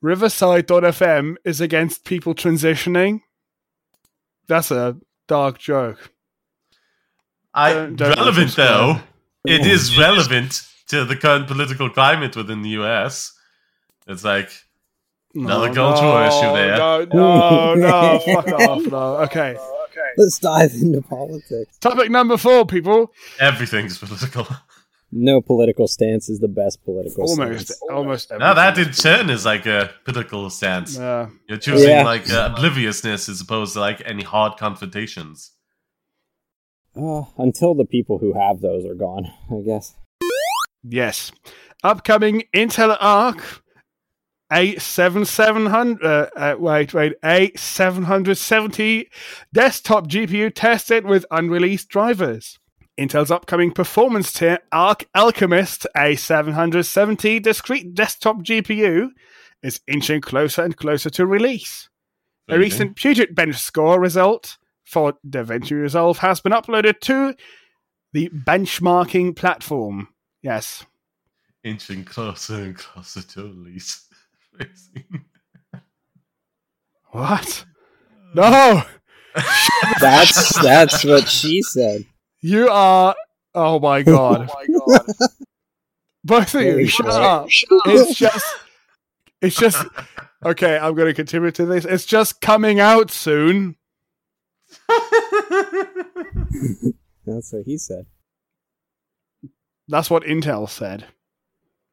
Riverside.fm 0.03 1.37
is 1.45 1.61
against 1.61 2.05
people 2.05 2.34
transitioning. 2.34 3.20
That's 4.49 4.70
a 4.70 4.97
dark 5.28 5.59
joke. 5.59 6.11
I 7.55 7.72
Don't- 7.72 7.97
don't 7.97 8.16
relevant 8.16 8.55
though. 8.57 9.01
It 9.47 9.66
is 9.66 9.97
relevant 9.99 10.62
to 10.89 11.05
the 11.05 11.16
current 11.16 11.47
political 11.49 11.91
climate 11.91 12.37
within 12.37 12.62
the 12.62 12.70
U.S. 12.70 13.32
It's 14.07 14.24
like 14.24 14.51
Another 15.34 15.72
cultural 15.74 16.16
issue 16.26 16.53
there. 16.57 16.78
No, 16.78 17.05
no, 17.12 17.74
no, 17.74 18.18
fuck 18.24 18.49
off. 18.49 18.87
No. 18.87 19.16
Okay. 19.24 19.57
Let's 20.16 20.39
dive 20.39 20.72
into 20.74 21.03
politics. 21.03 21.76
Topic 21.78 22.11
number 22.11 22.37
four, 22.39 22.64
people. 22.64 23.12
everything's 23.39 23.99
political. 23.99 24.47
No 25.12 25.41
political 25.43 25.89
stance 25.89 26.28
is 26.28 26.41
the 26.41 26.49
best 26.49 26.82
political 26.84 27.28
Almost, 27.30 27.66
stance. 27.66 27.80
almost. 27.91 28.30
Now 28.39 28.55
that 28.55 28.76
in 28.78 28.93
turn 28.93 29.28
is 29.30 29.45
like 29.45 29.66
a 29.66 29.91
political 30.05 30.49
stance. 30.51 30.97
Yeah. 30.97 31.28
You're 31.49 31.59
choosing 31.59 31.91
Yeah. 31.91 32.03
like 32.05 32.30
uh, 32.30 32.51
obliviousness 32.53 33.28
as 33.28 33.41
opposed 33.41 33.74
to 33.74 33.80
like 33.80 34.03
any 34.07 34.22
hard 34.24 34.57
confrontations. 34.59 35.53
Uh, 36.97 37.24
until 37.37 37.74
the 37.74 37.84
people 37.84 38.18
who 38.18 38.32
have 38.32 38.61
those 38.61 38.84
are 38.87 38.95
gone, 38.95 39.26
I 39.51 39.61
guess. 39.64 39.95
Yes. 40.89 41.32
Upcoming 41.82 42.45
Intel 42.55 42.97
Arc 43.01 43.62
A7700, 44.53 46.05
uh, 46.05 46.30
uh, 46.37 46.57
wait, 46.59 46.95
wait, 46.95 47.14
A770 47.24 49.07
desktop 49.53 50.07
GPU 50.07 50.53
tested 50.55 51.05
with 51.05 51.26
unreleased 51.30 51.89
drivers. 51.89 52.59
Intel's 52.99 53.30
upcoming 53.30 53.72
performance 53.72 54.32
tier 54.32 54.61
Arc 54.72 55.05
Alchemist 55.14 55.87
A770 55.97 57.43
discrete 57.43 57.93
desktop 57.93 58.39
GPU 58.39 59.09
is 59.62 59.80
inching 59.87 60.20
closer 60.20 60.62
and 60.62 60.76
closer 60.76 61.11
to 61.11 61.26
release. 61.26 61.89
A 62.49 62.57
recent 62.57 62.95
Puget 62.97 63.34
Bench 63.34 63.57
score 63.57 64.01
result 64.01 64.57
for 64.84 65.14
DaVinci 65.28 65.72
Resolve 65.72 66.18
has 66.18 66.41
been 66.41 66.53
uploaded 66.53 67.01
to 67.01 67.34
the 68.12 68.30
benchmarking 68.30 69.34
platform. 69.34 70.09
Yes. 70.47 70.86
inching 71.64 72.05
closer 72.05 72.55
and 72.55 72.76
closer 72.78 73.20
to 73.20 73.42
release. 73.42 74.07
What? 77.11 77.64
No! 78.34 78.82
That's 80.01 80.62
that's 80.62 81.05
what 81.05 81.26
she 81.28 81.62
said. 81.62 82.05
You 82.40 82.68
are. 82.68 83.14
Oh 83.55 83.78
my 83.80 84.01
oh 84.07 84.44
god. 84.44 84.51
Both 86.24 86.55
of 86.55 86.62
you, 86.62 86.70
Holy 86.72 86.86
shut 86.86 87.07
crap. 87.07 87.20
up. 87.22 87.49
It's 87.86 88.18
just. 88.18 88.47
It's 89.40 89.57
just. 89.57 89.86
Okay, 90.44 90.76
I'm 90.76 90.94
going 90.94 91.09
to 91.09 91.14
contribute 91.14 91.55
to 91.55 91.64
this. 91.66 91.84
It's 91.86 92.05
just 92.05 92.40
coming 92.42 92.78
out 92.78 93.11
soon. 93.11 93.76
That's 97.26 97.53
what 97.53 97.64
he 97.64 97.78
said. 97.78 98.07
That's 99.89 100.11
what 100.11 100.24
Intel 100.24 100.68
said. 100.68 101.07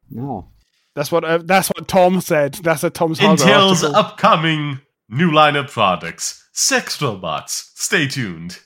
No. 0.10 0.50
That's 0.96 1.12
what 1.12 1.24
uh, 1.24 1.40
that's 1.40 1.70
what 1.70 1.88
Tom 1.88 2.22
said. 2.22 2.54
That's 2.56 2.84
a 2.84 2.90
Tom's 2.90 3.20
Hardware 3.20 3.48
Intel's 3.48 3.84
article. 3.84 3.96
upcoming 3.96 4.80
new 5.10 5.32
line 5.32 5.56
of 5.56 5.68
products. 5.72 6.48
Sex 6.54 7.02
robots. 7.02 7.72
Stay 7.76 8.08
tuned. 8.08 8.60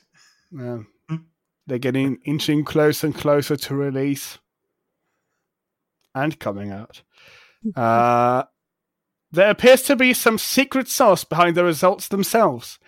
Yeah. 0.51 0.80
They're 1.67 1.78
getting 1.78 2.19
inching 2.25 2.63
closer 2.63 3.07
and 3.07 3.15
closer 3.15 3.57
to 3.57 3.75
release 3.75 4.38
and 6.15 6.38
coming 6.39 6.71
out. 6.71 7.01
Uh, 7.75 8.43
there 9.32 9.49
appears 9.49 9.82
to 9.82 9.95
be 9.95 10.13
some 10.13 10.38
secret 10.38 10.88
sauce 10.88 11.25
behind 11.25 11.57
the 11.57 11.63
results 11.65 12.07
themselves. 12.07 12.80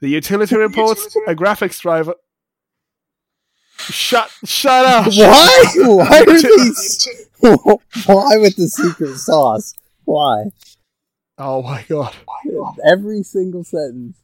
The 0.00 0.08
utility 0.08 0.54
reports 0.54 1.16
a 1.26 1.34
graphics 1.34 1.80
driver. 1.80 2.14
Shut! 3.78 4.30
Shut 4.44 4.84
up! 4.84 5.06
Why? 5.14 5.64
Why 5.76 6.20
are 6.20 6.24
these? 6.26 7.08
Why 7.40 8.36
with 8.36 8.56
the 8.56 8.68
secret 8.68 9.16
sauce? 9.16 9.74
Why? 10.04 10.50
Oh 11.38 11.62
my 11.62 11.84
god! 11.88 12.14
Every 12.86 13.22
single 13.22 13.64
sentence. 13.64 14.18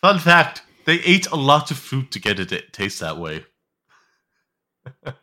Fun 0.00 0.18
fact 0.18 0.62
they 0.84 1.00
ate 1.00 1.26
a 1.28 1.36
lot 1.36 1.70
of 1.70 1.78
fruit 1.78 2.10
to 2.12 2.20
get 2.20 2.38
it 2.38 2.48
to 2.50 2.60
taste 2.70 3.00
that 3.00 3.18
way. 3.18 3.44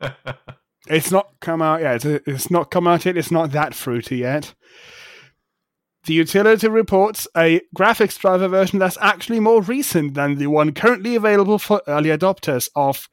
It's 0.88 1.12
not 1.12 1.30
come 1.40 1.62
out 1.62 1.82
yet. 1.82 2.04
It's 2.04 2.28
it's 2.28 2.52
not 2.52 2.70
come 2.70 2.88
out 2.88 3.06
yet. 3.06 3.18
It's 3.18 3.32
not 3.32 3.52
that 3.52 3.74
fruity 3.74 4.18
yet. 4.18 4.54
The 6.06 6.14
utility 6.14 6.68
reports 6.68 7.26
a 7.38 7.62
graphics 7.76 8.20
driver 8.20 8.50
version 8.50 8.80
that's 8.80 8.98
actually 9.00 9.40
more 9.40 9.62
recent 9.62 10.16
than 10.16 10.36
the 10.36 10.48
one 10.48 10.74
currently 10.74 11.16
available 11.16 11.58
for 11.58 11.82
early 11.88 12.10
adopters 12.10 12.68
of 12.76 13.08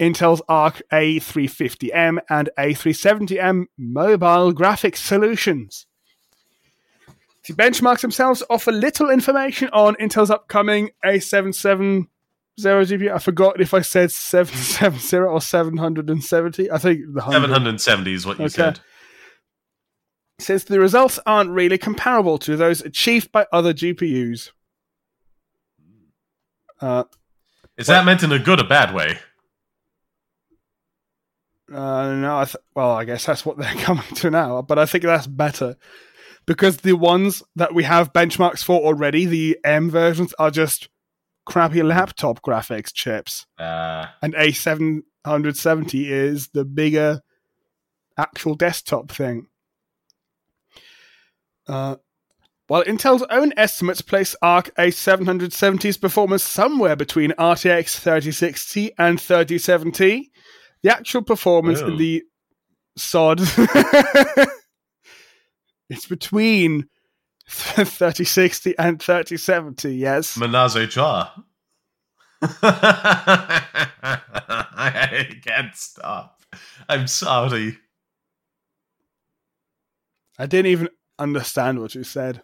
Intel's 0.00 0.42
Arc 0.48 0.82
A350M 0.92 2.18
and 2.28 2.50
A370M 2.58 3.64
mobile 3.76 4.52
graphics 4.52 4.96
solutions. 4.96 5.86
The 7.46 7.54
benchmarks 7.54 8.00
themselves 8.02 8.42
offer 8.48 8.70
little 8.72 9.10
information 9.10 9.68
on 9.72 9.94
Intel's 9.96 10.30
upcoming 10.30 10.90
A770 11.04 12.06
GPU. 12.60 13.12
I 13.12 13.18
forgot 13.18 13.60
if 13.60 13.74
I 13.74 13.80
said 13.80 14.12
770 14.12 15.18
or 15.18 15.40
770. 15.40 16.70
I 16.70 16.78
think 16.78 17.00
the 17.00 17.20
100. 17.20 17.32
770 17.32 18.12
is 18.14 18.26
what 18.26 18.38
you 18.38 18.44
Okay. 18.44 18.52
said. 18.54 18.80
Says 20.38 20.64
the 20.64 20.80
results 20.80 21.18
aren't 21.26 21.50
really 21.50 21.78
comparable 21.78 22.38
to 22.38 22.56
those 22.56 22.80
achieved 22.80 23.30
by 23.32 23.46
other 23.52 23.72
GPUs. 23.74 24.50
Uh, 26.80 27.04
Is 27.76 27.86
that 27.86 28.04
meant 28.04 28.22
in 28.22 28.32
a 28.32 28.38
good 28.38 28.60
or 28.60 28.64
bad 28.64 28.92
way? 28.94 29.18
Uh, 31.70 32.14
no, 32.14 32.38
I 32.38 32.44
th- 32.44 32.56
well, 32.74 32.92
I 32.92 33.04
guess 33.04 33.24
that's 33.26 33.44
what 33.44 33.58
they're 33.58 33.74
coming 33.78 34.04
to 34.16 34.30
now, 34.30 34.62
but 34.62 34.78
I 34.78 34.86
think 34.86 35.04
that's 35.04 35.26
better. 35.26 35.76
Because 36.44 36.78
the 36.78 36.94
ones 36.94 37.42
that 37.54 37.72
we 37.72 37.84
have 37.84 38.12
benchmarks 38.12 38.64
for 38.64 38.80
already, 38.80 39.26
the 39.26 39.58
M 39.64 39.90
versions, 39.90 40.34
are 40.38 40.50
just 40.50 40.88
crappy 41.46 41.82
laptop 41.82 42.42
graphics 42.42 42.92
chips, 42.92 43.46
Uh, 43.58 44.06
and 44.22 44.34
A770 44.34 46.06
is 46.10 46.48
the 46.48 46.64
bigger 46.64 47.20
actual 48.18 48.54
desktop 48.54 49.10
thing. 49.10 49.46
Uh, 51.68 51.96
while 52.66 52.82
Intel's 52.84 53.24
own 53.30 53.52
estimates 53.56 54.00
place 54.02 54.34
Arc 54.42 54.74
A770's 54.76 55.96
performance 55.96 56.42
somewhere 56.42 56.96
between 56.96 57.30
RTX 57.32 57.98
3060 57.98 58.92
and 58.98 59.20
3070, 59.20 60.31
the 60.82 60.90
actual 60.90 61.22
performance 61.22 61.80
Oh. 61.80 61.88
in 61.88 61.96
the 61.96 62.22
SOD 62.96 63.40
it's 65.88 66.06
between 66.06 66.88
3060 67.48 68.76
and 68.78 69.00
3070, 69.00 69.94
yes. 69.94 70.36
Menage 70.36 70.76
a 70.76 70.86
trois. 70.86 71.30
I 74.04 75.28
can't 75.44 75.74
stop. 75.76 76.40
I'm 76.88 77.06
sorry. 77.06 77.78
I 80.38 80.46
didn't 80.46 80.70
even 80.72 80.88
understand 81.18 81.80
what 81.80 81.94
you 81.94 82.04
said. 82.04 82.42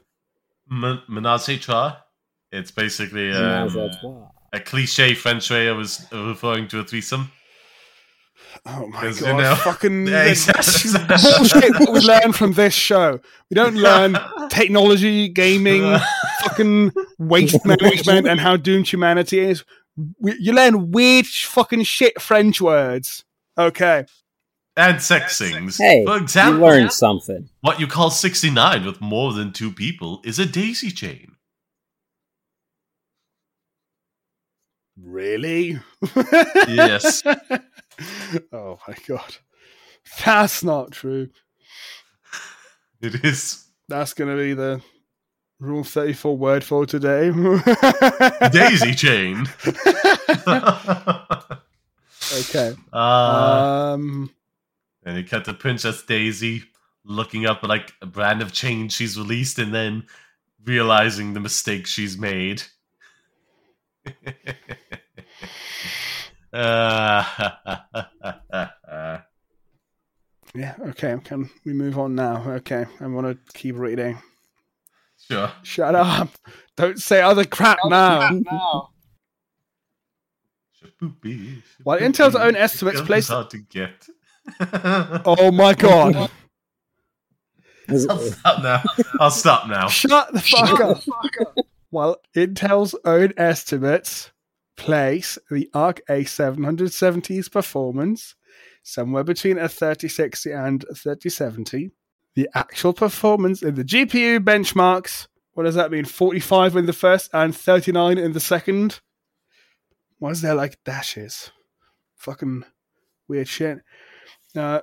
Men- 0.68 1.02
Menage 1.08 1.68
a. 1.68 2.04
It's 2.52 2.70
basically 2.70 3.32
um, 3.32 3.90
a 4.52 4.60
cliche 4.60 5.14
French 5.14 5.50
way 5.50 5.68
I 5.68 5.72
was 5.72 6.06
referring 6.12 6.68
to 6.68 6.80
a 6.80 6.84
threesome. 6.84 7.30
Oh 8.66 8.86
my 8.88 9.00
Because, 9.00 9.20
god! 9.20 9.28
you 9.28 9.42
know, 9.42 9.54
fucking 9.56 10.04
bullshit. 10.06 11.74
What 11.80 11.92
we 11.92 12.00
learn 12.00 12.32
from 12.32 12.52
this 12.52 12.74
show, 12.74 13.20
we 13.50 13.54
don't 13.54 13.76
learn 13.76 14.16
technology, 14.50 15.28
gaming, 15.28 15.98
fucking 16.42 16.92
waste 17.18 17.64
management, 17.64 18.26
and 18.26 18.40
how 18.40 18.56
doomed 18.56 18.88
humanity 18.88 19.38
is. 19.40 19.64
We, 20.20 20.34
you 20.38 20.52
learn 20.52 20.90
weird 20.92 21.26
fucking 21.26 21.82
shit 21.84 22.20
French 22.20 22.60
words. 22.60 23.24
Okay, 23.58 24.06
and 24.76 25.02
sex 25.02 25.38
things. 25.38 25.76
Hey, 25.78 26.04
For 26.04 26.16
you 26.16 26.22
example, 26.22 26.60
learned 26.62 26.92
something. 26.92 27.48
what 27.60 27.80
you 27.80 27.86
call 27.86 28.10
69 28.10 28.84
with 28.86 29.00
more 29.00 29.32
than 29.32 29.52
two 29.52 29.72
people 29.72 30.20
is 30.24 30.38
a 30.38 30.46
daisy 30.46 30.90
chain. 30.90 31.32
really? 35.00 35.78
Yes. 36.68 37.22
oh 38.52 38.78
my 38.86 38.94
god, 39.06 39.36
that's 40.24 40.62
not 40.62 40.92
true. 40.92 41.28
It 43.00 43.24
is 43.24 43.64
That's 43.88 44.14
gonna 44.14 44.36
be 44.36 44.54
the 44.54 44.80
rule 45.60 45.84
thirty-four 45.84 46.36
word 46.36 46.64
for 46.64 46.86
today. 46.86 47.30
daisy 48.52 48.94
chain. 48.94 49.46
okay. 52.32 52.74
uh, 52.92 53.94
Um. 53.94 54.30
and 55.04 55.16
you 55.16 55.24
cut 55.24 55.44
to 55.46 55.54
Princess 55.54 56.02
Daisy 56.02 56.64
looking 57.04 57.46
up 57.46 57.62
like 57.62 57.92
a 58.02 58.06
brand 58.06 58.42
of 58.42 58.52
chain 58.52 58.88
she's 58.88 59.16
released 59.18 59.58
and 59.58 59.74
then 59.74 60.04
realizing 60.64 61.32
the 61.32 61.40
mistake 61.40 61.86
she's 61.86 62.18
made. 62.18 62.62
Uh, 66.52 67.24
Yeah, 70.54 70.74
okay. 70.88 71.16
Can 71.24 71.50
we 71.64 71.72
move 71.74 71.98
on 71.98 72.14
now? 72.14 72.42
Okay, 72.52 72.86
I 73.00 73.06
want 73.06 73.26
to 73.26 73.52
keep 73.52 73.76
reading. 73.76 74.18
sure. 75.30 75.52
Shut 75.62 75.94
up! 75.94 76.30
Don't 76.76 76.98
say 76.98 77.20
other 77.20 77.44
crap 77.44 77.78
now. 77.84 78.30
Shaboopy, 80.82 81.62
While 81.82 81.98
Intel's 81.98 82.34
own 82.34 82.56
estimates 82.56 82.98
guns 82.98 83.06
place- 83.06 83.28
hard 83.28 83.50
to 83.50 83.58
get. 83.58 84.06
Oh 85.26 85.50
my 85.52 85.74
god! 85.74 86.30
I'll 87.90 88.18
stop 88.18 88.62
now. 88.62 88.82
I'll 89.20 89.30
stop 89.30 89.68
now. 89.68 89.88
Shut 89.88 90.32
the 90.32 90.40
fuck 90.40 90.80
up! 90.80 91.64
While 91.90 92.16
Intel's 92.34 92.94
own 93.04 93.34
estimates 93.36 94.30
place 94.78 95.38
the 95.50 95.68
Arc 95.74 96.00
A770's 96.08 97.48
performance 97.50 98.34
somewhere 98.82 99.24
between 99.24 99.58
a 99.58 99.68
3060 99.68 100.50
and 100.52 100.84
a 100.84 100.94
3070, 100.94 101.90
the 102.34 102.48
actual 102.54 102.92
performance 102.94 103.62
in 103.62 103.74
the 103.74 103.84
GPU 103.84 104.38
benchmarks. 104.38 105.26
What 105.52 105.64
does 105.64 105.74
that 105.74 105.90
mean? 105.90 106.04
45 106.06 106.76
in 106.76 106.86
the 106.86 106.92
first 106.92 107.28
and 107.34 107.54
39 107.54 108.16
in 108.16 108.32
the 108.32 108.40
second? 108.40 109.00
Why 110.18 110.30
is 110.30 110.40
there 110.40 110.54
like 110.54 110.78
dashes? 110.84 111.50
Fucking 112.16 112.64
weird 113.28 113.48
shit. 113.48 113.78
Uh, 114.56 114.80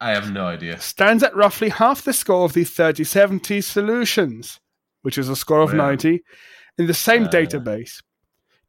I 0.00 0.10
have 0.10 0.32
no 0.32 0.46
idea. 0.46 0.80
stands 0.80 1.22
at 1.22 1.34
roughly 1.36 1.68
half 1.68 2.02
the 2.02 2.12
score 2.12 2.44
of 2.44 2.52
the 2.52 2.64
3070 2.64 3.60
solutions, 3.60 4.58
which 5.02 5.16
is 5.16 5.28
a 5.28 5.36
score 5.36 5.60
of 5.62 5.70
Wow. 5.72 5.86
90, 5.90 6.22
in 6.78 6.86
the 6.88 6.94
same 6.94 7.24
Uh. 7.24 7.28
database. 7.30 8.02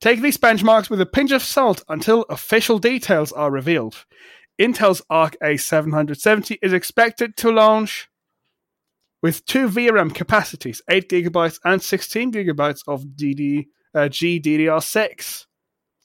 Take 0.04 0.22
these 0.22 0.38
benchmarks 0.38 0.90
with 0.90 1.00
a 1.00 1.06
pinch 1.06 1.32
of 1.32 1.42
salt 1.42 1.82
until 1.88 2.24
official 2.24 2.78
details 2.78 3.32
are 3.32 3.50
revealed. 3.50 4.04
Intel's 4.60 5.02
Arc 5.10 5.38
A770 5.42 6.58
is 6.62 6.74
expected 6.74 7.38
to 7.38 7.50
launch 7.50 8.10
with 9.22 9.46
two 9.46 9.70
VRAM 9.70 10.14
capacities, 10.14 10.82
8GB 10.90 11.58
and 11.64 11.80
16GB 11.80 12.84
of 12.86 13.06
DD 13.16 13.68
uh, 13.96 14.10
GDDR6, 14.10 15.46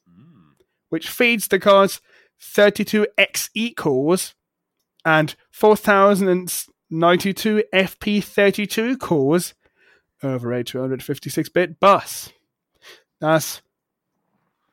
Mm. 0.09 0.53
which 0.91 1.09
feeds 1.09 1.49
the 1.49 1.59
card's 1.59 2.01
32XE 2.41 3.75
cores 3.75 4.35
and 5.05 5.35
4092 5.51 7.65
FP32 7.75 9.01
cores 9.01 9.55
over 10.23 10.53
a 10.53 10.63
256 10.63 11.49
bit 11.49 11.81
bus. 11.81 12.31
That's 13.21 13.61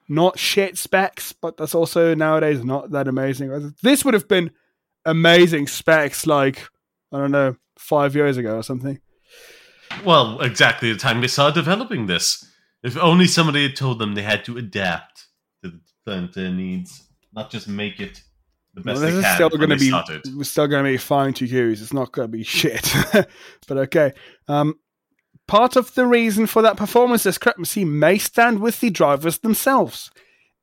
not 0.08 0.38
shit 0.40 0.78
specs, 0.78 1.34
but 1.34 1.58
that's 1.58 1.76
also 1.76 2.14
nowadays 2.16 2.64
not 2.64 2.92
that 2.92 3.08
amazing. 3.08 3.74
This 3.82 4.06
would 4.06 4.14
have 4.14 4.28
been 4.28 4.52
amazing 5.06 5.68
specs 5.68 6.26
like, 6.28 6.68
I 7.12 7.18
don't 7.18 7.32
know, 7.32 7.56
five 7.78 8.16
years 8.16 8.38
ago 8.38 8.58
or 8.58 8.64
something. 8.64 9.00
Well, 10.04 10.42
exactly 10.42 10.92
the 10.92 11.00
time 11.00 11.22
they 11.22 11.28
started 11.28 11.56
developing 11.56 12.08
this. 12.08 12.46
If 12.84 12.98
only 12.98 13.28
somebody 13.28 13.64
had 13.64 13.76
told 13.76 14.00
them 14.00 14.14
they 14.14 14.22
had 14.22 14.46
to 14.46 14.58
adapt 14.58 15.26
to 15.64 15.72
the 15.72 15.80
current 16.06 16.38
uh, 16.38 16.52
needs, 16.52 17.04
not 17.34 17.50
just 17.50 17.68
make 17.68 18.00
it 18.00 18.22
the 18.74 18.82
best 18.82 19.00
Well, 19.02 19.02
they 19.02 19.12
this 19.12 19.20
is 19.20 19.26
can 19.26 19.36
still 19.36 19.50
going 19.50 19.70
to 19.70 19.78
be 19.78 19.88
started. 19.88 20.46
still 20.46 20.68
going 20.68 20.84
to 20.86 20.92
be 20.92 20.98
fine 20.98 21.34
to 21.34 21.46
use. 21.46 21.82
It's 21.82 21.94
not 21.94 22.12
going 22.12 22.28
to 22.28 22.32
be 22.32 22.44
shit, 22.44 22.94
but 23.68 23.78
okay. 23.78 24.14
Um, 24.48 24.76
part 25.48 25.76
of 25.76 25.96
the 25.96 26.06
reason 26.06 26.48
for 26.48 26.62
that 26.62 26.78
performance 26.78 27.24
discrepancy 27.24 27.86
may 27.86 28.18
stand 28.18 28.60
with 28.60 28.80
the 28.80 28.90
drivers 28.90 29.40
themselves. 29.40 30.12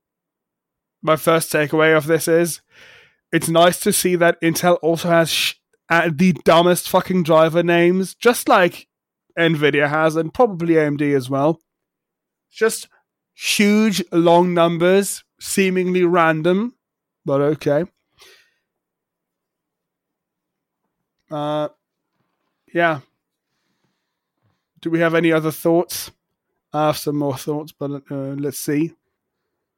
my 1.03 1.17
first 1.17 1.53
takeaway 1.53 1.97
of 1.97 2.07
this 2.07 2.29
is 2.29 2.63
it's 3.33 3.49
nice 3.49 3.81
to 3.81 3.93
see 3.93 4.17
that 4.17 4.41
Intel 4.41 4.79
also 4.83 5.09
has 5.09 5.31
sh- 5.31 5.55
uh, 5.89 6.11
the 6.13 6.33
dumbest 6.45 6.89
fucking 6.89 7.23
driver 7.23 7.63
names, 7.63 8.15
just 8.15 8.49
like 8.49 8.89
Nvidia 9.39 9.89
has, 9.89 10.17
and 10.17 10.33
probably 10.33 10.75
AMD 10.75 11.15
as 11.15 11.29
well. 11.31 11.61
Just 12.51 12.89
huge, 13.35 14.03
long 14.13 14.55
numbers, 14.55 15.25
seemingly 15.41 16.05
random, 16.05 16.75
but 17.25 17.41
okay. 17.41 17.85
Uh, 21.31 21.69
yeah. 22.75 23.01
Do 24.81 24.91
we 24.91 24.99
have 25.01 25.15
any 25.15 25.33
other 25.33 25.51
thoughts? 25.51 26.11
I 26.73 26.87
have 26.87 26.99
some 26.99 27.17
more 27.17 27.37
thoughts, 27.37 27.73
but 27.73 28.03
uh, 28.11 28.35
let's 28.35 28.59
see. 28.59 28.95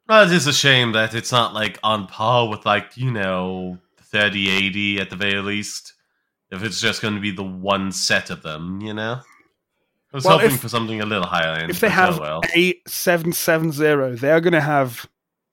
Well, 0.09 0.26
it 0.26 0.32
is 0.32 0.46
a 0.46 0.52
shame 0.52 0.92
that 0.92 1.14
it's 1.14 1.32
not 1.32 1.55
like 1.55 1.78
on 1.82 2.07
par 2.07 2.48
with 2.48 2.66
like 2.66 2.96
you 2.96 3.11
know 3.11 3.78
3080 4.00 5.00
at 5.00 5.11
the 5.11 5.16
very 5.16 5.40
least. 5.40 5.94
If 6.50 6.62
it's 6.62 6.80
just 6.80 7.02
going 7.02 7.14
to 7.14 7.20
be 7.20 7.30
the 7.32 7.42
one 7.42 7.90
set 7.90 8.30
of 8.30 8.42
them, 8.42 8.80
you 8.80 8.94
know. 8.94 9.20
I 10.12 10.16
was 10.16 10.24
Well, 10.24 10.38
hoping 10.38 10.55
if- 10.55 10.61
for 10.61 10.68
something 10.68 11.00
a 11.00 11.07
little 11.07 11.26
higher 11.26 11.59
end. 11.59 11.70
if 11.70 11.80
they 11.80 11.88
have 11.88 12.18
oh 12.18 12.22
well. 12.22 12.40
a 12.55 12.74
770, 12.86 14.16
they're 14.20 14.40
going 14.40 14.52
to 14.52 14.61
have 14.61 15.07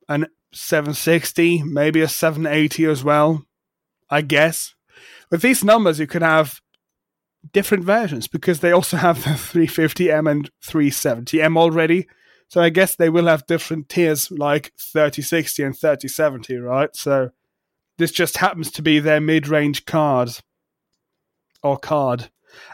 an 0.07 0.27
760, 0.53 1.63
maybe 1.63 2.01
a 2.01 2.07
780 2.07 2.85
as 2.85 3.03
well, 3.03 3.45
I 4.09 4.21
guess. 4.21 4.75
With 5.31 5.41
these 5.41 5.63
numbers, 5.63 5.99
you 5.99 6.05
could 6.05 6.21
have 6.21 6.61
different 7.53 7.83
versions 7.85 8.27
because 8.27 8.59
they 8.59 8.71
also 8.71 8.97
have 8.97 9.23
the 9.23 9.31
350M 9.31 10.29
and 10.29 10.51
370M 10.63 11.57
already. 11.57 12.07
So 12.51 12.59
I 12.59 12.67
guess 12.67 12.95
they 12.95 13.07
will 13.07 13.27
have 13.27 13.47
different 13.47 13.87
tiers 13.87 14.29
like 14.29 14.73
3060 14.77 15.63
and 15.63 15.73
3070, 15.73 16.57
right? 16.57 16.93
So 16.93 17.29
this 17.97 18.11
just 18.11 18.39
happens 18.39 18.69
to 18.71 18.81
be 18.81 18.99
their 18.99 19.21
mid 19.21 19.47
range 19.47 19.85
card 19.85 20.31
or 21.63 21.77
card. 21.77 22.29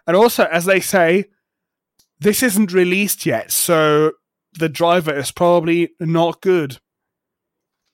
And 0.08 0.18
also, 0.18 0.46
as 0.46 0.66
they 0.66 0.80
say, 0.80 1.26
this 2.20 2.42
isn't 2.42 2.74
released 2.74 3.28
yet, 3.28 3.52
so 3.52 4.14
the 4.58 4.68
driver 4.68 5.16
is 5.16 5.30
probably 5.30 5.92
not 6.00 6.42
good. 6.42 6.80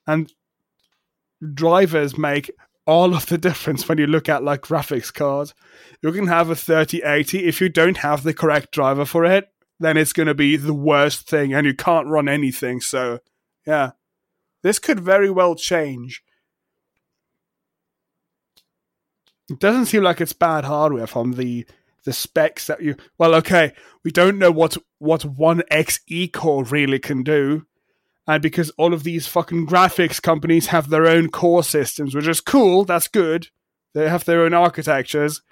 And 0.06 0.32
drivers 1.52 2.16
make 2.16 2.50
all 2.86 3.14
of 3.14 3.26
the 3.26 3.36
difference 3.48 3.86
when 3.86 3.98
you 3.98 4.06
look 4.06 4.30
at 4.30 4.42
like 4.42 4.62
graphics 4.62 5.12
cards. 5.12 5.52
You 6.00 6.12
can 6.12 6.28
have 6.28 6.48
a 6.48 6.56
3080 6.56 7.44
if 7.44 7.60
you 7.60 7.68
don't 7.68 7.98
have 7.98 8.22
the 8.22 8.32
correct 8.32 8.72
driver 8.72 9.04
for 9.04 9.26
it, 9.26 9.50
then 9.80 9.96
it's 9.96 10.12
going 10.12 10.26
to 10.26 10.34
be 10.34 10.56
the 10.56 10.74
worst 10.74 11.28
thing 11.28 11.52
and 11.52 11.66
you 11.66 11.74
can't 11.74 12.08
run 12.08 12.28
anything. 12.28 12.80
So, 12.80 13.20
yeah. 13.66 13.92
This 14.62 14.78
could 14.78 15.00
very 15.00 15.30
well 15.30 15.54
change. 15.54 16.22
It 19.50 19.60
doesn't 19.60 19.86
seem 19.86 20.02
like 20.02 20.20
it's 20.20 20.32
bad 20.32 20.64
hardware 20.64 21.06
from 21.06 21.32
the 21.32 21.66
the 22.04 22.12
specs 22.12 22.66
that 22.66 22.82
you 22.82 22.94
well 23.18 23.34
okay 23.34 23.72
we 24.02 24.10
don't 24.10 24.38
know 24.38 24.50
what 24.50 24.76
what 24.98 25.24
one 25.24 25.62
xe 25.70 26.30
core 26.32 26.64
really 26.64 26.98
can 26.98 27.22
do 27.22 27.66
and 28.26 28.42
because 28.42 28.70
all 28.76 28.92
of 28.92 29.04
these 29.04 29.26
fucking 29.26 29.66
graphics 29.66 30.20
companies 30.20 30.66
have 30.66 30.90
their 30.90 31.06
own 31.06 31.30
core 31.30 31.64
systems 31.64 32.14
which 32.14 32.28
is 32.28 32.40
cool 32.40 32.84
that's 32.84 33.08
good 33.08 33.48
they 33.94 34.08
have 34.08 34.26
their 34.26 34.42
own 34.42 34.52
architectures 34.52 35.42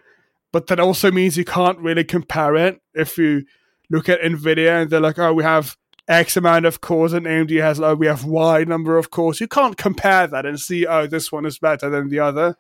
but 0.52 0.66
that 0.66 0.78
also 0.78 1.10
means 1.10 1.38
you 1.38 1.44
can't 1.44 1.78
really 1.78 2.04
compare 2.04 2.54
it 2.54 2.80
if 2.94 3.16
you 3.16 3.44
look 3.92 4.08
at 4.08 4.20
nvidia 4.22 4.82
and 4.82 4.90
they're 4.90 5.00
like 5.00 5.20
oh 5.20 5.32
we 5.32 5.44
have 5.44 5.76
x 6.08 6.36
amount 6.36 6.66
of 6.66 6.80
cores 6.80 7.12
and 7.12 7.26
amd 7.26 7.60
has 7.60 7.78
like 7.78 7.98
we 7.98 8.08
have 8.08 8.24
y 8.24 8.64
number 8.64 8.98
of 8.98 9.10
cores. 9.10 9.40
You 9.40 9.46
can't 9.46 9.76
compare 9.76 10.26
that 10.26 10.44
and 10.44 10.58
see 10.58 10.84
oh 10.86 11.06
this 11.06 11.30
one 11.30 11.46
is 11.46 11.58
better 11.60 11.88
than 11.88 12.08
the 12.08 12.18
other 12.18 12.56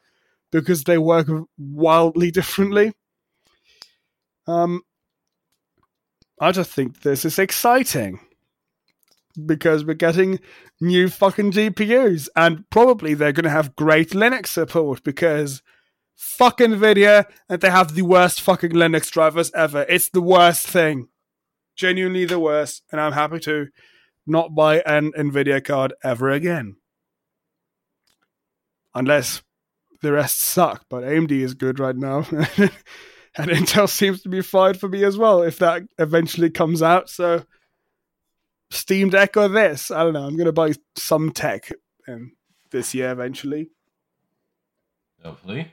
because 0.52 0.84
they 0.84 0.98
work 0.98 1.26
wildly 1.58 2.30
differently. 2.30 2.92
Um, 4.46 4.82
I 6.40 6.52
just 6.52 6.70
think 6.70 7.00
this 7.02 7.24
is 7.24 7.38
exciting 7.38 8.20
because 9.46 9.84
we're 9.84 9.94
getting 9.94 10.40
new 10.80 11.08
fucking 11.08 11.52
GPUs, 11.52 12.28
and 12.36 12.68
probably 12.70 13.14
they're 13.14 13.32
going 13.32 13.44
to 13.44 13.50
have 13.50 13.76
great 13.76 14.10
Linux 14.10 14.48
support 14.48 15.02
because 15.02 15.62
fuck 16.14 16.58
Nvidia, 16.58 17.24
and 17.48 17.60
they 17.60 17.70
have 17.70 17.94
the 17.94 18.02
worst 18.02 18.40
fucking 18.40 18.72
Linux 18.72 19.10
drivers 19.10 19.50
ever. 19.54 19.86
It's 19.88 20.10
the 20.10 20.20
worst 20.20 20.66
thing, 20.66 21.08
genuinely 21.76 22.24
the 22.24 22.38
worst, 22.38 22.82
and 22.90 23.00
I'm 23.00 23.12
happy 23.12 23.38
to 23.40 23.68
not 24.26 24.54
buy 24.54 24.80
an 24.80 25.12
Nvidia 25.12 25.64
card 25.64 25.94
ever 26.04 26.30
again, 26.30 26.76
unless 28.94 29.42
the 30.00 30.12
rest 30.12 30.40
suck. 30.40 30.84
But 30.88 31.04
AMD 31.04 31.32
is 31.32 31.54
good 31.54 31.78
right 31.78 31.96
now. 31.96 32.18
and 32.30 33.50
Intel 33.50 33.88
seems 33.88 34.22
to 34.22 34.28
be 34.28 34.42
fine 34.42 34.74
for 34.74 34.88
me 34.88 35.04
as 35.04 35.16
well 35.16 35.42
if 35.42 35.58
that 35.58 35.82
eventually 35.98 36.50
comes 36.50 36.82
out. 36.82 37.08
So, 37.08 37.44
Steam 38.70 39.10
Deck 39.10 39.36
or 39.36 39.48
this, 39.48 39.90
I 39.90 40.02
don't 40.04 40.14
know. 40.14 40.26
I'm 40.26 40.36
gonna 40.36 40.52
buy 40.52 40.72
some 40.96 41.30
tech 41.30 41.72
um, 42.08 42.32
this 42.70 42.94
year 42.94 43.10
eventually. 43.10 43.70
Hopefully. 45.22 45.72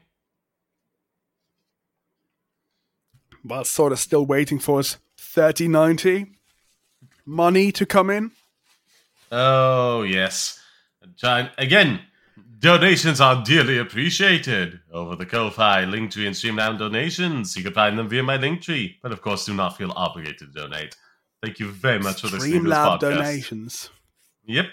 But 3.44 3.68
sort 3.68 3.94
of 3.94 4.00
still 4.00 4.26
waiting 4.26 4.60
for 4.60 4.80
his 4.80 4.98
3090 5.30 6.26
money 7.26 7.72
to 7.72 7.86
come 7.86 8.10
in. 8.10 8.32
Oh 9.32 10.04
yes. 10.04 10.60
Again. 11.58 12.02
Donations 12.60 13.22
are 13.22 13.42
dearly 13.42 13.78
appreciated 13.78 14.82
over 14.92 15.16
the 15.16 15.26
Ko-Fi, 15.26 15.86
Linktree, 15.86 16.28
and 16.28 16.36
Streamlab 16.36 16.78
donations. 16.78 17.56
You 17.56 17.64
can 17.64 17.72
find 17.72 17.98
them 17.98 18.10
via 18.10 18.22
my 18.22 18.38
Linktree, 18.38 18.96
but 19.02 19.14
of 19.14 19.22
course, 19.22 19.46
do 19.46 19.54
not 19.54 19.78
feel 19.78 19.94
obligated 19.96 20.40
to 20.40 20.48
donate. 20.48 20.98
Thank 21.42 21.60
you 21.60 21.72
very 21.72 22.00
much 22.00 22.20
for 22.20 22.28
listening 22.28 22.64
to 22.64 22.70
this 22.70 22.78
Streamlab 22.78 23.00
podcast. 23.00 23.00
donations. 23.00 23.90
Yep. 24.46 24.66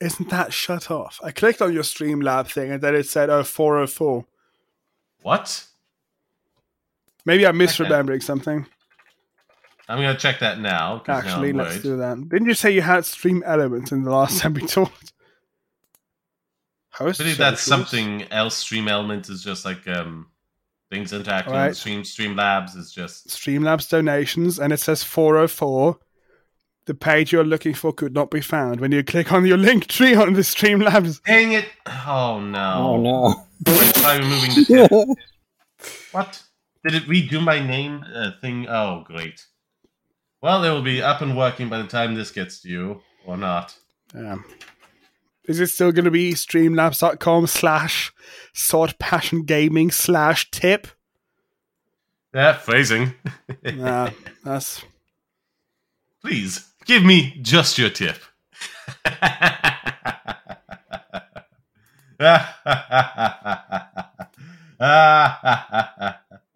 Isn't 0.00 0.30
that 0.30 0.54
shut 0.54 0.90
off? 0.90 1.20
I 1.22 1.30
clicked 1.30 1.60
on 1.60 1.74
your 1.74 1.82
Streamlab 1.82 2.50
thing 2.50 2.70
and 2.70 2.80
then 2.80 2.94
it 2.94 3.04
said, 3.04 3.28
oh, 3.28 3.42
404. 3.42 4.24
What? 5.20 5.66
Maybe 7.26 7.46
I'm 7.46 7.58
misremembering 7.58 8.22
something. 8.22 8.64
I'm 9.88 9.98
gonna 9.98 10.18
check 10.18 10.40
that 10.40 10.60
now 10.60 11.02
Actually, 11.08 11.50
I'm 11.50 11.56
let's 11.56 11.70
worried. 11.70 11.82
do 11.82 11.96
that. 11.96 12.28
Didn't 12.28 12.48
you 12.48 12.54
say 12.54 12.70
you 12.72 12.82
had 12.82 13.04
stream 13.06 13.42
elements 13.46 13.90
in 13.90 14.02
the 14.02 14.10
last 14.10 14.40
time 14.40 14.54
we 14.54 14.62
talked? 14.66 15.12
Host 16.92 17.20
I 17.20 17.24
believe 17.24 17.38
that's 17.38 17.62
something 17.62 18.24
else. 18.32 18.56
Stream 18.56 18.88
Element 18.88 19.28
is 19.28 19.42
just 19.42 19.64
like 19.64 19.86
um, 19.86 20.26
things 20.90 21.12
interacting. 21.12 21.54
Alright. 21.54 21.76
Stream 21.76 22.02
Streamlabs 22.02 22.76
is 22.76 22.92
just 22.92 23.28
Streamlabs 23.28 23.88
donations, 23.88 24.58
and 24.58 24.72
it 24.72 24.80
says 24.80 25.04
404. 25.04 25.96
The 26.86 26.94
page 26.94 27.32
you're 27.32 27.44
looking 27.44 27.74
for 27.74 27.92
could 27.92 28.14
not 28.14 28.30
be 28.30 28.40
found. 28.40 28.80
When 28.80 28.92
you 28.92 29.04
click 29.04 29.30
on 29.30 29.46
your 29.46 29.58
link 29.58 29.86
tree 29.86 30.14
on 30.14 30.32
the 30.32 30.40
Streamlabs, 30.40 31.22
dang 31.22 31.52
it. 31.52 31.66
Oh 31.86 32.40
no! 32.40 32.74
Oh 32.76 32.96
no. 32.96 33.46
Try 33.92 34.16
removing 34.16 34.50
the 34.54 34.64
tip. 35.78 35.98
What? 36.12 36.42
Did 36.84 36.94
it 36.94 37.08
redo 37.08 37.42
my 37.42 37.64
name 37.64 38.04
uh, 38.12 38.30
thing? 38.40 38.66
Oh, 38.68 39.04
great. 39.06 39.44
Well, 40.40 40.64
it 40.64 40.70
will 40.70 40.82
be 40.82 41.02
up 41.02 41.20
and 41.20 41.36
working 41.36 41.68
by 41.68 41.82
the 41.82 41.88
time 41.88 42.14
this 42.14 42.30
gets 42.30 42.60
to 42.62 42.68
you, 42.68 43.02
or 43.26 43.36
not. 43.36 43.76
um, 44.14 44.44
is 45.44 45.60
it 45.60 45.68
still 45.68 45.92
going 45.92 46.04
to 46.04 46.10
be 46.10 46.34
streamlabs.com 46.34 47.46
slash 47.46 48.12
sword 48.52 48.98
passion 48.98 49.44
gaming 49.44 49.90
slash 49.90 50.50
tip? 50.50 50.86
Yeah, 52.34 52.52
phrasing. 52.52 53.14
Nah, 53.64 54.10
that's 54.44 54.82
Please 56.20 56.68
give 56.84 57.02
me 57.02 57.38
just 57.40 57.78
your 57.78 57.88
tip. 57.90 58.16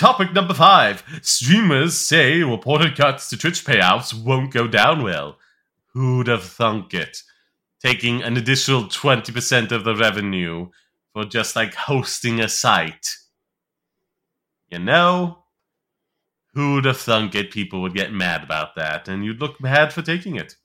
Topic 0.00 0.32
number 0.32 0.54
five. 0.54 1.04
Streamers 1.20 1.94
say 1.94 2.42
reported 2.42 2.96
cuts 2.96 3.28
to 3.28 3.36
Twitch 3.36 3.66
payouts 3.66 4.14
won't 4.14 4.50
go 4.50 4.66
down 4.66 5.02
well. 5.02 5.36
Who'd 5.92 6.26
have 6.26 6.42
thunk 6.42 6.94
it? 6.94 7.22
Taking 7.84 8.22
an 8.22 8.38
additional 8.38 8.84
20% 8.84 9.72
of 9.72 9.84
the 9.84 9.94
revenue 9.94 10.70
for 11.12 11.26
just 11.26 11.54
like 11.54 11.74
hosting 11.74 12.40
a 12.40 12.48
site. 12.48 13.08
You 14.70 14.78
know? 14.78 15.44
Who'd 16.54 16.86
have 16.86 16.96
thunk 16.96 17.34
it? 17.34 17.50
People 17.50 17.82
would 17.82 17.94
get 17.94 18.10
mad 18.10 18.42
about 18.42 18.76
that, 18.76 19.06
and 19.06 19.22
you'd 19.22 19.42
look 19.42 19.58
bad 19.58 19.92
for 19.92 20.00
taking 20.00 20.34
it. 20.34 20.56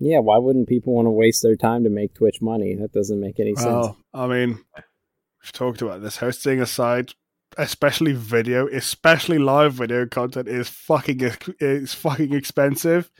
Yeah, 0.00 0.18
why 0.18 0.38
wouldn't 0.38 0.68
people 0.68 0.94
want 0.94 1.06
to 1.06 1.12
waste 1.12 1.44
their 1.44 1.54
time 1.54 1.84
to 1.84 1.90
make 1.90 2.14
Twitch 2.14 2.42
money? 2.42 2.74
That 2.74 2.90
doesn't 2.90 3.20
make 3.20 3.38
any 3.38 3.54
sense. 3.54 3.66
well. 3.66 3.96
I 4.12 4.26
mean, 4.26 4.64
we've 4.74 5.52
talked 5.52 5.80
about 5.80 6.02
this. 6.02 6.16
Hosting 6.16 6.60
a 6.60 6.66
site, 6.66 7.14
especially 7.58 8.12
video, 8.12 8.68
especially 8.68 9.38
live 9.38 9.74
video 9.74 10.06
content, 10.06 10.48
is 10.48 10.68
fucking 10.68 11.20
is 11.60 11.94
fucking 11.94 12.34
expensive. 12.34 13.10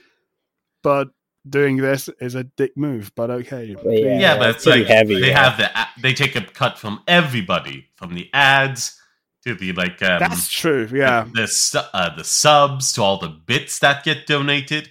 But 0.83 1.09
doing 1.49 1.77
this 1.77 2.09
is 2.21 2.35
a 2.35 2.45
dick 2.45 2.77
move. 2.77 3.13
But 3.15 3.31
okay, 3.31 3.77
yeah. 3.85 4.19
Yeah, 4.19 4.39
but 4.39 4.51
it's 4.51 4.59
it's 4.59 4.67
like 4.67 4.87
heavy, 4.87 5.21
they 5.21 5.29
yeah. 5.29 5.51
have 5.51 5.59
the 5.59 6.03
they 6.03 6.15
take 6.15 6.37
a 6.37 6.43
cut 6.43 6.79
from 6.79 7.03
everybody, 7.07 7.89
from 7.97 8.15
the 8.15 8.29
ads 8.33 8.99
to 9.45 9.55
the 9.55 9.73
like 9.73 10.03
um, 10.03 10.21
that's 10.21 10.49
true. 10.49 10.89
Yeah, 10.93 11.27
the 11.33 11.47
su- 11.47 11.81
uh, 11.93 12.15
the 12.17 12.25
subs 12.25 12.93
to 12.95 13.03
all 13.03 13.19
the 13.19 13.29
bits 13.29 13.79
that 13.81 14.05
get 14.05 14.27
donated. 14.27 14.91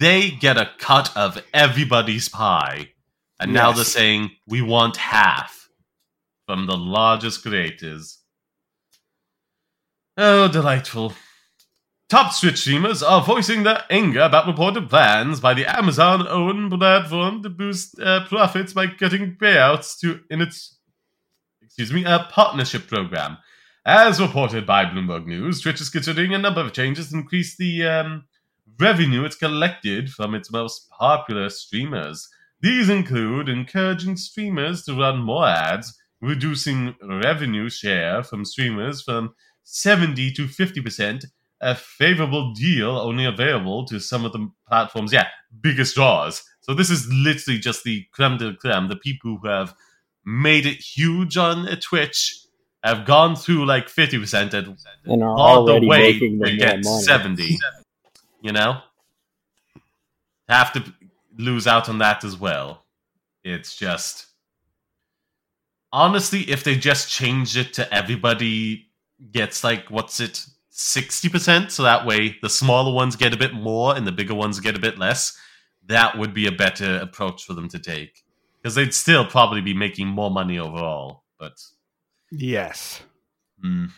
They 0.00 0.30
get 0.30 0.56
a 0.56 0.70
cut 0.78 1.16
of 1.16 1.40
everybody's 1.54 2.28
pie, 2.28 2.90
and 3.38 3.52
now 3.52 3.72
they're 3.72 3.84
saying 3.84 4.30
we 4.46 4.60
want 4.60 4.96
half 4.96 5.68
from 6.46 6.66
the 6.66 6.76
largest 6.76 7.42
creators. 7.42 8.18
Oh, 10.16 10.46
delightful. 10.46 11.12
Top 12.08 12.38
Twitch 12.38 12.58
streamers 12.58 13.02
are 13.02 13.24
voicing 13.24 13.64
their 13.64 13.82
anger 13.90 14.20
about 14.20 14.46
reported 14.46 14.88
plans 14.88 15.40
by 15.40 15.54
the 15.54 15.66
Amazon-owned 15.66 16.70
platform 16.70 17.42
to 17.42 17.50
boost 17.50 17.98
uh, 17.98 18.24
profits 18.28 18.72
by 18.72 18.86
cutting 18.86 19.36
payouts 19.40 19.98
to 19.98 20.20
in 20.30 20.40
its 20.40 20.78
excuse 21.62 21.92
me 21.92 22.04
a 22.04 22.28
partnership 22.30 22.86
program. 22.86 23.38
As 23.84 24.20
reported 24.20 24.64
by 24.64 24.84
Bloomberg 24.84 25.26
News, 25.26 25.60
Twitch 25.60 25.80
is 25.80 25.90
considering 25.90 26.32
a 26.32 26.38
number 26.38 26.60
of 26.60 26.72
changes 26.72 27.10
to 27.10 27.16
increase 27.16 27.56
the 27.56 27.84
um, 27.84 28.24
revenue 28.78 29.24
it's 29.24 29.34
collected 29.34 30.10
from 30.10 30.34
its 30.34 30.52
most 30.52 30.88
popular 30.90 31.50
streamers. 31.50 32.28
These 32.60 32.88
include 32.88 33.48
encouraging 33.48 34.16
streamers 34.16 34.84
to 34.84 34.94
run 34.94 35.18
more 35.18 35.48
ads, 35.48 35.98
reducing 36.20 36.94
revenue 37.02 37.68
share 37.68 38.22
from 38.22 38.44
streamers 38.44 39.02
from 39.02 39.34
70 39.64 40.32
to 40.32 40.46
50%, 40.46 41.24
a 41.60 41.74
favorable 41.74 42.52
deal 42.52 42.90
only 42.90 43.24
available 43.24 43.84
to 43.86 43.98
some 43.98 44.24
of 44.24 44.32
the 44.32 44.50
platforms, 44.68 45.12
yeah, 45.12 45.26
biggest 45.60 45.94
draws. 45.94 46.42
So 46.60 46.74
this 46.74 46.90
is 46.90 47.10
literally 47.10 47.58
just 47.58 47.84
the 47.84 48.06
creme 48.12 48.38
de 48.38 48.46
la 48.46 48.54
creme, 48.54 48.88
the 48.88 48.96
people 48.96 49.38
who 49.42 49.48
have 49.48 49.74
made 50.24 50.66
it 50.66 50.78
huge 50.78 51.36
on 51.36 51.66
Twitch 51.80 52.40
have 52.82 53.06
gone 53.06 53.34
through 53.34 53.64
like 53.64 53.88
50% 53.88 54.52
and 54.52 54.76
And 55.04 55.22
are 55.22 55.36
all 55.36 55.64
the 55.64 55.80
way 55.86 56.18
to 56.18 56.56
get 56.56 56.84
70. 56.84 57.58
You 58.42 58.52
know? 58.52 58.78
Have 60.48 60.72
to 60.74 60.84
lose 61.38 61.66
out 61.66 61.88
on 61.88 61.98
that 61.98 62.24
as 62.24 62.38
well. 62.38 62.84
It's 63.42 63.74
just. 63.74 64.26
Honestly, 65.92 66.40
if 66.50 66.64
they 66.64 66.76
just 66.76 67.10
changed 67.10 67.56
it 67.56 67.72
to 67.74 67.94
everybody 67.94 68.88
gets 69.30 69.64
like, 69.64 69.90
what's 69.90 70.20
it, 70.20 70.44
60%? 70.72 71.70
So 71.70 71.82
that 71.82 72.06
way 72.06 72.36
the 72.42 72.50
smaller 72.50 72.92
ones 72.92 73.16
get 73.16 73.32
a 73.32 73.38
bit 73.38 73.54
more 73.54 73.96
and 73.96 74.06
the 74.06 74.12
bigger 74.12 74.34
ones 74.34 74.60
get 74.60 74.76
a 74.76 74.80
bit 74.80 74.98
less. 74.98 75.38
That 75.86 76.18
would 76.18 76.34
be 76.34 76.46
a 76.46 76.52
better 76.52 76.96
approach 76.96 77.44
for 77.44 77.54
them 77.54 77.68
to 77.68 77.78
take. 77.78 78.24
Because 78.60 78.74
they'd 78.74 78.94
still 78.94 79.26
probably 79.26 79.60
be 79.60 79.74
making 79.74 80.08
more 80.08 80.30
money 80.30 80.58
overall. 80.58 81.24
But 81.38 81.60
yes. 82.32 83.02
Mm. 83.64 83.90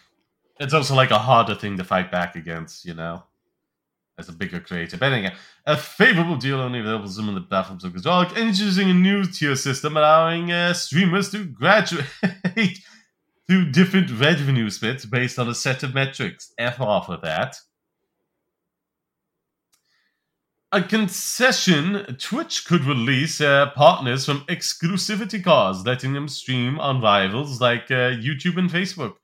It's 0.59 0.75
also 0.75 0.95
like 0.95 1.11
a 1.11 1.19
harder 1.19 1.55
thing 1.55 1.77
to 1.77 1.85
fight 1.85 2.11
back 2.11 2.35
against, 2.35 2.85
you 2.85 2.95
know, 2.95 3.23
as 4.19 4.29
a 4.29 4.33
bigger 4.33 4.59
creator. 4.59 4.97
But 4.97 5.13
anyway, 5.13 5.35
a 5.67 5.77
favorable 5.77 6.37
deal 6.37 6.61
only 6.61 6.81
available 6.81 7.07
to 7.07 7.13
some 7.13 7.29
of 7.29 7.35
the 7.35 7.43
platforms 7.43 7.85
of 7.85 7.93
Gazork, 7.93 8.37
introducing 8.37 8.91
a 8.91 8.95
new 8.95 9.25
tier 9.25 9.55
system 9.55 9.97
allowing 9.97 10.51
uh, 10.51 10.73
streamers 10.73 11.31
to 11.31 11.45
graduate 11.45 12.07
through 13.49 13.71
different 13.71 14.11
revenue 14.11 14.71
splits 14.71 15.05
based 15.05 15.39
on 15.39 15.49
a 15.49 15.55
set 15.55 15.83
of 15.83 15.95
metrics. 15.95 16.53
F 16.59 16.81
off 16.81 17.09
with 17.09 17.23
that. 17.23 17.57
A 20.73 20.83
concession 20.83 22.17
Twitch 22.19 22.67
could 22.67 22.85
release 22.85 23.41
uh, 23.41 23.71
partners 23.71 24.27
from 24.27 24.41
exclusivity 24.41 25.43
cards, 25.43 25.87
letting 25.87 26.13
them 26.13 26.29
stream 26.29 26.81
on 26.81 27.01
rivals 27.01 27.61
like 27.61 27.91
uh, 27.91 28.11
YouTube 28.11 28.59
and 28.59 28.69
Facebook. 28.69 29.15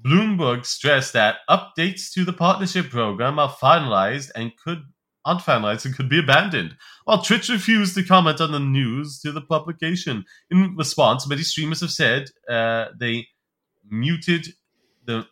Bloomberg 0.00 0.64
stressed 0.64 1.12
that 1.12 1.38
updates 1.50 2.12
to 2.12 2.24
the 2.24 2.32
partnership 2.32 2.88
program 2.88 3.38
are 3.38 3.50
finalized 3.50 4.30
and 4.34 4.52
could 4.56 4.84
aren't 5.24 5.40
finalized 5.40 5.84
and 5.84 5.96
could 5.96 6.08
be 6.08 6.18
abandoned. 6.18 6.76
While 7.04 7.22
Twitch 7.22 7.48
refused 7.48 7.94
to 7.94 8.02
comment 8.02 8.40
on 8.40 8.52
the 8.52 8.58
news 8.58 9.20
to 9.20 9.32
the 9.32 9.40
publication. 9.40 10.24
In 10.50 10.74
response, 10.76 11.28
many 11.28 11.42
streamers 11.42 11.80
have 11.80 11.92
said 11.92 12.30
uh, 12.48 12.86
they 12.98 13.26
muted 13.92 14.48
the 15.04 15.26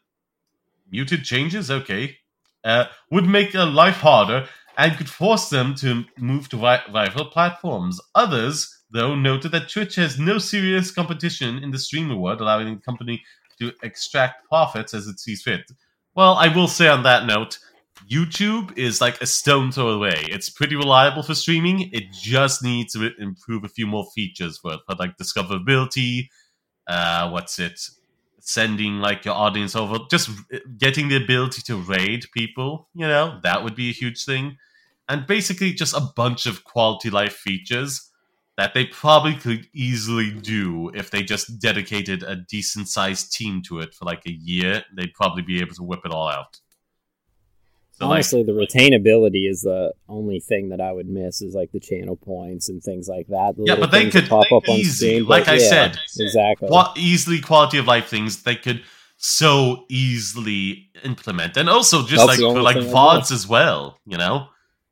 muted 0.90 1.24
changes. 1.24 1.70
Okay, 1.70 2.16
uh, 2.64 2.86
would 3.10 3.26
make 3.26 3.52
their 3.52 3.66
life 3.66 3.96
harder 3.96 4.48
and 4.76 4.96
could 4.96 5.08
force 5.08 5.48
them 5.50 5.74
to 5.76 6.04
move 6.18 6.48
to 6.50 6.56
ri- 6.56 6.92
rival 6.92 7.26
platforms. 7.26 8.00
Others, 8.14 8.82
though, 8.90 9.14
noted 9.14 9.52
that 9.52 9.68
Twitch 9.68 9.96
has 9.96 10.18
no 10.18 10.38
serious 10.38 10.90
competition 10.90 11.58
in 11.58 11.70
the 11.70 11.78
streamer 11.78 12.16
world, 12.16 12.40
allowing 12.40 12.74
the 12.74 12.80
company 12.80 13.22
to 13.58 13.72
extract 13.82 14.48
profits 14.48 14.94
as 14.94 15.06
it 15.06 15.20
sees 15.20 15.42
fit. 15.42 15.70
Well, 16.14 16.34
I 16.34 16.48
will 16.54 16.68
say 16.68 16.88
on 16.88 17.02
that 17.04 17.26
note, 17.26 17.58
YouTube 18.10 18.76
is 18.78 19.00
like 19.00 19.20
a 19.20 19.26
stone 19.26 19.70
throw 19.70 19.90
away. 19.90 20.24
It's 20.28 20.48
pretty 20.48 20.74
reliable 20.76 21.22
for 21.22 21.34
streaming. 21.34 21.90
It 21.92 22.12
just 22.12 22.62
needs 22.62 22.94
to 22.94 23.10
improve 23.18 23.64
a 23.64 23.68
few 23.68 23.86
more 23.86 24.06
features 24.14 24.58
for 24.58 24.78
for 24.86 24.96
like 24.96 25.18
discoverability. 25.18 26.28
Uh, 26.88 27.30
what's 27.30 27.58
it? 27.58 27.80
Sending 28.40 29.00
like 29.00 29.24
your 29.24 29.34
audience 29.34 29.76
over, 29.76 29.98
just 30.10 30.30
getting 30.78 31.08
the 31.08 31.16
ability 31.16 31.62
to 31.62 31.76
raid 31.76 32.26
people. 32.32 32.88
You 32.94 33.06
know 33.06 33.38
that 33.42 33.62
would 33.62 33.74
be 33.74 33.90
a 33.90 33.92
huge 33.92 34.24
thing, 34.24 34.56
and 35.08 35.26
basically 35.26 35.72
just 35.72 35.94
a 35.94 36.08
bunch 36.16 36.46
of 36.46 36.64
quality 36.64 37.10
life 37.10 37.34
features 37.34 38.10
that 38.56 38.74
they 38.74 38.84
probably 38.84 39.34
could 39.34 39.66
easily 39.72 40.30
do 40.30 40.90
if 40.94 41.10
they 41.10 41.22
just 41.22 41.58
dedicated 41.60 42.22
a 42.22 42.36
decent 42.36 42.88
sized 42.88 43.32
team 43.32 43.62
to 43.62 43.80
it 43.80 43.94
for 43.94 44.04
like 44.04 44.26
a 44.26 44.32
year. 44.32 44.84
They'd 44.94 45.14
probably 45.14 45.42
be 45.42 45.60
able 45.60 45.74
to 45.76 45.82
whip 45.82 46.00
it 46.04 46.12
all 46.12 46.28
out. 46.28 46.60
So 48.00 48.06
like, 48.06 48.14
Honestly, 48.14 48.42
the 48.42 48.52
retainability 48.52 49.48
is 49.48 49.60
the 49.62 49.92
only 50.08 50.40
thing 50.40 50.70
that 50.70 50.80
I 50.80 50.90
would 50.92 51.06
miss 51.08 51.42
is 51.42 51.54
like 51.54 51.70
the 51.72 51.80
channel 51.80 52.16
points 52.16 52.68
and 52.70 52.82
things 52.82 53.08
like 53.08 53.26
that. 53.28 53.54
The 53.56 53.64
Yeah, 53.66 53.76
but 53.76 53.90
they 53.90 54.08
could- 54.08 54.26
pop 54.28 54.50
up 54.50 54.68
on 54.68 54.76
easy, 54.76 55.08
screen. 55.18 55.26
like 55.26 55.44
but 55.44 55.52
I 55.54 55.56
yeah, 55.58 55.68
said. 55.68 55.98
exactly. 56.18 56.68
qua- 56.68 56.94
easily 56.96 57.40
quality 57.40 57.76
of 57.78 57.86
life 57.86 58.08
things 58.08 58.42
they 58.42 58.56
could 58.56 58.82
so 59.18 59.84
easily 59.90 60.88
implement. 61.04 61.58
And 61.58 61.68
also 61.68 62.00
just 62.06 62.26
That's 62.26 62.40
like 62.40 62.54
for 62.54 62.62
like 62.62 62.76
VODs 62.78 63.30
as 63.30 63.46
well, 63.46 63.98
you 64.06 64.16
know? 64.16 64.46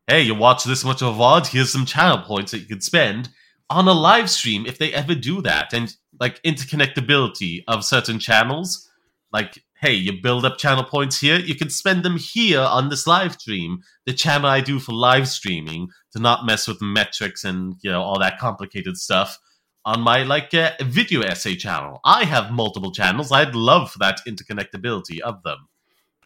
Hey, 0.06 0.20
you 0.22 0.34
watch 0.34 0.64
this 0.64 0.84
much 0.84 1.00
of 1.02 1.08
a 1.08 1.18
VOD, 1.18 1.46
here's 1.48 1.72
some 1.72 1.86
channel 1.86 2.18
points 2.18 2.52
that 2.52 2.58
you 2.58 2.66
could 2.66 2.82
spend 2.82 3.30
on 3.70 3.88
a 3.88 3.92
live 3.92 4.28
stream 4.30 4.66
if 4.66 4.76
they 4.78 4.92
ever 4.92 5.14
do 5.14 5.40
that. 5.42 5.72
And 5.72 5.94
like 6.20 6.42
interconnectability 6.42 7.64
of 7.68 7.84
certain 7.84 8.18
channels. 8.18 8.86
Like, 9.32 9.62
hey, 9.80 9.92
you 9.92 10.20
build 10.20 10.44
up 10.44 10.58
channel 10.58 10.84
points 10.84 11.20
here, 11.20 11.38
you 11.38 11.54
can 11.54 11.70
spend 11.70 12.02
them 12.02 12.16
here 12.16 12.60
on 12.60 12.88
this 12.88 13.06
live 13.06 13.34
stream, 13.34 13.80
the 14.06 14.12
channel 14.12 14.48
I 14.48 14.60
do 14.60 14.80
for 14.80 14.92
live 14.92 15.28
streaming, 15.28 15.88
to 16.12 16.18
not 16.18 16.44
mess 16.44 16.66
with 16.66 16.82
metrics 16.82 17.44
and 17.44 17.76
you 17.82 17.90
know 17.90 18.02
all 18.02 18.18
that 18.18 18.38
complicated 18.38 18.96
stuff 18.96 19.38
on 19.84 20.00
my 20.00 20.22
like 20.22 20.52
uh, 20.52 20.72
video 20.82 21.22
essay 21.22 21.56
channel. 21.56 22.00
I 22.04 22.24
have 22.24 22.52
multiple 22.52 22.92
channels. 22.92 23.32
I'd 23.32 23.54
love 23.54 23.90
for 23.90 23.98
that 24.00 24.20
interconnectability 24.26 25.20
of 25.20 25.42
them 25.42 25.68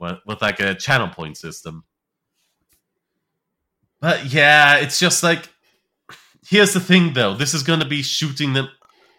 with, 0.00 0.18
with 0.26 0.42
like 0.42 0.61
a 0.61 0.74
channel 0.74 1.09
point 1.09 1.36
system. 1.36 1.84
But 4.00 4.32
yeah, 4.32 4.78
it's 4.78 4.98
just 4.98 5.22
like 5.22 5.48
here's 6.48 6.72
the 6.72 6.80
thing 6.80 7.12
though. 7.12 7.34
This 7.34 7.55
is 7.55 7.62
going 7.62 7.80
to 7.80 7.86
be 7.86 8.03
shooting 8.03 8.55
them. 8.55 8.68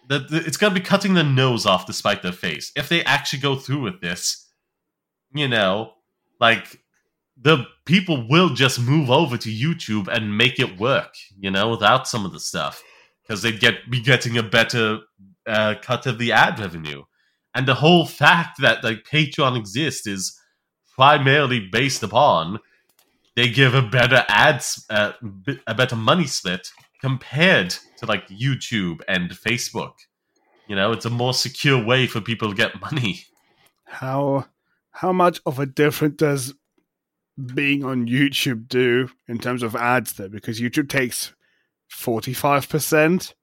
The, 0.10 0.44
it's 0.46 0.58
to 0.58 0.70
be 0.72 0.80
cutting 0.80 1.14
the 1.14 1.24
nose 1.24 1.66
off 1.66 1.86
despite 1.86 2.22
their 2.22 2.32
face. 2.32 2.72
If 2.76 2.90
they 2.90 3.04
actually 3.04 3.40
go 3.40 3.56
through 3.56 3.82
with 3.82 4.02
this, 4.02 4.50
you 5.34 5.48
know, 5.48 5.94
like 6.40 6.82
the 7.42 7.66
people 7.86 8.28
will 8.30 8.50
just 8.50 8.80
move 8.80 9.10
over 9.10 9.38
to 9.38 9.50
YouTube 9.50 10.08
and 10.08 10.38
make 10.38 10.60
it 10.60 10.80
work, 10.80 11.16
you 11.40 11.50
know, 11.50 11.70
without 11.70 12.08
some 12.08 12.26
of 12.26 12.34
the 12.34 12.40
stuff 12.40 12.84
because 13.24 13.42
they'd 13.42 13.60
get 13.60 13.90
be 13.90 14.02
getting 14.02 14.38
a 14.38 14.44
better 14.44 15.00
uh, 15.48 15.76
cut 15.82 16.06
of 16.06 16.20
the 16.20 16.32
ad 16.32 16.60
revenue. 16.60 17.04
And 17.56 17.68
the 17.68 17.76
whole 17.76 18.06
fact 18.06 18.62
that 18.62 18.84
like 18.84 19.04
Patreon 19.04 19.58
exists 19.58 20.08
is 20.08 20.40
primarily 20.96 21.60
based 21.60 22.04
upon 22.04 22.60
they 23.36 23.50
give 23.50 23.74
a 23.74 23.82
better 23.82 24.24
ads, 24.28 24.86
uh, 24.90 25.14
a 25.66 25.74
better 25.74 25.96
money 25.96 26.28
split 26.28 26.70
compared 27.04 27.76
to 27.98 28.06
like 28.06 28.28
YouTube 28.30 29.02
and 29.10 29.30
Facebook. 29.32 29.94
You 30.68 30.76
know, 30.78 30.94
it's 30.94 31.06
a 31.06 31.10
more 31.10 31.34
secure 31.34 31.84
way 31.84 32.08
for 32.08 32.22
people 32.22 32.50
to 32.50 32.56
get 32.56 32.80
money. 32.80 33.26
How 33.86 34.46
how 34.92 35.12
much 35.12 35.42
of 35.46 35.60
a 35.60 35.66
difference 35.66 36.16
does 36.16 36.54
being 37.54 37.84
on 37.84 38.08
YouTube 38.08 38.68
do 38.68 39.10
in 39.28 39.38
terms 39.38 39.64
of 39.64 39.76
ads 39.76 40.14
though? 40.14 40.30
Because 40.30 40.62
YouTube 40.62 40.88
takes 40.88 41.34
forty 41.90 42.34
five 42.34 42.70
percent 42.70 43.36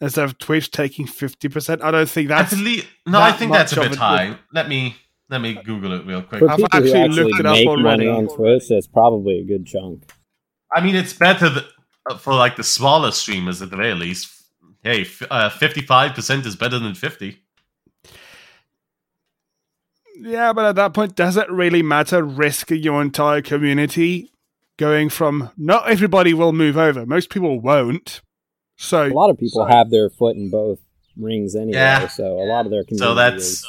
instead 0.00 0.24
of 0.24 0.38
Twitch 0.38 0.72
taking 0.72 1.06
fifty 1.06 1.48
percent. 1.48 1.84
I 1.84 1.92
don't 1.92 2.08
think 2.08 2.28
that's 2.28 2.52
I 2.52 2.56
believe, 2.56 2.88
no, 3.06 3.20
I 3.20 3.30
think 3.30 3.52
that's 3.52 3.72
a 3.72 3.76
much 3.76 3.86
of 3.86 3.92
bit 3.92 3.98
a 3.98 4.02
high. 4.02 4.38
Let 4.52 4.68
me 4.68 4.96
let 5.30 5.40
me 5.40 5.54
Google 5.54 5.92
it 5.92 6.04
real 6.04 6.22
quick. 6.22 6.40
For 6.40 6.50
I've 6.50 6.56
people 6.56 6.68
actually 6.72 6.92
actually 6.94 7.24
looked 7.24 7.40
it 7.40 7.46
up 7.46 7.54
make 7.54 7.68
already. 7.68 8.06
money 8.06 8.08
on 8.08 8.26
Twitch, 8.26 8.64
that's 8.68 8.88
probably 8.88 9.38
a 9.38 9.44
good 9.44 9.66
chunk. 9.66 10.10
I 10.74 10.80
mean, 10.80 10.96
it's 10.96 11.12
better 11.12 11.50
th- 11.50 11.64
uh, 11.64 11.68
for 12.18 12.34
like 12.34 12.56
the 12.56 12.64
smaller 12.64 13.10
streamers 13.12 13.62
at 13.62 13.70
the 13.70 13.76
very 13.76 13.94
least. 13.94 14.30
Hey, 14.82 15.02
f- 15.02 15.22
uh, 15.30 15.48
55% 15.50 16.44
is 16.46 16.56
better 16.56 16.78
than 16.78 16.94
50. 16.94 17.38
Yeah, 20.16 20.52
but 20.52 20.64
at 20.64 20.76
that 20.76 20.94
point, 20.94 21.16
does 21.16 21.36
it 21.36 21.50
really 21.50 21.82
matter 21.82 22.22
risking 22.22 22.82
your 22.82 23.02
entire 23.02 23.42
community 23.42 24.30
going 24.76 25.08
from 25.08 25.50
not 25.56 25.88
everybody 25.88 26.34
will 26.34 26.52
move 26.52 26.76
over, 26.76 27.04
most 27.06 27.30
people 27.30 27.58
won't. 27.60 28.20
So 28.76 29.06
A 29.06 29.12
lot 29.14 29.30
of 29.30 29.38
people 29.38 29.64
have 29.64 29.90
their 29.90 30.10
foot 30.10 30.36
in 30.36 30.50
both 30.50 30.80
rings 31.16 31.54
anyway, 31.54 31.72
Yeah. 31.78 32.08
so 32.08 32.24
a 32.40 32.44
lot 32.46 32.64
of 32.66 32.70
their 32.70 32.84
community 32.84 32.98
So 32.98 33.14
that's 33.14 33.44
is- 33.44 33.66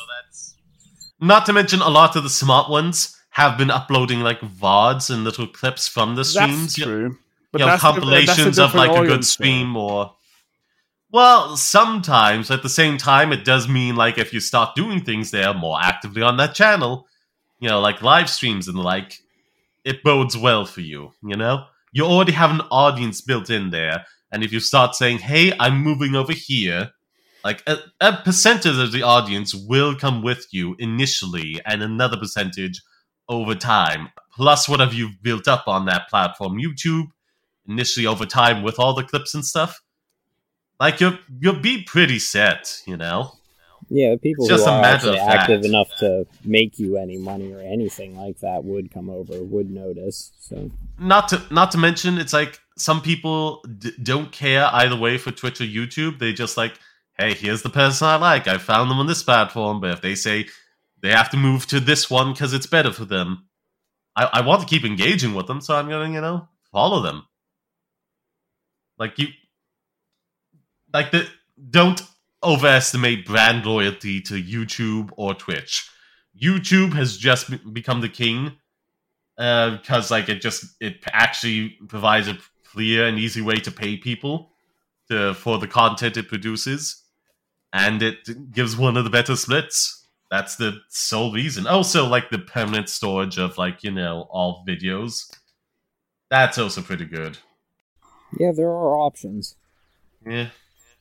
not 1.20 1.46
to 1.46 1.54
mention 1.54 1.80
a 1.82 1.90
lot 1.90 2.16
of 2.16 2.24
the 2.24 2.30
smart 2.30 2.70
ones 2.70 3.16
have 3.32 3.58
been 3.58 3.70
uploading 3.72 4.22
like 4.22 4.40
VODs 4.42 5.10
and 5.10 5.24
little 5.24 5.48
clips 5.48 5.88
from 5.88 6.16
the 6.16 6.26
streams. 6.26 6.76
that's 6.76 6.84
true. 6.84 7.18
But 7.56 7.62
you 7.62 7.66
know, 7.66 7.72
that's 7.72 7.84
the- 7.84 7.88
that's 7.88 7.98
a 7.98 8.02
compilations 8.02 8.60
of 8.60 8.76
like 8.76 8.90
a 8.92 8.94
good 9.08 9.26
stream 9.26 9.76
or 9.78 10.16
well 11.12 11.56
sometimes 11.56 12.52
at 12.52 12.64
the 12.64 12.70
same 12.70 12.98
time 12.98 13.32
it 13.32 13.46
does 13.46 13.68
mean 13.68 13.96
like 13.96 14.18
if 14.18 14.34
you 14.34 14.40
start 14.40 14.76
doing 14.76 15.02
things 15.04 15.32
there 15.32 15.54
more 15.54 15.80
actively 15.82 16.22
on 16.22 16.38
that 16.38 16.54
channel 16.56 17.08
you 17.60 17.70
know 17.70 17.80
like 17.80 18.02
live 18.02 18.30
streams 18.30 18.68
and 18.68 18.78
the 18.78 18.82
like 18.82 19.20
it 19.84 20.04
bodes 20.04 20.36
well 20.38 20.66
for 20.66 20.82
you 20.82 21.12
you 21.24 21.36
know? 21.38 21.66
You 21.94 22.04
already 22.04 22.34
have 22.34 22.52
an 22.52 22.62
audience 22.72 23.22
built 23.22 23.50
in 23.50 23.70
there 23.70 24.06
and 24.32 24.44
if 24.44 24.52
you 24.52 24.60
start 24.60 24.96
saying 24.96 25.20
hey 25.20 25.54
i'm 25.60 25.78
moving 25.82 26.16
over 26.16 26.34
here 26.34 26.92
like 27.46 27.62
a, 27.68 27.78
a 28.02 28.18
percentage 28.24 28.78
of 28.78 28.92
the 28.92 29.04
audience 29.04 29.54
will 29.54 29.96
come 29.96 30.24
with 30.24 30.48
you 30.52 30.76
initially 30.80 31.62
and 31.66 31.84
another 31.84 32.18
percentage 32.18 32.82
over 33.30 33.54
time. 33.56 34.10
Plus 34.36 34.68
whatever 34.68 34.94
you've 34.96 35.22
built 35.22 35.48
up 35.48 35.68
on 35.68 35.86
that 35.86 36.10
platform? 36.10 36.58
Youtube 36.60 37.06
initially 37.68 38.06
over 38.06 38.26
time 38.26 38.64
with 38.64 38.80
all 38.80 38.94
the 38.94 39.04
clips 39.04 39.34
and 39.34 39.46
stuff, 39.46 39.82
like 40.80 41.00
you'll 41.00 41.18
you'll 41.40 41.60
be 41.60 41.84
pretty 41.84 42.20
set, 42.20 42.82
you 42.86 42.98
know. 42.98 43.32
yeah, 43.90 44.12
the 44.12 44.18
people 44.18 44.46
It's 44.46 44.50
who 44.50 44.56
just 44.56 44.68
a 44.68 44.72
are 44.72 44.84
actually 44.84 45.18
active 45.20 45.64
enough 45.64 45.96
to 46.00 46.26
make 46.44 46.80
you 46.80 46.98
any 46.98 47.18
money 47.18 47.54
or 47.54 47.62
anything 47.62 48.16
like 48.18 48.40
that 48.40 48.64
would 48.64 48.92
come 48.92 49.10
over, 49.10 49.44
would 49.44 49.70
notice. 49.70 50.32
So 50.40 50.72
Not 50.98 51.30
to 51.30 51.42
not 51.52 51.72
to 51.72 51.78
mention, 51.78 52.18
it's 52.18 52.34
like 52.34 52.60
some 52.78 53.02
people 53.02 53.62
d- 53.80 53.92
don't 54.02 54.32
care 54.32 54.68
either 54.74 54.96
way 54.96 55.18
for 55.18 55.32
Twitch 55.32 55.62
or 55.62 55.66
YouTube. 55.66 56.20
They 56.20 56.34
just 56.34 56.58
like, 56.58 56.74
hey, 57.18 57.34
here's 57.34 57.62
the 57.62 57.70
person 57.70 58.08
I 58.08 58.16
like. 58.18 58.48
I 58.48 58.58
found 58.58 58.90
them 58.90 59.00
on 59.00 59.08
this 59.08 59.24
platform, 59.24 59.82
but 59.82 59.92
if 59.92 60.02
they 60.02 60.16
say 60.16 60.48
they 61.02 61.12
have 61.12 61.30
to 61.32 61.38
move 61.38 61.66
to 61.68 61.80
this 61.80 62.10
one 62.10 62.34
because 62.34 62.54
it's 62.54 62.68
better 62.68 62.92
for 62.92 63.06
them, 63.06 63.46
I, 64.16 64.30
I 64.34 64.42
want 64.42 64.62
to 64.62 64.68
keep 64.68 64.84
engaging 64.84 65.36
with 65.36 65.48
them, 65.48 65.62
so 65.62 65.76
I'm 65.76 65.90
gonna 65.90 66.12
you 66.12 66.22
know 66.22 66.48
follow 66.72 67.02
them. 67.02 67.24
Like 68.98 69.18
you, 69.20 69.28
like 70.94 71.12
the 71.12 71.28
don't 71.70 72.02
overestimate 72.44 73.26
brand 73.26 73.66
loyalty 73.66 74.22
to 74.22 74.36
YouTube 74.42 75.12
or 75.18 75.34
Twitch. 75.34 75.90
YouTube 76.40 76.94
has 76.94 77.18
just 77.18 77.50
be- 77.50 77.58
become 77.72 78.02
the 78.02 78.10
king 78.10 78.54
uh, 79.38 79.78
because 79.78 80.12
like 80.12 80.30
it 80.30 80.42
just 80.42 80.66
it 80.80 81.04
actually 81.12 81.78
provides 81.88 82.28
a 82.28 82.38
clear 82.66 83.08
and 83.08 83.20
easy 83.20 83.42
way 83.42 83.56
to 83.56 83.72
pay 83.72 83.98
people 83.98 84.52
to 85.10 85.34
for 85.34 85.58
the 85.58 85.68
content 85.68 86.18
it 86.18 86.28
produces, 86.28 87.04
and 87.74 88.02
it 88.02 88.52
gives 88.52 88.78
one 88.78 88.98
of 88.98 89.04
the 89.04 89.10
better 89.10 89.36
splits. 89.36 90.08
That's 90.32 90.56
the 90.56 90.80
sole 90.90 91.32
reason. 91.34 91.68
Also, 91.68 92.06
like 92.08 92.30
the 92.30 92.40
permanent 92.40 92.90
storage 92.90 93.38
of 93.38 93.58
like 93.58 93.84
you 93.84 93.92
know 93.92 94.28
all 94.30 94.66
videos. 94.68 95.32
That's 96.30 96.58
also 96.58 96.82
pretty 96.82 97.06
good. 97.06 97.38
Yeah, 98.40 98.52
there 98.52 98.70
are 98.70 98.96
options. 98.98 99.56
Yeah. 100.26 100.50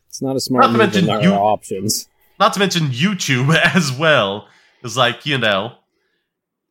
It's 0.09 0.23
not 0.23 0.37
a 0.37 0.41
smart 0.41 0.67
Not 0.67 0.73
to 0.73 0.79
mention 0.79 1.07
there 1.07 1.23
you- 1.23 1.33
are 1.33 1.41
options. 1.41 2.09
not 2.39 2.53
to 2.55 2.59
mention 2.61 2.89
YouTube 2.89 3.55
as 3.75 3.91
well 3.93 4.49
is 4.83 4.97
like 4.97 5.25
you 5.27 5.39
know 5.39 5.77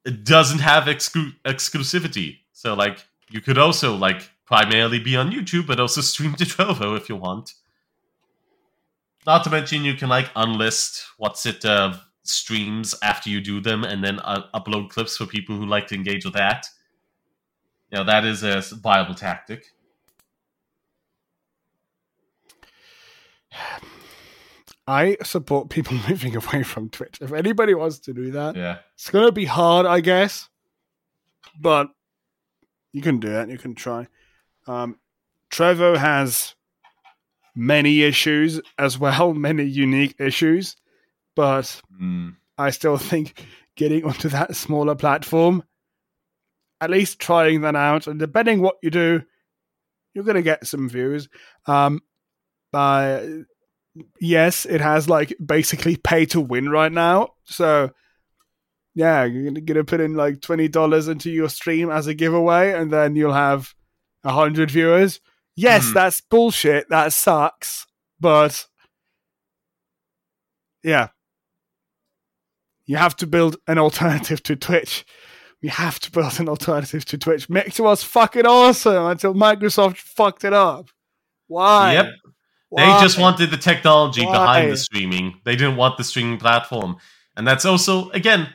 it 0.05 0.23
doesn't 0.23 0.59
have 0.59 0.83
exclu- 0.85 1.33
exclusivity 1.45 2.37
so 2.51 2.73
like 2.73 2.99
you 3.29 3.41
could 3.41 3.57
also 3.57 3.95
like 3.95 4.29
primarily 4.45 4.99
be 4.99 5.15
on 5.15 5.31
youtube 5.31 5.65
but 5.65 5.79
also 5.79 5.99
stream 6.11 6.33
to 6.35 6.43
trovo 6.45 6.95
if 6.97 7.09
you 7.09 7.15
want 7.15 7.53
not 9.25 9.43
to 9.43 9.49
mention 9.49 9.83
you 9.83 9.95
can 9.95 10.09
like 10.09 10.27
unlist 10.35 11.03
what's 11.17 11.45
it 11.45 11.63
uh, 11.65 11.93
streams 12.23 12.93
after 13.01 13.29
you 13.29 13.39
do 13.41 13.59
them 13.61 13.83
and 13.83 14.03
then 14.03 14.19
uh, 14.19 14.43
upload 14.53 14.89
clips 14.89 15.17
for 15.17 15.25
people 15.25 15.55
who 15.55 15.65
like 15.65 15.87
to 15.87 15.95
engage 15.95 16.23
with 16.25 16.33
that 16.35 16.67
you 17.91 17.97
know 17.97 18.03
that 18.03 18.25
is 18.25 18.43
a 18.43 18.61
viable 18.75 19.15
tactic 19.15 19.65
I 24.87 25.17
support 25.23 25.69
people 25.69 25.93
moving 26.09 26.35
away 26.35 26.63
from 26.63 26.89
Twitch. 26.89 27.17
If 27.21 27.31
anybody 27.31 27.73
wants 27.73 27.99
to 27.99 28.13
do 28.13 28.31
that, 28.31 28.55
yeah 28.55 28.79
it's 28.95 29.09
gonna 29.09 29.31
be 29.31 29.45
hard, 29.45 29.85
I 29.85 30.01
guess, 30.01 30.49
but 31.59 31.89
you 32.91 33.01
can 33.01 33.19
do 33.19 33.31
it. 33.31 33.49
You 33.49 33.57
can 33.57 33.75
try. 33.75 34.07
Um, 34.67 34.99
Trovo 35.51 35.97
has 35.97 36.55
many 37.55 38.01
issues 38.01 38.59
as 38.77 38.97
well, 38.99 39.33
many 39.49 39.63
unique 39.63 40.15
issues, 40.19 40.75
but 41.35 41.81
Mm. 42.01 42.35
I 42.57 42.69
still 42.69 42.97
think 42.97 43.45
getting 43.75 44.03
onto 44.05 44.29
that 44.29 44.55
smaller 44.55 44.95
platform, 44.95 45.63
at 46.81 46.89
least 46.91 47.19
trying 47.19 47.61
that 47.61 47.75
out, 47.75 48.05
and 48.07 48.19
depending 48.19 48.61
what 48.61 48.75
you 48.83 48.89
do, 48.91 49.21
you're 50.13 50.23
gonna 50.23 50.41
get 50.43 50.67
some 50.67 50.87
views. 50.89 51.29
Um, 51.65 52.01
but 52.73 53.25
yes, 54.19 54.65
it 54.65 54.81
has 54.81 55.07
like 55.07 55.33
basically 55.43 55.95
pay 55.95 56.25
to 56.25 56.41
win 56.41 56.67
right 56.67 56.91
now. 56.91 57.29
So 57.45 57.91
yeah, 58.95 59.23
you're 59.23 59.49
gonna, 59.51 59.83
put 59.85 60.01
in 60.01 60.15
like 60.15 60.41
twenty 60.41 60.67
dollars 60.67 61.07
into 61.07 61.31
your 61.31 61.47
stream 61.49 61.89
as 61.89 62.07
a 62.07 62.13
giveaway, 62.13 62.73
and 62.73 62.91
then 62.91 63.15
you'll 63.15 63.31
have 63.33 63.73
a 64.25 64.31
hundred 64.33 64.69
viewers. 64.71 65.21
Yes, 65.55 65.85
Mhm. 65.85 65.93
that's 65.93 66.19
bullshit. 66.21 66.89
That 66.89 67.13
sucks. 67.13 67.85
But 68.19 68.65
yeah, 70.83 71.09
You 72.85 72.97
have 72.97 73.15
to 73.17 73.27
build 73.27 73.55
an 73.67 73.77
alternative 73.77 74.43
to 74.43 74.55
Twitch. 74.57 75.05
We 75.61 75.69
have 75.69 75.99
to 76.01 76.11
build 76.11 76.37
an 76.41 76.49
alternative 76.49 77.05
to 77.05 77.17
Twitch. 77.17 77.49
Mixer 77.49 77.83
was 77.83 78.03
fucking 78.03 78.45
awesome 78.45 79.05
until 79.05 79.33
Microsoft 79.33 79.97
fucked 79.97 80.43
it 80.43 80.51
up. 80.51 80.89
Why? 81.47 81.93
Yep. 81.93 82.05
They 82.75 82.85
just 83.01 83.19
wanted 83.19 83.51
the 83.51 83.57
technology 83.57 84.25
Why? 84.25 84.31
behind 84.31 84.71
the 84.71 84.77
streaming. 84.77 85.39
They 85.45 85.55
didn't 85.55 85.75
want 85.75 85.97
the 85.97 86.03
streaming 86.03 86.37
platform, 86.37 86.97
and 87.35 87.47
that's 87.47 87.65
also 87.65 88.09
again, 88.11 88.49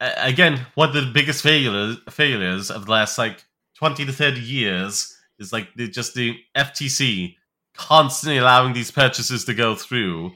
again, 0.00 0.66
one 0.74 0.88
of 0.88 0.94
the 0.94 1.10
biggest 1.12 1.42
failures 1.42 1.98
failures 2.08 2.70
of 2.70 2.86
the 2.86 2.92
last 2.92 3.18
like 3.18 3.44
twenty 3.76 4.04
to 4.04 4.12
thirty 4.12 4.40
years 4.40 5.14
is 5.38 5.52
like 5.52 5.68
the, 5.74 5.88
just 5.88 6.14
the 6.14 6.36
FTC 6.56 7.34
constantly 7.76 8.38
allowing 8.38 8.72
these 8.72 8.90
purchases 8.90 9.44
to 9.44 9.54
go 9.54 9.74
through 9.74 10.32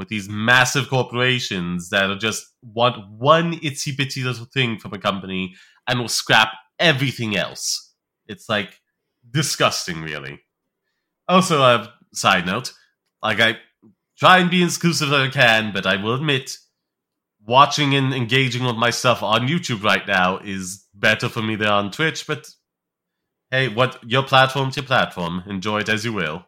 with 0.00 0.08
these 0.08 0.28
massive 0.28 0.88
corporations 0.88 1.90
that 1.90 2.10
are 2.10 2.16
just 2.16 2.46
want 2.62 2.96
one 3.18 3.52
itsy 3.60 3.94
bitsy 3.94 4.24
little 4.24 4.46
thing 4.46 4.78
from 4.78 4.94
a 4.94 4.98
company 4.98 5.54
and 5.86 6.00
will 6.00 6.08
scrap 6.08 6.52
everything 6.78 7.36
else. 7.36 7.92
It's 8.26 8.48
like 8.48 8.80
disgusting, 9.30 10.00
really. 10.00 10.40
Also, 11.28 11.62
a 11.62 11.92
side 12.12 12.46
note, 12.46 12.72
like 13.22 13.40
I 13.40 13.56
try 14.18 14.38
and 14.38 14.50
be 14.50 14.62
exclusive 14.64 15.08
as 15.12 15.28
I 15.28 15.28
can, 15.28 15.72
but 15.72 15.86
I 15.86 15.96
will 16.02 16.14
admit, 16.14 16.56
watching 17.46 17.94
and 17.94 18.12
engaging 18.14 18.64
with 18.64 18.76
my 18.76 18.90
stuff 18.90 19.22
on 19.22 19.48
YouTube 19.48 19.82
right 19.82 20.06
now 20.06 20.38
is 20.38 20.84
better 20.94 21.28
for 21.28 21.42
me 21.42 21.56
than 21.56 21.68
on 21.68 21.90
Twitch. 21.90 22.26
But 22.26 22.48
hey, 23.50 23.68
what 23.68 23.98
your 24.06 24.22
platform's 24.22 24.76
your 24.76 24.84
platform. 24.84 25.42
Enjoy 25.46 25.80
it 25.80 25.88
as 25.88 26.04
you 26.04 26.12
will. 26.12 26.44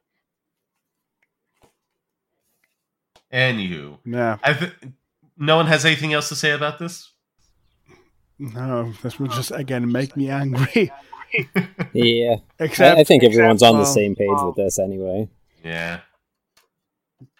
Anywho, 3.33 3.99
Yeah. 4.05 4.37
I 4.43 4.53
th- 4.53 4.73
no 5.39 5.57
one 5.57 5.67
has 5.67 5.85
anything 5.87 6.13
else 6.13 6.29
to 6.29 6.37
say 6.37 6.51
about 6.51 6.79
this. 6.79 7.11
No, 8.39 8.93
this 9.03 9.19
will 9.19 9.29
just 9.29 9.51
again 9.53 9.91
make 9.91 10.17
me 10.17 10.29
angry. 10.29 10.93
Yeah, 11.95 12.37
Except 12.59 12.99
I, 12.99 13.01
I 13.01 13.05
think 13.05 13.25
everyone's 13.25 13.63
on 13.63 13.79
the 13.79 13.87
same 13.87 14.15
page 14.15 14.29
with 14.29 14.55
this 14.57 14.79
anyway. 14.79 15.31
Yeah, 15.65 16.01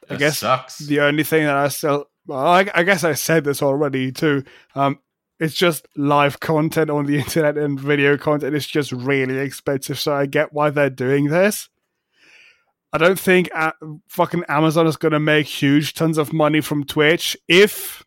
I 0.09 0.17
guess 0.17 0.39
sucks. 0.39 0.79
the 0.79 1.01
only 1.01 1.25
thing 1.25 1.45
that 1.45 1.57
I 1.57 1.69
still, 1.69 2.07
well, 2.27 2.47
I, 2.47 2.69
I 2.75 2.83
guess 2.83 3.05
I 3.05 3.15
said 3.15 3.45
this 3.45 3.63
already 3.63 4.13
too. 4.13 4.45
Um, 4.75 4.99
it's 5.41 5.55
just 5.55 5.87
live 5.97 6.41
content 6.41 6.91
on 6.91 7.07
the 7.07 7.19
internet 7.19 7.59
and 7.59 7.79
video 7.79 8.17
content 8.17 8.55
is 8.55 8.67
just 8.67 8.93
really 8.93 9.39
expensive. 9.39 9.99
So 9.99 10.15
I 10.15 10.27
get 10.27 10.53
why 10.53 10.71
they're 10.71 10.91
doing 10.91 11.29
this. 11.29 11.69
I 12.93 12.99
don't 12.99 13.19
think 13.19 13.49
uh, 13.55 13.73
fucking 14.09 14.45
Amazon 14.49 14.87
is 14.87 14.97
going 14.97 15.13
to 15.13 15.21
make 15.21 15.47
huge 15.47 15.95
tons 15.95 16.19
of 16.19 16.33
money 16.33 16.61
from 16.61 16.85
Twitch 16.85 17.37
if 17.49 18.05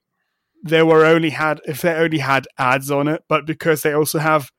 they 0.63 0.83
were 0.83 1.05
only 1.05 1.31
had 1.31 1.59
if 1.65 1.81
they 1.81 1.93
only 1.93 2.19
had 2.19 2.47
ads 2.57 2.91
on 2.91 3.07
it, 3.07 3.23
but 3.27 3.45
because 3.45 3.81
they 3.81 3.93
also 3.93 4.19
have 4.19 4.51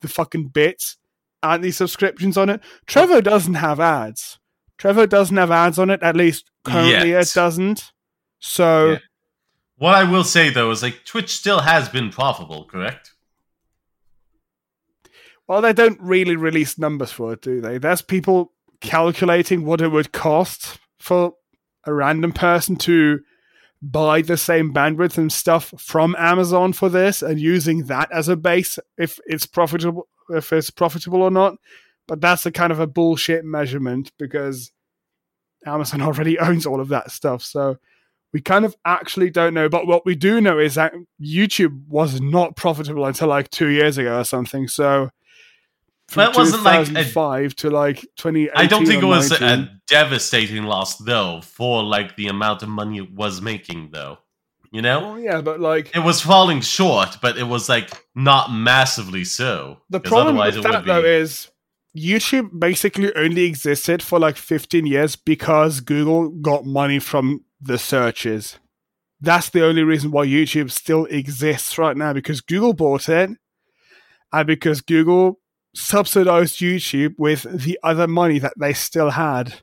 the 0.00 0.08
fucking 0.08 0.48
bits 0.48 0.96
and 1.42 1.62
the 1.62 1.72
subscriptions 1.72 2.38
on 2.38 2.48
it. 2.48 2.60
Trovo 2.86 3.22
doesn't 3.22 3.54
have 3.54 3.80
ads. 3.80 4.38
Trovo 4.78 5.08
doesn't 5.08 5.36
have 5.36 5.50
ads 5.50 5.78
on 5.78 5.90
it. 5.90 6.02
At 6.02 6.16
least 6.16 6.50
currently, 6.64 7.10
Yet. 7.10 7.22
it 7.22 7.32
doesn't. 7.34 7.92
So 8.38 8.92
Yeah. 8.92 8.98
What 9.76 9.94
I 9.94 10.04
will 10.04 10.24
say 10.24 10.50
though 10.50 10.70
is 10.70 10.82
like 10.82 11.04
Twitch 11.04 11.30
still 11.36 11.60
has 11.60 11.88
been 11.88 12.10
profitable, 12.10 12.64
correct? 12.64 13.12
Well, 15.46 15.62
they 15.62 15.72
don't 15.72 16.00
really 16.00 16.36
release 16.36 16.78
numbers 16.78 17.10
for 17.10 17.32
it, 17.32 17.42
do 17.42 17.60
they? 17.60 17.78
There's 17.78 18.02
people 18.02 18.52
calculating 18.80 19.64
what 19.64 19.80
it 19.80 19.88
would 19.88 20.12
cost 20.12 20.78
for 20.98 21.34
a 21.84 21.94
random 21.94 22.32
person 22.32 22.76
to 22.76 23.20
buy 23.80 24.20
the 24.20 24.36
same 24.36 24.74
bandwidth 24.74 25.16
and 25.16 25.32
stuff 25.32 25.72
from 25.78 26.16
Amazon 26.18 26.72
for 26.72 26.88
this 26.88 27.22
and 27.22 27.40
using 27.40 27.84
that 27.84 28.10
as 28.12 28.28
a 28.28 28.36
base 28.36 28.78
if 28.98 29.20
it's 29.26 29.46
profitable 29.46 30.08
if 30.30 30.52
it's 30.52 30.70
profitable 30.70 31.22
or 31.22 31.30
not. 31.30 31.56
But 32.08 32.20
that's 32.20 32.44
a 32.46 32.50
kind 32.50 32.72
of 32.72 32.80
a 32.80 32.86
bullshit 32.88 33.44
measurement 33.44 34.10
because 34.18 34.72
Amazon 35.64 36.02
already 36.08 36.38
owns 36.38 36.66
all 36.66 36.80
of 36.80 36.88
that 36.88 37.10
stuff. 37.12 37.42
So 37.42 37.76
we 38.32 38.40
kind 38.40 38.64
of 38.64 38.74
actually 38.84 39.30
don't 39.30 39.54
know. 39.54 39.68
But 39.68 39.86
what 39.86 40.04
we 40.04 40.14
do 40.16 40.40
know 40.40 40.58
is 40.58 40.74
that 40.74 40.92
YouTube 41.22 41.86
was 41.86 42.20
not 42.20 42.56
profitable 42.56 43.04
until 43.06 43.28
like 43.28 43.50
two 43.50 43.68
years 43.68 43.96
ago 43.98 44.18
or 44.18 44.24
something. 44.24 44.66
So 44.68 45.10
from 46.08 46.20
That 46.32 46.36
wasn't 46.36 46.62
like 46.62 46.80
a- 46.82 46.86
2005 46.86 47.56
to 47.56 47.70
like 47.70 48.00
2018 48.16 48.50
I 48.54 48.66
don't 48.66 48.86
think 48.86 49.02
it 49.02 49.06
was 49.06 49.30
19. 49.30 49.48
a 49.48 49.80
devastating 49.86 50.64
loss 50.64 50.96
though 50.96 51.40
for 51.42 51.82
like 51.82 52.16
the 52.16 52.28
amount 52.28 52.62
of 52.62 52.68
money 52.70 52.98
it 52.98 53.12
was 53.12 53.40
making 53.42 53.90
though. 53.92 54.18
You 54.70 54.82
know? 54.82 55.12
Oh 55.12 55.16
yeah, 55.16 55.40
but 55.40 55.60
like 55.60 55.94
It 55.96 56.00
was 56.00 56.20
falling 56.20 56.60
short, 56.60 57.16
but 57.22 57.38
it 57.38 57.44
was 57.44 57.68
like 57.70 57.90
not 58.14 58.50
massively 58.52 59.24
so. 59.24 59.78
the 59.90 60.00
problem 60.00 60.36
with 60.36 60.56
it 60.58 60.62
that 60.62 60.84
be. 60.84 60.88
though 60.90 61.04
is 61.04 61.48
YouTube 61.96 62.58
basically 62.58 63.14
only 63.14 63.44
existed 63.44 64.02
for 64.02 64.18
like 64.18 64.36
15 64.36 64.86
years 64.86 65.16
because 65.16 65.80
Google 65.80 66.28
got 66.28 66.64
money 66.64 66.98
from 66.98 67.44
the 67.60 67.78
searches. 67.78 68.58
That's 69.20 69.50
the 69.50 69.64
only 69.64 69.82
reason 69.82 70.10
why 70.10 70.26
YouTube 70.26 70.70
still 70.70 71.06
exists 71.06 71.76
right 71.78 71.96
now 71.96 72.12
because 72.12 72.40
Google 72.40 72.72
bought 72.72 73.08
it 73.08 73.30
and 74.32 74.46
because 74.46 74.80
Google 74.80 75.40
subsidized 75.74 76.58
YouTube 76.58 77.14
with 77.18 77.42
the 77.42 77.78
other 77.82 78.06
money 78.06 78.38
that 78.38 78.54
they 78.58 78.72
still 78.72 79.10
had. 79.10 79.62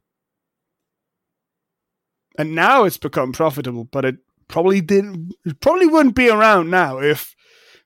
And 2.38 2.54
now 2.54 2.84
it's 2.84 2.98
become 2.98 3.32
profitable, 3.32 3.86
but 3.86 4.04
it 4.04 4.16
probably 4.48 4.82
didn't 4.82 5.34
it 5.46 5.60
probably 5.62 5.88
wouldn't 5.88 6.16
be 6.16 6.30
around 6.30 6.70
now 6.70 7.00
if 7.00 7.34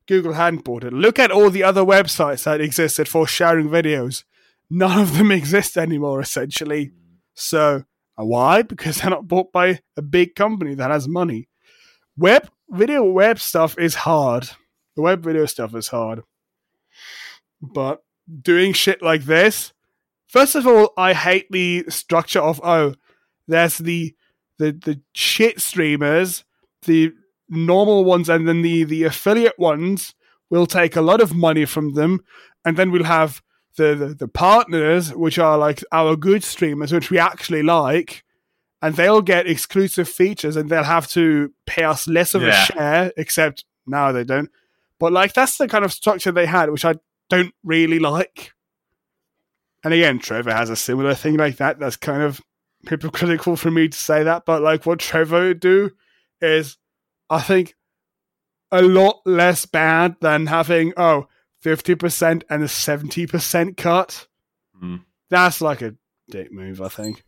Google 0.07 0.33
hadn't 0.33 0.63
bought 0.63 0.83
it. 0.83 0.91
Look 0.91 1.19
at 1.19 1.31
all 1.31 1.51
the 1.51 1.63
other 1.63 1.83
websites 1.83 2.43
that 2.43 2.61
existed 2.61 3.07
for 3.07 3.27
sharing 3.27 3.69
videos. 3.69 4.23
None 4.69 4.99
of 4.99 5.17
them 5.17 5.31
exist 5.39 5.77
anymore, 5.77 6.19
essentially. 6.19 6.91
So, 7.33 7.83
uh, 8.19 8.25
why? 8.25 8.61
Because 8.61 8.97
they're 8.97 9.09
not 9.09 9.27
bought 9.27 9.51
by 9.51 9.79
a 9.97 10.01
big 10.01 10.35
company 10.35 10.75
that 10.75 10.91
has 10.91 11.07
money. 11.07 11.47
Web 12.17 12.49
video 12.69 13.03
web 13.03 13.39
stuff 13.39 13.77
is 13.77 13.95
hard. 13.95 14.49
The 14.95 15.01
web 15.01 15.23
video 15.23 15.45
stuff 15.45 15.73
is 15.73 15.87
hard. 15.87 16.21
But 17.61 18.03
doing 18.41 18.73
shit 18.73 19.01
like 19.01 19.23
this, 19.23 19.73
first 20.27 20.55
of 20.55 20.67
all, 20.67 20.93
I 20.97 21.13
hate 21.13 21.47
the 21.49 21.85
structure 21.89 22.41
of 22.41 22.59
oh, 22.63 22.95
there's 23.47 23.77
the 23.77 24.15
the 24.57 24.71
the 24.71 25.01
shit 25.13 25.61
streamers, 25.61 26.43
the 26.85 27.13
normal 27.47 28.03
ones, 28.03 28.27
and 28.27 28.47
then 28.47 28.61
the 28.61 28.83
the 28.83 29.03
affiliate 29.03 29.57
ones 29.57 30.13
We'll 30.49 30.65
take 30.65 30.95
a 30.95 31.01
lot 31.01 31.21
of 31.21 31.33
money 31.35 31.65
from 31.65 31.93
them, 31.93 32.21
and 32.65 32.75
then 32.75 32.91
we'll 32.91 33.03
have 33.03 33.41
the, 33.75 33.95
the 33.95 34.07
the 34.07 34.27
partners, 34.27 35.13
which 35.13 35.39
are 35.39 35.57
like 35.57 35.83
our 35.91 36.15
good 36.15 36.43
streamers, 36.43 36.91
which 36.91 37.09
we 37.09 37.17
actually 37.17 37.63
like, 37.63 38.23
and 38.81 38.95
they'll 38.95 39.21
get 39.21 39.47
exclusive 39.47 40.09
features, 40.09 40.55
and 40.55 40.69
they'll 40.69 40.83
have 40.83 41.07
to 41.09 41.53
pay 41.65 41.83
us 41.83 42.07
less 42.07 42.33
of 42.33 42.43
a 42.43 42.51
share. 42.51 43.13
Except 43.17 43.65
now 43.87 44.11
they 44.11 44.23
don't. 44.23 44.49
But 44.99 45.13
like 45.13 45.33
that's 45.33 45.57
the 45.57 45.67
kind 45.67 45.85
of 45.85 45.93
structure 45.93 46.31
they 46.31 46.45
had, 46.45 46.69
which 46.71 46.85
I 46.85 46.95
don't 47.29 47.53
really 47.63 47.99
like. 47.99 48.53
And 49.83 49.93
again, 49.93 50.19
Trovo 50.19 50.51
has 50.51 50.69
a 50.69 50.75
similar 50.75 51.15
thing 51.15 51.37
like 51.37 51.57
that. 51.57 51.79
That's 51.79 51.95
kind 51.95 52.21
of 52.21 52.41
hypocritical 52.87 53.55
for 53.55 53.71
me 53.71 53.87
to 53.87 53.97
say 53.97 54.23
that, 54.23 54.45
but 54.45 54.61
like 54.61 54.85
what 54.85 54.99
Trovo 54.99 55.49
would 55.49 55.59
do 55.59 55.91
is, 56.41 56.77
I 57.29 57.41
think, 57.41 57.75
a 58.71 58.81
lot 58.81 59.21
less 59.25 59.65
bad 59.65 60.15
than 60.21 60.47
having 60.47 60.93
oh 60.95 61.27
50% 61.63 62.43
and 62.49 62.63
a 62.63 62.67
70% 62.67 63.77
cut. 63.77 64.27
Hmm. 64.79 64.97
That's 65.29 65.61
like 65.61 65.81
a 65.81 65.95
dick 66.29 66.51
move, 66.51 66.81
I 66.81 66.87
think. 66.89 67.23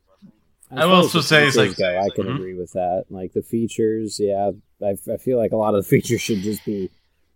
As 0.71 0.79
I 0.79 0.85
will 0.85 0.91
far 0.93 1.01
also 1.03 1.21
say 1.21 1.47
it's 1.47 1.57
like- 1.57 1.75
go, 1.75 1.99
I 1.99 2.09
can 2.15 2.25
Mhm. 2.25 2.35
agree 2.35 2.53
with 2.53 2.71
that. 2.73 3.05
Like 3.09 3.33
the 3.33 3.41
features, 3.43 4.19
yeah, 4.19 4.51
I, 4.81 4.95
I 5.11 5.17
feel 5.17 5.37
like 5.37 5.51
a 5.51 5.57
lot 5.57 5.75
of 5.75 5.83
the 5.83 5.89
features 5.95 6.21
should 6.21 6.39
just 6.39 6.63
be 6.65 6.89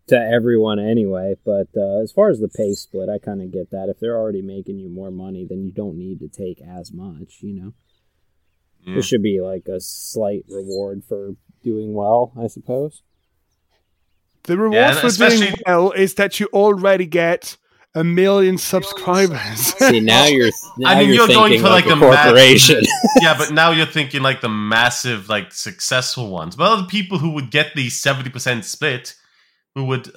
to 0.08 0.16
everyone 0.18 0.80
anyway. 0.80 1.36
But 1.44 1.68
uh, 1.76 2.02
as 2.02 2.12
far 2.14 2.30
as 2.30 2.40
the 2.40 2.48
pay 2.48 2.74
split, 2.74 3.10
I 3.10 3.18
kind 3.20 3.42
of 3.42 3.52
get 3.52 3.72
that. 3.72 3.90
If 3.90 4.00
they're 4.00 4.18
already 4.18 4.42
making 4.42 4.80
you 4.80 4.90
more 4.90 5.12
money, 5.12 5.46
then 5.50 5.64
you 5.64 5.72
don't 5.72 5.98
need 5.98 6.20
to 6.20 6.30
take 6.30 6.62
as 6.62 6.94
much. 6.94 7.40
You 7.42 7.54
know, 7.62 7.74
Yeah. 8.86 8.94
there 8.94 9.02
should 9.04 9.22
be 9.24 9.42
like 9.42 9.68
a 9.68 9.82
slight 9.82 10.46
reward 10.50 11.04
for 11.04 11.36
doing 11.62 11.94
well, 11.94 12.32
I 12.38 12.48
suppose. 12.48 13.02
The 14.46 14.58
reward 14.58 14.76
Yeah, 14.76 14.94
for 14.94 15.02
doing 15.02 15.10
especially- 15.10 15.62
well 15.66 15.92
is 15.92 16.16
that 16.16 16.40
you 16.40 16.48
already 16.54 17.06
get 17.06 17.58
a 17.96 18.04
million 18.04 18.58
subscribers. 18.58 19.60
See, 19.80 20.00
now 20.02 20.26
you're 20.38 20.52
now 20.78 20.90
I 20.90 21.00
mean, 21.00 21.08
you're, 21.08 21.16
you're 21.16 21.28
going 21.28 21.60
for, 21.60 21.70
like, 21.70 21.86
like, 21.86 21.86
a 21.86 21.90
the 21.90 21.96
ma- 21.96 22.24
corporation. 22.24 22.82
yeah, 23.22 23.38
but 23.38 23.52
now 23.52 23.72
you're 23.72 23.86
thinking 23.86 24.22
like 24.22 24.42
the 24.42 24.50
massive, 24.50 25.30
like 25.30 25.54
successful 25.54 26.30
ones. 26.30 26.56
But 26.56 26.82
the 26.82 26.88
people 26.88 27.18
who 27.18 27.32
would 27.32 27.52
get 27.52 27.74
the 27.76 27.90
seventy 27.90 28.30
percent 28.30 28.66
split, 28.66 29.16
who 29.76 29.86
would 29.86 30.12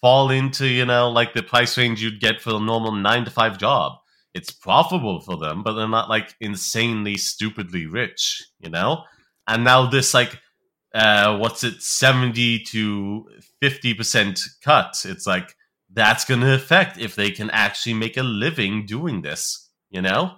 fall 0.00 0.30
into 0.30 0.66
you 0.66 0.84
know 0.84 1.10
like 1.10 1.32
the 1.32 1.42
price 1.42 1.76
range 1.78 2.02
you'd 2.02 2.20
get 2.20 2.40
for 2.40 2.50
a 2.50 2.60
normal 2.60 2.92
nine 2.92 3.24
to 3.24 3.30
five 3.30 3.58
job. 3.58 3.92
It's 4.34 4.50
profitable 4.50 5.20
for 5.20 5.36
them, 5.36 5.62
but 5.62 5.72
they're 5.74 5.88
not 5.88 6.08
like 6.08 6.34
insanely 6.40 7.16
stupidly 7.16 7.86
rich, 7.86 8.42
you 8.60 8.70
know. 8.70 9.04
And 9.46 9.64
now 9.64 9.88
this 9.90 10.14
like 10.14 10.38
uh, 10.94 11.38
what's 11.38 11.64
it, 11.64 11.82
70 11.82 12.60
to 12.64 13.26
50% 13.62 14.40
cut. 14.62 15.02
It's 15.04 15.26
like, 15.26 15.54
that's 15.92 16.24
going 16.24 16.40
to 16.40 16.54
affect 16.54 16.98
if 16.98 17.14
they 17.14 17.30
can 17.30 17.50
actually 17.50 17.94
make 17.94 18.16
a 18.16 18.22
living 18.22 18.86
doing 18.86 19.22
this, 19.22 19.70
you 19.90 20.02
know? 20.02 20.32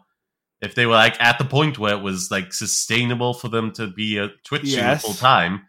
If 0.60 0.74
they 0.74 0.86
were 0.86 0.94
like 0.94 1.20
at 1.20 1.38
the 1.38 1.44
point 1.44 1.78
where 1.78 1.94
it 1.94 2.02
was 2.02 2.30
like 2.30 2.52
sustainable 2.52 3.34
for 3.34 3.48
them 3.48 3.70
to 3.72 3.86
be 3.86 4.18
a 4.18 4.28
Twitch 4.44 4.64
Yes. 4.64 5.02
full 5.02 5.12
time, 5.14 5.62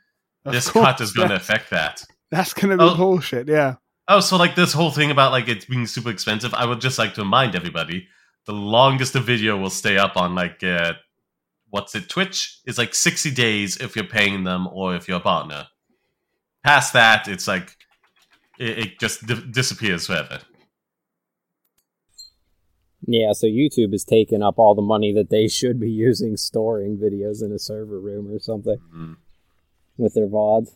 this 0.45 0.69
course, 0.69 0.85
cut 0.85 1.01
is 1.01 1.11
going 1.11 1.29
to 1.29 1.35
affect 1.35 1.69
that. 1.71 2.03
That's 2.31 2.53
gonna 2.53 2.77
be 2.77 2.83
Oh. 2.83 2.95
bullshit. 2.95 3.47
Yeah. 3.47 3.75
Oh, 4.07 4.19
so 4.19 4.37
like 4.37 4.55
this 4.55 4.71
whole 4.73 4.91
thing 4.91 5.11
about 5.11 5.31
like 5.31 5.47
it 5.49 5.67
being 5.67 5.85
super 5.87 6.09
expensive, 6.11 6.53
I 6.53 6.65
would 6.65 6.79
just 6.81 6.97
like 6.97 7.13
to 7.15 7.21
remind 7.23 7.55
everybody 7.55 8.07
the 8.45 8.53
longest 8.53 9.15
a 9.15 9.19
video 9.19 9.57
will 9.57 9.69
stay 9.69 9.97
up 9.97 10.15
on 10.17 10.33
like 10.35 10.63
uh, 10.63 10.93
what's 11.69 11.93
it, 11.95 12.07
Twitch 12.07 12.59
is 12.65 12.77
like 12.77 12.93
60 12.95 13.31
days 13.31 13.77
if 13.77 13.95
you're 13.95 14.05
paying 14.05 14.43
them 14.43 14.67
or 14.71 14.95
if 14.95 15.07
you're 15.07 15.17
a 15.17 15.21
partner. 15.21 15.67
Past 16.65 16.93
that, 16.93 17.27
it's 17.27 17.47
like 17.47 17.75
it, 18.57 18.79
it 18.79 18.99
just 18.99 19.25
di- 19.27 19.45
disappears 19.51 20.07
forever. 20.07 20.39
Yeah, 23.07 23.33
so 23.33 23.45
YouTube 23.45 23.93
is 23.93 24.03
taking 24.03 24.41
up 24.41 24.55
all 24.57 24.73
the 24.73 24.81
money 24.81 25.13
that 25.13 25.29
they 25.29 25.47
should 25.47 25.79
be 25.79 25.91
using 25.91 26.37
storing 26.37 26.97
videos 26.97 27.43
in 27.43 27.51
a 27.51 27.59
server 27.59 27.99
room 27.99 28.31
or 28.33 28.39
something 28.39 28.77
Mm. 28.93 29.17
with 29.97 30.15
their 30.15 30.27
VODs. 30.27 30.71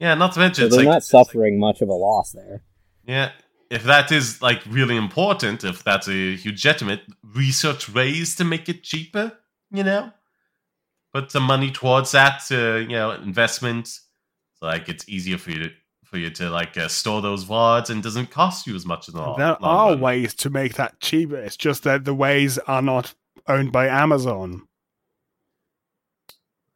Yeah, 0.00 0.14
not 0.14 0.32
to 0.32 0.40
mention 0.40 0.70
So 0.70 0.76
they're 0.76 0.86
like 0.86 0.92
not 0.92 0.96
it's 1.02 1.12
like- 1.12 1.26
suffering 1.26 1.58
much 1.58 1.82
of 1.82 1.88
a 1.90 1.94
loss 1.94 2.32
there. 2.32 2.62
Yeah, 3.06 3.32
if 3.70 3.82
that 3.84 4.10
is 4.10 4.40
like 4.40 4.62
really 4.66 4.96
important, 4.96 5.64
if 5.64 5.84
that's 5.84 6.08
a 6.08 6.38
legitimate 6.44 7.02
research 7.22 7.92
ways 7.92 8.34
to 8.36 8.44
make 8.44 8.68
it 8.70 8.82
cheaper, 8.82 9.32
you 9.70 9.82
know, 9.84 10.12
put 11.12 11.30
some 11.30 11.42
money 11.42 11.70
towards 11.70 12.12
that, 12.12 12.40
uh, 12.50 12.76
you 12.76 12.96
know, 12.96 13.10
investment. 13.10 14.00
So 14.54 14.66
like 14.66 14.88
it's 14.88 15.08
easier 15.08 15.38
for 15.38 15.50
you 15.50 15.64
to 15.64 15.70
for 16.04 16.18
you 16.18 16.30
to 16.30 16.48
like 16.50 16.76
uh, 16.76 16.88
store 16.88 17.20
those 17.22 17.44
VODs 17.44 17.90
and 17.90 18.02
doesn't 18.02 18.30
cost 18.30 18.66
you 18.66 18.74
as 18.76 18.86
much 18.86 19.08
as 19.08 19.14
the 19.14 19.20
long, 19.20 19.38
There 19.38 19.48
long 19.48 19.58
are 19.62 19.90
run. 19.90 20.00
ways 20.00 20.34
to 20.34 20.50
make 20.50 20.74
that 20.74 21.00
cheaper. 21.00 21.36
It's 21.36 21.56
just 21.56 21.82
that 21.84 22.04
the 22.04 22.14
ways 22.14 22.58
are 22.58 22.82
not 22.82 23.14
owned 23.48 23.72
by 23.72 23.88
Amazon. 23.88 24.62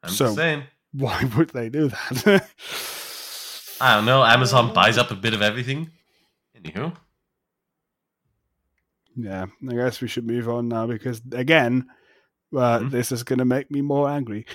I'm 0.02 0.10
so- 0.10 0.24
just 0.26 0.36
saying. 0.36 0.64
Why 0.92 1.22
would 1.36 1.50
they 1.50 1.68
do 1.68 1.88
that? 1.88 2.48
I 3.80 3.94
don't 3.94 4.06
know. 4.06 4.24
Amazon 4.24 4.72
buys 4.72 4.96
up 4.98 5.10
a 5.10 5.14
bit 5.14 5.34
of 5.34 5.42
everything. 5.42 5.90
Anywho, 6.58 6.96
yeah, 9.16 9.46
I 9.68 9.74
guess 9.74 10.00
we 10.00 10.08
should 10.08 10.26
move 10.26 10.48
on 10.48 10.68
now 10.68 10.86
because 10.86 11.20
again, 11.32 11.86
uh, 12.56 12.78
Mhm. 12.80 12.90
this 12.90 13.12
is 13.12 13.22
going 13.22 13.38
to 13.38 13.44
make 13.44 13.70
me 13.70 13.82
more 13.82 14.08
angry. 14.08 14.46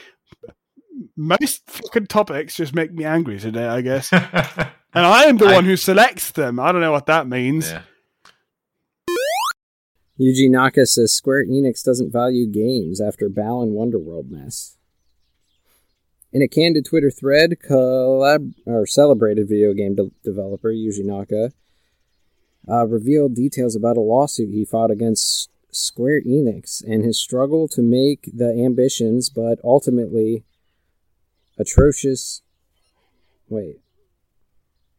Most 1.15 1.69
fucking 1.69 2.07
topics 2.07 2.55
just 2.55 2.73
make 2.75 2.93
me 2.93 3.03
angry 3.05 3.39
today, 3.39 3.65
I 3.65 3.81
guess. 3.81 4.11
And 4.95 5.07
I 5.07 5.23
am 5.23 5.37
the 5.37 5.45
I- 5.49 5.53
one 5.55 5.65
who 5.65 5.75
selects 5.75 6.29
them. 6.31 6.59
I 6.59 6.71
don't 6.71 6.81
know 6.81 6.91
what 6.91 7.07
that 7.07 7.27
means. 7.27 7.71
yeah. 7.71 7.81
Yuji 10.19 10.49
Naka 10.49 10.85
says 10.85 11.11
Square 11.15 11.45
Enix 11.47 11.83
doesn't 11.83 12.11
value 12.13 12.45
games 12.45 13.01
after 13.01 13.27
Balan 13.29 13.71
Wonderworld 13.71 14.29
mess. 14.29 14.77
In 16.31 16.41
a 16.43 16.47
candid 16.47 16.85
Twitter 16.85 17.09
thread, 17.11 17.57
collab 17.67 18.53
or 18.65 18.85
celebrated 18.85 19.47
video 19.49 19.73
game 19.73 19.95
de- 19.95 20.11
developer 20.23 20.71
Yuji 20.71 21.03
Naka 21.03 21.51
uh, 22.69 22.85
revealed 22.85 23.33
details 23.35 23.75
about 23.75 23.97
a 23.97 24.01
lawsuit 24.01 24.49
he 24.49 24.63
fought 24.65 24.91
against 24.91 25.49
Square 25.71 26.21
Enix 26.21 26.83
and 26.83 27.03
his 27.03 27.19
struggle 27.19 27.67
to 27.69 27.81
make 27.81 28.29
the 28.31 28.49
ambitions, 28.63 29.29
but 29.29 29.57
ultimately 29.63 30.43
atrocious. 31.63 32.41
Wait, 33.49 33.79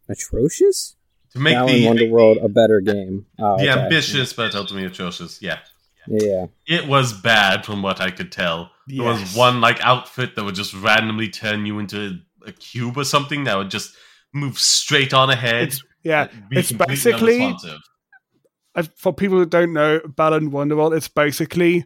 atrocious? 0.08 0.96
To 1.32 1.40
make 1.40 1.54
Balan 1.54 1.66
the 1.66 1.86
Wonderworld 1.86 2.44
a 2.44 2.48
better 2.48 2.80
game. 2.80 3.26
Oh, 3.38 3.56
the 3.58 3.70
okay. 3.70 3.80
ambitious 3.80 4.32
but 4.32 4.54
ultimately 4.54 4.86
atrocious. 4.86 5.42
Yeah. 5.42 5.58
Yeah. 6.06 6.46
It 6.66 6.86
was 6.86 7.12
bad 7.12 7.64
from 7.66 7.82
what 7.82 8.00
I 8.00 8.10
could 8.10 8.30
tell. 8.30 8.70
There 8.86 9.04
was 9.04 9.34
one 9.34 9.60
like 9.60 9.80
outfit 9.80 10.36
that 10.36 10.44
would 10.44 10.54
just 10.54 10.74
randomly 10.74 11.28
turn 11.28 11.66
you 11.66 11.78
into 11.78 12.18
a 12.46 12.52
cube 12.52 12.96
or 12.96 13.04
something 13.04 13.44
that 13.44 13.56
would 13.56 13.70
just 13.70 13.96
move 14.32 14.58
straight 14.58 15.12
on 15.12 15.30
ahead. 15.30 15.68
It's 15.68 15.82
yeah. 16.02 16.28
be 16.48 16.58
it's 16.58 16.72
basically- 16.72 17.42
unresponsive. 17.42 17.80
For 18.96 19.12
people 19.12 19.38
who 19.38 19.46
don't 19.46 19.72
know, 19.72 20.00
Balan 20.04 20.50
Wonderworld, 20.50 20.96
it's 20.96 21.06
basically 21.08 21.84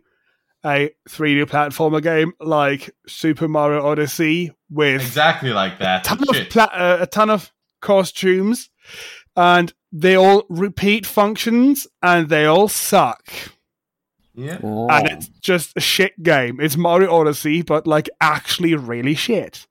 a 0.65 0.91
3D 1.09 1.45
platformer 1.45 2.03
game 2.03 2.33
like 2.41 2.95
Super 3.07 3.49
Mario 3.49 3.85
Odyssey 3.87 4.53
with 4.71 5.01
exactly 5.01 5.51
like 5.51 5.77
a 5.77 5.79
that. 5.79 6.05
ton 6.05 6.19
but 6.19 6.37
of 6.37 6.49
pla- 6.51 6.71
uh, 6.73 6.99
a 7.01 7.07
ton 7.07 7.31
of 7.31 7.53
costumes, 7.81 8.71
and 9.37 9.73
they 9.93 10.17
all 10.17 10.45
repeat 10.49 11.07
functions, 11.07 11.87
and 12.03 12.29
they 12.29 12.45
all 12.45 12.69
suck. 12.69 13.31
yeah. 14.35 14.59
Ah. 14.63 14.99
And 14.99 15.09
it's 15.09 15.29
just 15.41 15.73
a 15.77 15.81
shit 15.81 16.23
game. 16.23 16.61
It's 16.61 16.77
Mario 16.77 17.15
Odyssey, 17.15 17.63
but 17.63 17.87
like 17.87 18.11
actually 18.21 18.75
really 18.75 19.15
shit. 19.15 19.67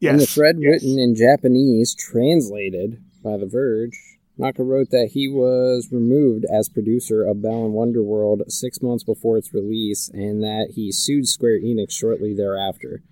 Yes. 0.00 0.12
In 0.12 0.18
the 0.18 0.26
thread 0.26 0.56
yes. 0.58 0.70
written 0.82 0.98
in 0.98 1.14
Japanese, 1.14 1.94
translated 1.94 3.02
by 3.22 3.36
The 3.38 3.46
Verge, 3.46 3.98
Naka 4.38 4.62
wrote 4.62 4.90
that 4.90 5.10
he 5.12 5.28
was 5.28 5.88
removed 5.90 6.44
as 6.52 6.68
producer 6.68 7.22
of 7.22 7.40
Balan 7.40 7.72
Wonderworld 7.72 8.50
six 8.50 8.82
months 8.82 9.02
before 9.02 9.38
its 9.38 9.54
release, 9.54 10.10
and 10.12 10.42
that 10.42 10.72
he 10.74 10.92
sued 10.92 11.26
Square 11.26 11.60
Enix 11.60 11.92
shortly 11.92 12.34
thereafter. 12.34 13.02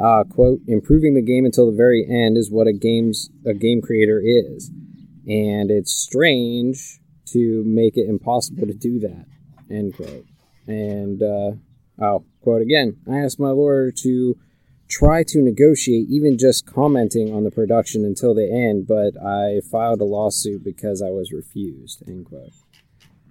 Uh, 0.00 0.24
quote, 0.24 0.60
improving 0.66 1.14
the 1.14 1.22
game 1.22 1.44
until 1.44 1.70
the 1.70 1.76
very 1.76 2.06
end 2.08 2.36
is 2.36 2.50
what 2.50 2.66
a 2.66 2.72
game's 2.72 3.30
a 3.44 3.54
game 3.54 3.82
creator 3.82 4.20
is. 4.24 4.70
And 5.26 5.70
it's 5.70 5.92
strange 5.92 7.00
to 7.32 7.62
make 7.66 7.96
it 7.96 8.08
impossible 8.08 8.66
to 8.66 8.74
do 8.74 9.00
that. 9.00 9.26
End 9.70 9.94
quote. 9.94 10.24
And 10.66 11.22
uh 11.22 11.52
oh, 12.00 12.24
quote 12.40 12.62
again. 12.62 12.96
I 13.10 13.18
asked 13.18 13.40
my 13.40 13.50
lawyer 13.50 13.90
to 13.90 14.36
try 14.88 15.22
to 15.22 15.42
negotiate 15.42 16.08
even 16.08 16.38
just 16.38 16.66
commenting 16.66 17.32
on 17.34 17.44
the 17.44 17.50
production 17.50 18.04
until 18.04 18.34
the 18.34 18.50
end, 18.50 18.86
but 18.86 19.20
I 19.22 19.60
filed 19.70 20.00
a 20.00 20.04
lawsuit 20.04 20.64
because 20.64 21.02
I 21.02 21.10
was 21.10 21.32
refused. 21.32 22.02
End 22.08 22.26
quote. 22.26 22.52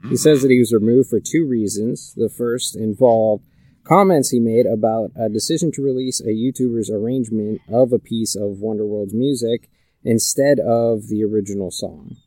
He 0.03 0.09
mm. 0.09 0.19
says 0.19 0.41
that 0.41 0.51
he 0.51 0.59
was 0.59 0.73
removed 0.73 1.09
for 1.09 1.19
two 1.19 1.45
reasons. 1.47 2.13
The 2.15 2.29
first 2.29 2.75
involved 2.75 3.43
comments 3.83 4.29
he 4.29 4.39
made 4.39 4.65
about 4.65 5.11
a 5.15 5.29
decision 5.29 5.71
to 5.71 5.81
release 5.81 6.19
a 6.19 6.27
YouTuber's 6.27 6.89
arrangement 6.89 7.61
of 7.69 7.91
a 7.91 7.99
piece 7.99 8.35
of 8.35 8.59
Wonderworld's 8.59 9.13
music 9.13 9.69
instead 10.03 10.59
of 10.59 11.07
the 11.07 11.23
original 11.23 11.71
song. 11.71 12.17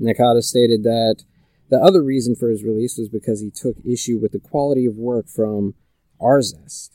Nakata 0.00 0.42
stated 0.42 0.82
that 0.82 1.24
the 1.70 1.78
other 1.78 2.02
reason 2.02 2.34
for 2.34 2.50
his 2.50 2.64
release 2.64 2.98
was 2.98 3.08
because 3.08 3.40
he 3.40 3.50
took 3.50 3.76
issue 3.84 4.18
with 4.18 4.32
the 4.32 4.40
quality 4.40 4.86
of 4.86 4.96
work 4.96 5.28
from 5.28 5.74
Arzest, 6.20 6.90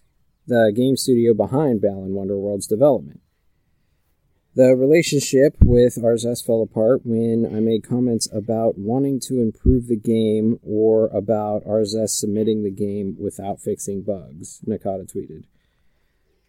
the 0.48 0.72
game 0.76 0.98
studio 0.98 1.34
behind 1.34 1.82
Balan 1.82 2.12
Wonderworld's 2.12 2.68
development. 2.68 3.22
The 4.56 4.74
relationship 4.74 5.58
with 5.66 5.98
Arzest 5.98 6.46
fell 6.46 6.62
apart 6.62 7.02
when 7.04 7.46
I 7.46 7.60
made 7.60 7.84
comments 7.84 8.30
about 8.32 8.78
wanting 8.78 9.20
to 9.28 9.42
improve 9.42 9.88
the 9.88 9.98
game 9.98 10.60
or 10.64 11.08
about 11.08 11.66
Arzest 11.66 12.12
submitting 12.12 12.64
the 12.64 12.72
game 12.72 13.18
without 13.20 13.60
fixing 13.60 14.04
bugs, 14.04 14.62
Nakata 14.66 15.12
tweeted. 15.14 15.44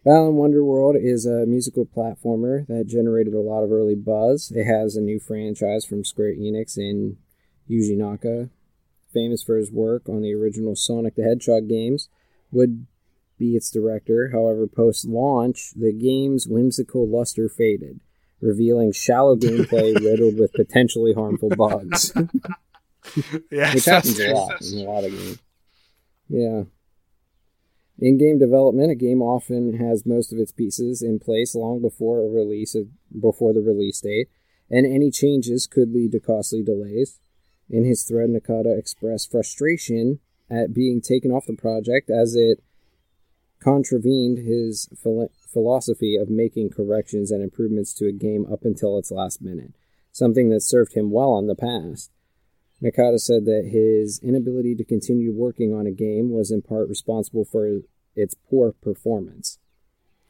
Balan 0.05 0.35
Wonderworld 0.35 0.95
is 0.95 1.25
a 1.25 1.45
musical 1.45 1.85
platformer 1.85 2.65
that 2.67 2.87
generated 2.87 3.33
a 3.33 3.41
lot 3.41 3.63
of 3.65 3.73
early 3.73 3.95
buzz. 3.95 4.53
It 4.55 4.63
has 4.63 4.95
a 4.95 5.01
new 5.01 5.19
franchise 5.19 5.83
from 5.83 6.05
Square 6.05 6.35
Enix 6.35 6.77
in 6.77 7.17
Yuji 7.69 7.97
Naka, 7.97 8.49
famous 9.13 9.43
for 9.43 9.57
his 9.57 9.69
work 9.69 10.07
on 10.07 10.21
the 10.21 10.33
original 10.33 10.77
Sonic 10.77 11.15
the 11.15 11.23
Hedgehog 11.23 11.67
games, 11.67 12.07
would 12.53 12.87
be 13.37 13.55
its 13.55 13.69
director. 13.69 14.29
However, 14.31 14.67
post 14.67 15.05
launch, 15.05 15.71
the 15.75 15.93
game's 15.93 16.47
whimsical 16.47 17.07
luster 17.07 17.49
faded, 17.49 17.99
revealing 18.41 18.91
shallow 18.91 19.35
gameplay 19.35 19.95
riddled 20.03 20.37
with 20.37 20.53
potentially 20.53 21.13
harmful 21.13 21.49
bugs. 21.49 22.11
yes, 23.51 23.75
Which 23.75 23.85
happens 23.85 24.19
a 24.19 24.33
lot 24.33 24.61
in 24.71 24.79
a 24.79 24.83
lot 24.83 25.03
of 25.03 25.11
games. 25.11 25.39
Yeah. 26.29 26.63
In 27.99 28.17
game 28.17 28.37
development, 28.37 28.91
a 28.91 28.95
game 28.95 29.21
often 29.21 29.77
has 29.77 30.05
most 30.05 30.31
of 30.31 30.37
its 30.37 30.51
pieces 30.51 31.01
in 31.01 31.19
place 31.19 31.55
long 31.55 31.81
before 31.81 32.19
a 32.19 32.29
release 32.29 32.75
of, 32.75 32.87
before 33.19 33.53
the 33.53 33.61
release 33.61 34.01
date, 34.01 34.27
and 34.69 34.85
any 34.85 35.09
changes 35.09 35.65
could 35.65 35.91
lead 35.91 36.11
to 36.11 36.19
costly 36.19 36.61
delays. 36.61 37.19
In 37.69 37.85
his 37.85 38.03
thread, 38.03 38.29
Nakata 38.29 38.77
expressed 38.77 39.31
frustration 39.31 40.19
at 40.49 40.73
being 40.73 41.01
taken 41.01 41.31
off 41.31 41.47
the 41.47 41.55
project 41.55 42.09
as 42.09 42.35
it 42.35 42.63
contravened 43.59 44.37
his 44.37 44.89
phil- 45.01 45.31
philosophy 45.47 46.15
of 46.15 46.29
making 46.29 46.69
corrections 46.69 47.31
and 47.31 47.41
improvements 47.41 47.93
to 47.93 48.07
a 48.07 48.11
game 48.11 48.45
up 48.51 48.63
until 48.63 48.97
its 48.97 49.11
last 49.11 49.41
minute, 49.41 49.73
something 50.11 50.49
that 50.49 50.61
served 50.61 50.93
him 50.93 51.11
well 51.11 51.37
in 51.39 51.47
the 51.47 51.55
past. 51.55 52.11
Nakata 52.81 53.19
said 53.19 53.45
that 53.45 53.69
his 53.71 54.19
inability 54.21 54.75
to 54.75 54.83
continue 54.83 55.33
working 55.33 55.73
on 55.73 55.87
a 55.87 55.91
game 55.91 56.29
was 56.29 56.51
in 56.51 56.61
part 56.61 56.87
responsible 56.89 57.43
for 57.43 57.81
its 58.15 58.35
poor 58.49 58.71
performance. 58.71 59.57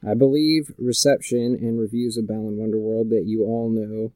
I 0.07 0.13
believe 0.13 0.71
reception 0.77 1.55
and 1.55 1.79
reviews 1.79 2.17
of 2.17 2.27
Balan 2.27 2.57
Wonderworld 2.57 3.09
that 3.09 3.25
you 3.25 3.43
all 3.43 3.69
know 3.69 4.13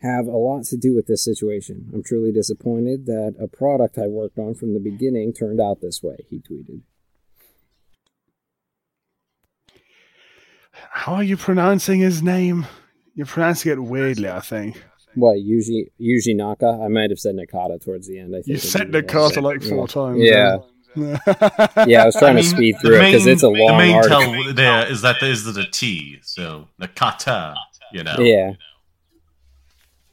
have 0.00 0.26
a 0.26 0.36
lot 0.36 0.64
to 0.64 0.76
do 0.76 0.94
with 0.94 1.06
this 1.06 1.24
situation. 1.24 1.90
I'm 1.94 2.02
truly 2.02 2.32
disappointed 2.32 3.06
that 3.06 3.34
a 3.40 3.48
product 3.48 3.96
I 3.96 4.08
worked 4.08 4.38
on 4.38 4.54
from 4.54 4.74
the 4.74 4.80
beginning 4.80 5.32
turned 5.32 5.60
out 5.60 5.80
this 5.80 6.02
way, 6.02 6.26
he 6.28 6.38
tweeted. 6.38 6.82
How 10.90 11.14
are 11.14 11.22
you 11.22 11.36
pronouncing 11.36 12.00
his 12.00 12.22
name? 12.22 12.66
You're 13.14 13.26
pronouncing 13.26 13.72
it 13.72 13.82
weirdly, 13.82 14.28
I 14.28 14.40
think. 14.40 14.82
What, 15.14 15.36
Yuji, 15.38 15.86
Yuji 16.00 16.36
Naka? 16.36 16.80
I 16.82 16.88
might 16.88 17.10
have 17.10 17.18
said 17.18 17.34
Nakata 17.36 17.82
towards 17.82 18.06
the 18.06 18.18
end. 18.18 18.34
I 18.34 18.38
think 18.38 18.48
You 18.48 18.54
it 18.56 18.60
said 18.60 18.92
Nakata 18.92 19.42
like 19.42 19.62
four 19.62 19.80
Yeah. 19.80 19.86
times. 19.86 20.20
Yeah. 20.20 20.56
Yeah. 20.58 21.84
Yeah, 21.86 22.02
I 22.02 22.06
was 22.06 22.16
trying 22.16 22.36
I 22.38 22.40
to 22.40 22.46
mean, 22.46 22.54
speed 22.56 22.74
the 22.76 22.88
through 22.88 22.96
it 22.96 23.04
because 23.12 23.26
it's 23.26 23.42
a 23.42 23.48
long 23.48 23.66
The 23.66 23.78
main 23.78 23.94
article. 23.96 24.20
tell 24.20 24.52
there 24.54 24.90
is 24.90 25.02
that 25.02 25.16
there 25.20 25.30
is 25.30 25.44
the 25.44 25.64
T, 25.70 26.18
so 26.22 26.68
Nakata, 26.80 27.54
you 27.92 28.02
know. 28.02 28.16
Yeah. 28.18 28.52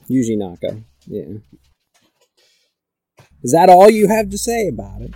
Yuji 0.09 0.37
Naka. 0.37 0.81
Yeah. 1.07 1.37
Is 3.43 3.51
that 3.51 3.69
all 3.69 3.89
you 3.89 4.07
have 4.07 4.29
to 4.29 4.37
say 4.37 4.67
about 4.67 5.01
it? 5.01 5.13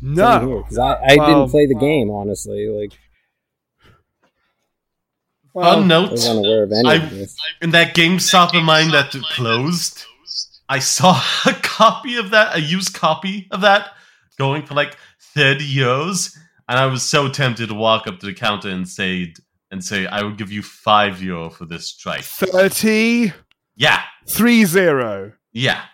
no. 0.00 0.62
Because 0.62 0.78
I, 0.78 0.92
I 0.94 1.16
Well- 1.16 1.26
didn't 1.26 1.50
play 1.50 1.66
the 1.66 1.74
game, 1.74 2.10
honestly. 2.10 2.68
Like, 2.68 2.92
Well, 5.56 5.72
Fun 5.72 5.84
I 5.84 5.86
note, 5.86 6.10
was 6.10 6.28
unaware 6.28 6.64
of 6.64 6.72
any 6.72 6.86
I- 6.86 7.26
in 7.62 7.70
that 7.70 7.94
GameStop 7.96 8.54
of 8.54 8.62
mine 8.62 8.90
that 8.90 9.12
closed, 9.32 10.04
I 10.68 10.80
saw 10.80 11.18
a 11.46 11.54
copy 11.62 12.16
of 12.16 12.28
that, 12.28 12.54
a 12.54 12.60
used 12.60 12.92
copy 12.92 13.48
of 13.50 13.62
that, 13.62 13.92
going 14.38 14.66
for 14.66 14.74
like 14.74 14.98
30 15.34 15.66
euros. 15.66 16.36
And 16.68 16.78
I 16.78 16.84
was 16.84 17.02
so 17.02 17.30
tempted 17.30 17.68
to 17.70 17.74
walk 17.74 18.06
up 18.06 18.18
to 18.20 18.26
the 18.26 18.34
counter 18.34 18.68
and 18.68 18.86
say, 18.86 19.32
and 19.70 19.82
say, 19.82 20.06
I 20.06 20.22
will 20.22 20.34
give 20.34 20.52
you 20.52 20.62
five 20.62 21.22
euro 21.22 21.48
for 21.48 21.64
this 21.64 21.86
strike. 21.88 22.22
30 22.24 23.32
Yeah, 23.76 24.02
3 24.28 24.64
0. 24.66 25.32
yeah, 25.54 25.84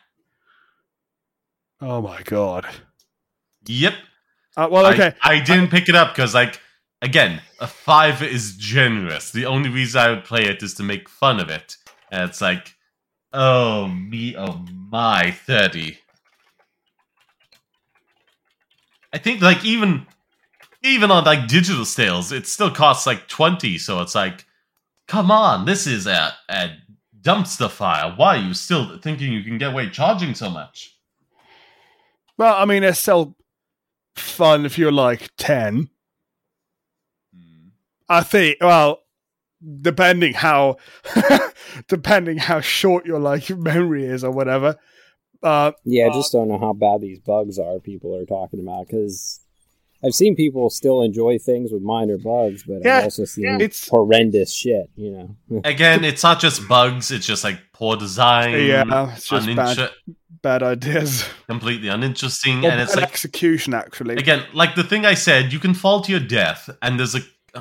Oh 1.81 2.03
my 2.03 2.21
god. 2.25 2.67
yep. 3.69 3.95
Uh, 4.57 4.69
well, 4.71 4.87
okay. 4.87 5.15
I, 5.23 5.39
didn't 5.39 5.69
pick 5.69 5.89
it 5.89 5.95
up 5.95 6.15
because, 6.15 6.35
like, 6.35 6.59
again, 7.03 7.43
a 7.61 7.67
five 7.67 8.23
is 8.23 8.57
generous. 8.57 9.31
The 9.31 9.45
only 9.45 9.69
reason 9.69 10.01
I 10.01 10.11
would 10.11 10.25
play 10.25 10.45
it 10.45 10.63
is 10.63 10.73
to 10.75 10.83
make 10.83 11.09
fun 11.09 11.41
of 11.41 11.51
it. 11.51 11.77
And 12.11 12.31
it's 12.31 12.41
like, 12.41 12.75
oh 13.33 13.89
me, 13.89 14.37
oh 14.37 14.65
my, 14.91 15.33
thirty. 15.33 15.99
I 19.13 19.19
think, 19.19 19.43
like, 19.43 19.63
even 19.65 20.07
even 20.83 21.11
on 21.11 21.25
like 21.25 21.49
digital 21.49 21.85
sales, 21.85 22.33
it 22.33 22.47
still 22.47 22.71
costs 22.71 23.07
like 23.07 23.29
twenty. 23.29 23.77
So 23.77 24.01
it's 24.01 24.15
like, 24.15 24.47
come 25.09 25.31
on, 25.31 25.67
this 25.67 25.87
is 25.87 26.07
a, 26.07 26.33
a 26.49 26.71
dumpster 27.21 27.71
fire. 27.71 28.15
Why 28.17 28.37
are 28.37 28.41
you 28.41 28.55
still 28.55 28.99
thinking 28.99 29.33
you 29.33 29.45
can 29.45 29.59
get 29.59 29.73
away 29.73 29.91
charging 29.91 30.35
so 30.35 30.49
much? 30.49 30.97
Well, 32.39 32.55
I 32.57 32.65
mean, 32.65 32.83
it's 32.83 32.99
still 32.99 33.37
fun 34.17 34.65
if 34.65 34.79
you're 34.79 34.93
like 34.93 35.31
10. 35.37 35.91
I 38.09 38.23
think, 38.23 38.59
well, 38.61 39.01
depending 39.81 40.35
how, 40.35 40.77
depending 41.89 42.39
how 42.39 42.61
short 42.61 43.07
your 43.07 43.19
like 43.21 43.49
memory 43.51 44.05
is 44.05 44.25
or 44.25 44.31
whatever. 44.31 44.77
Uh, 45.43 45.73
Yeah, 45.85 46.07
I 46.07 46.09
uh, 46.11 46.13
just 46.15 46.33
don't 46.33 46.49
know 46.49 46.59
how 46.59 46.73
bad 46.73 47.01
these 47.01 47.19
bugs 47.19 47.59
are 47.59 47.79
people 47.81 48.15
are 48.17 48.25
talking 48.27 48.61
about 48.61 48.87
because 48.87 49.41
I've 50.05 50.15
seen 50.15 50.35
people 50.37 50.69
still 50.71 51.03
enjoy 51.03 51.39
things 51.39 51.73
with 51.73 51.83
minor 51.83 52.19
bugs, 52.19 52.65
but 52.65 52.79
Yeah, 52.85 52.99
I've 52.99 53.05
also 53.05 53.25
seen 53.25 53.47
it's- 53.61 53.89
horrendous 53.89 54.53
shit, 54.53 54.87
you 54.97 55.11
know. 55.51 55.61
Again, 55.65 56.05
it's 56.05 56.23
not 56.23 56.41
just 56.41 56.67
bugs; 56.69 57.11
it's 57.11 57.27
just 57.27 57.45
like 57.45 57.59
poor 57.73 57.97
design. 57.97 58.53
Yeah, 58.67 59.13
it's 59.15 59.29
just 59.29 59.47
uninter- 59.49 59.91
bad 60.43 60.63
ideas. 60.63 61.25
completely 61.49 61.89
uninteresting, 61.89 62.65
Or 62.65 62.71
and 62.71 62.81
it's 62.81 62.95
like 62.97 63.05
execution, 63.05 63.75
actually. 63.75 64.17
again, 64.17 64.45
like 64.53 64.75
the 64.77 64.85
thing 64.85 65.05
I 65.07 65.15
said, 65.15 65.53
you 65.53 65.59
can 65.61 65.75
fall 65.75 66.01
to 66.03 66.11
your 66.11 66.21
death, 66.21 66.69
and 66.83 66.99
there's 66.99 67.15
a 67.15 67.21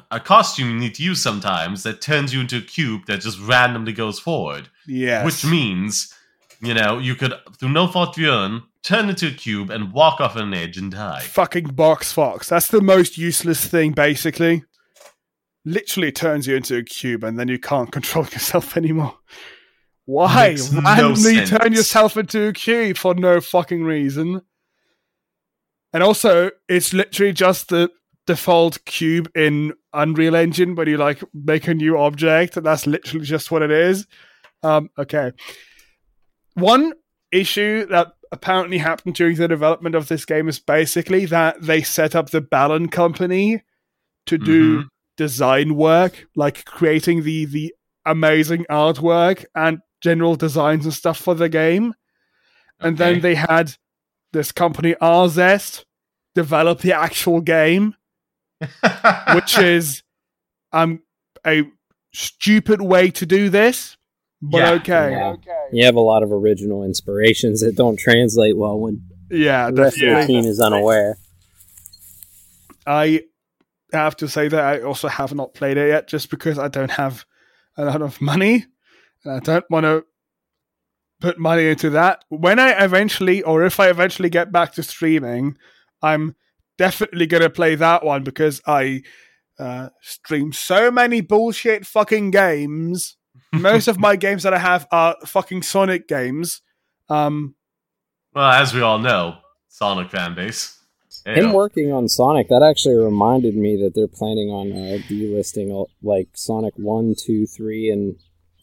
a 0.10 0.20
costume 0.20 0.70
you 0.70 0.80
need 0.80 0.96
to 0.96 1.04
use 1.04 1.22
sometimes 1.22 1.84
that 1.84 2.02
turns 2.02 2.34
you 2.34 2.40
into 2.40 2.58
a 2.58 2.62
cube 2.62 3.06
that 3.08 3.22
just 3.22 3.40
randomly 3.40 3.94
goes 3.94 4.20
forward, 4.20 4.70
yes. 4.88 5.26
which 5.26 5.46
means 5.46 6.14
you 6.62 6.74
know 6.74 6.98
you 6.98 7.16
could 7.16 7.34
through 7.58 7.70
no 7.70 7.88
fault 7.88 8.18
of 8.18 8.24
your 8.24 8.34
own 8.34 8.64
turn 8.84 9.10
into 9.10 9.28
a 9.28 9.32
cube 9.32 9.70
and 9.70 9.94
walk 9.94 10.20
off 10.20 10.36
an 10.36 10.54
edge 10.54 10.78
and 10.78 10.92
die. 10.92 11.20
fucking 11.20 11.66
box 11.68 12.12
fox. 12.12 12.50
That's 12.50 12.68
the 12.68 12.82
most 12.82 13.18
useless 13.18 13.66
thing, 13.66 13.92
basically. 13.92 14.64
Literally 15.64 16.12
turns 16.12 16.48
you 16.48 16.56
into 16.56 16.78
a 16.78 16.84
cube, 16.84 17.24
and 17.24 17.38
then 17.38 17.48
you 17.48 17.60
can't 17.60 17.92
control 17.98 18.26
yourself 18.26 18.76
anymore. 18.76 19.18
Why 20.06 20.50
Makes 20.50 20.72
no 20.72 20.82
randomly 20.82 21.46
sense. 21.46 21.50
turn 21.52 21.74
yourself 21.74 22.18
into 22.18 22.48
a 22.48 22.54
cube 22.54 22.98
for 22.98 23.14
no 23.14 23.40
fucking 23.40 23.84
reason? 23.84 24.42
And 25.94 26.02
also, 26.02 26.52
it's 26.68 26.94
literally 26.94 27.34
just 27.34 27.70
the 27.70 27.92
default 28.28 28.84
cube 28.86 29.30
in 29.36 29.74
Unreal 29.94 30.36
Engine, 30.36 30.76
when 30.76 30.88
you 30.88 30.98
like 30.98 31.24
make 31.34 31.68
a 31.68 31.74
new 31.74 31.98
object, 31.98 32.58
and 32.58 32.66
that's 32.66 32.86
literally 32.88 33.26
just 33.26 33.52
what 33.52 33.62
it 33.62 33.72
is. 33.72 34.08
Um, 34.64 34.90
okay. 34.98 35.32
One 36.54 36.94
issue 37.32 37.86
that 37.88 38.14
apparently 38.32 38.78
happened 38.78 39.16
during 39.16 39.36
the 39.36 39.48
development 39.48 39.96
of 39.96 40.08
this 40.08 40.26
game 40.26 40.48
is 40.48 40.60
basically 40.60 41.26
that 41.26 41.62
they 41.62 41.82
set 41.82 42.16
up 42.16 42.30
the 42.30 42.42
Balan 42.42 42.90
company 42.90 43.64
to 44.28 44.38
do 44.38 44.80
Mhm. 44.80 44.88
design 45.18 45.76
work, 45.76 46.28
like 46.36 46.66
creating 46.66 47.24
the 47.24 47.46
the 47.46 47.74
amazing 48.06 48.66
artwork 48.70 49.46
and 49.56 49.80
general 50.02 50.36
designs 50.36 50.86
and 50.86 50.94
stuff 50.94 51.18
for 51.18 51.36
the 51.36 51.50
game. 51.50 51.94
And 52.80 52.96
Okay. 52.96 53.14
then 53.14 53.22
they 53.22 53.36
had 53.36 53.76
this 54.34 54.52
company 54.52 54.96
Arzest 55.02 55.86
develop 56.34 56.80
the 56.80 56.94
actual 56.94 57.42
game, 57.42 57.96
which 59.34 59.58
is 59.58 60.04
um 60.72 61.02
a 61.46 61.64
stupid 62.14 62.82
way 62.82 63.10
to 63.12 63.26
do 63.26 63.50
this. 63.50 63.98
But 64.42 64.58
Yeah. 64.58 64.72
okay. 64.74 65.12
Yeah. 65.12 65.36
You 65.72 65.86
have 65.86 65.96
a 65.96 66.02
lot 66.02 66.24
of 66.24 66.32
original 66.32 66.84
inspirations 66.84 67.62
that 67.62 67.76
don't 67.76 67.98
translate 67.98 68.58
well 68.58 68.80
when 68.80 69.04
Yeah, 69.30 69.72
the 69.72 69.82
rest 69.84 69.96
of 69.98 70.02
definitely. 70.02 70.22
the 70.22 70.28
team 70.42 70.46
is 70.50 70.60
unaware. 70.60 71.18
I 72.86 73.22
have 73.94 74.16
to 74.18 74.28
say 74.28 74.48
that 74.48 74.60
I 74.64 74.82
also 74.82 75.08
have 75.08 75.34
not 75.34 75.54
played 75.54 75.78
it 75.78 75.90
yet, 75.90 76.08
just 76.08 76.30
because 76.30 76.58
I 76.58 76.68
don't 76.68 76.92
have 76.92 77.26
a 77.78 77.86
lot 77.86 78.02
of 78.02 78.20
money, 78.22 78.66
and 79.24 79.34
I 79.36 79.40
don't 79.40 79.66
want 79.70 79.86
to 79.86 80.04
put 81.20 81.38
money 81.38 81.68
into 81.68 81.92
that. 81.92 82.24
When 82.30 82.58
I 82.60 82.72
eventually, 82.84 83.44
or 83.44 83.64
if 83.64 83.80
I 83.80 83.90
eventually 83.90 84.30
get 84.30 84.52
back 84.52 84.74
to 84.74 84.84
streaming, 84.84 85.56
I'm 86.02 86.36
definitely 86.82 87.28
gonna 87.28 87.50
play 87.50 87.76
that 87.76 88.04
one 88.04 88.24
because 88.24 88.60
I 88.66 89.04
uh, 89.60 89.90
stream 90.02 90.52
so 90.52 90.90
many 90.90 91.22
bullshit 91.22 91.86
fucking 91.86 92.32
games. 92.32 93.18
Most 93.54 93.88
of 93.88 94.00
my 94.00 94.16
games 94.16 94.42
that 94.44 94.54
I 94.54 94.58
have 94.58 94.88
are 94.92 95.16
fucking 95.26 95.62
Sonic 95.62 96.08
games. 96.08 96.62
Um, 97.08 97.54
well, 98.34 98.50
as 98.52 98.74
we 98.74 98.82
all 98.82 98.98
know, 98.98 99.38
Sonic 99.68 100.10
fan 100.10 100.34
base. 100.34 100.78
You 101.28 101.34
Him 101.34 101.46
know. 101.50 101.54
working 101.56 101.92
on 101.92 102.08
Sonic, 102.08 102.48
that 102.50 102.64
actually 102.68 102.96
reminded 102.96 103.56
me 103.56 103.76
that 103.84 103.94
they're 103.94 104.08
planning 104.08 104.50
on 104.50 104.72
uh, 104.72 104.98
delisting 105.08 105.86
like 106.02 106.30
Sonic 106.34 106.74
1, 106.78 107.14
2, 107.24 107.46
3, 107.46 107.92
and 107.92 108.16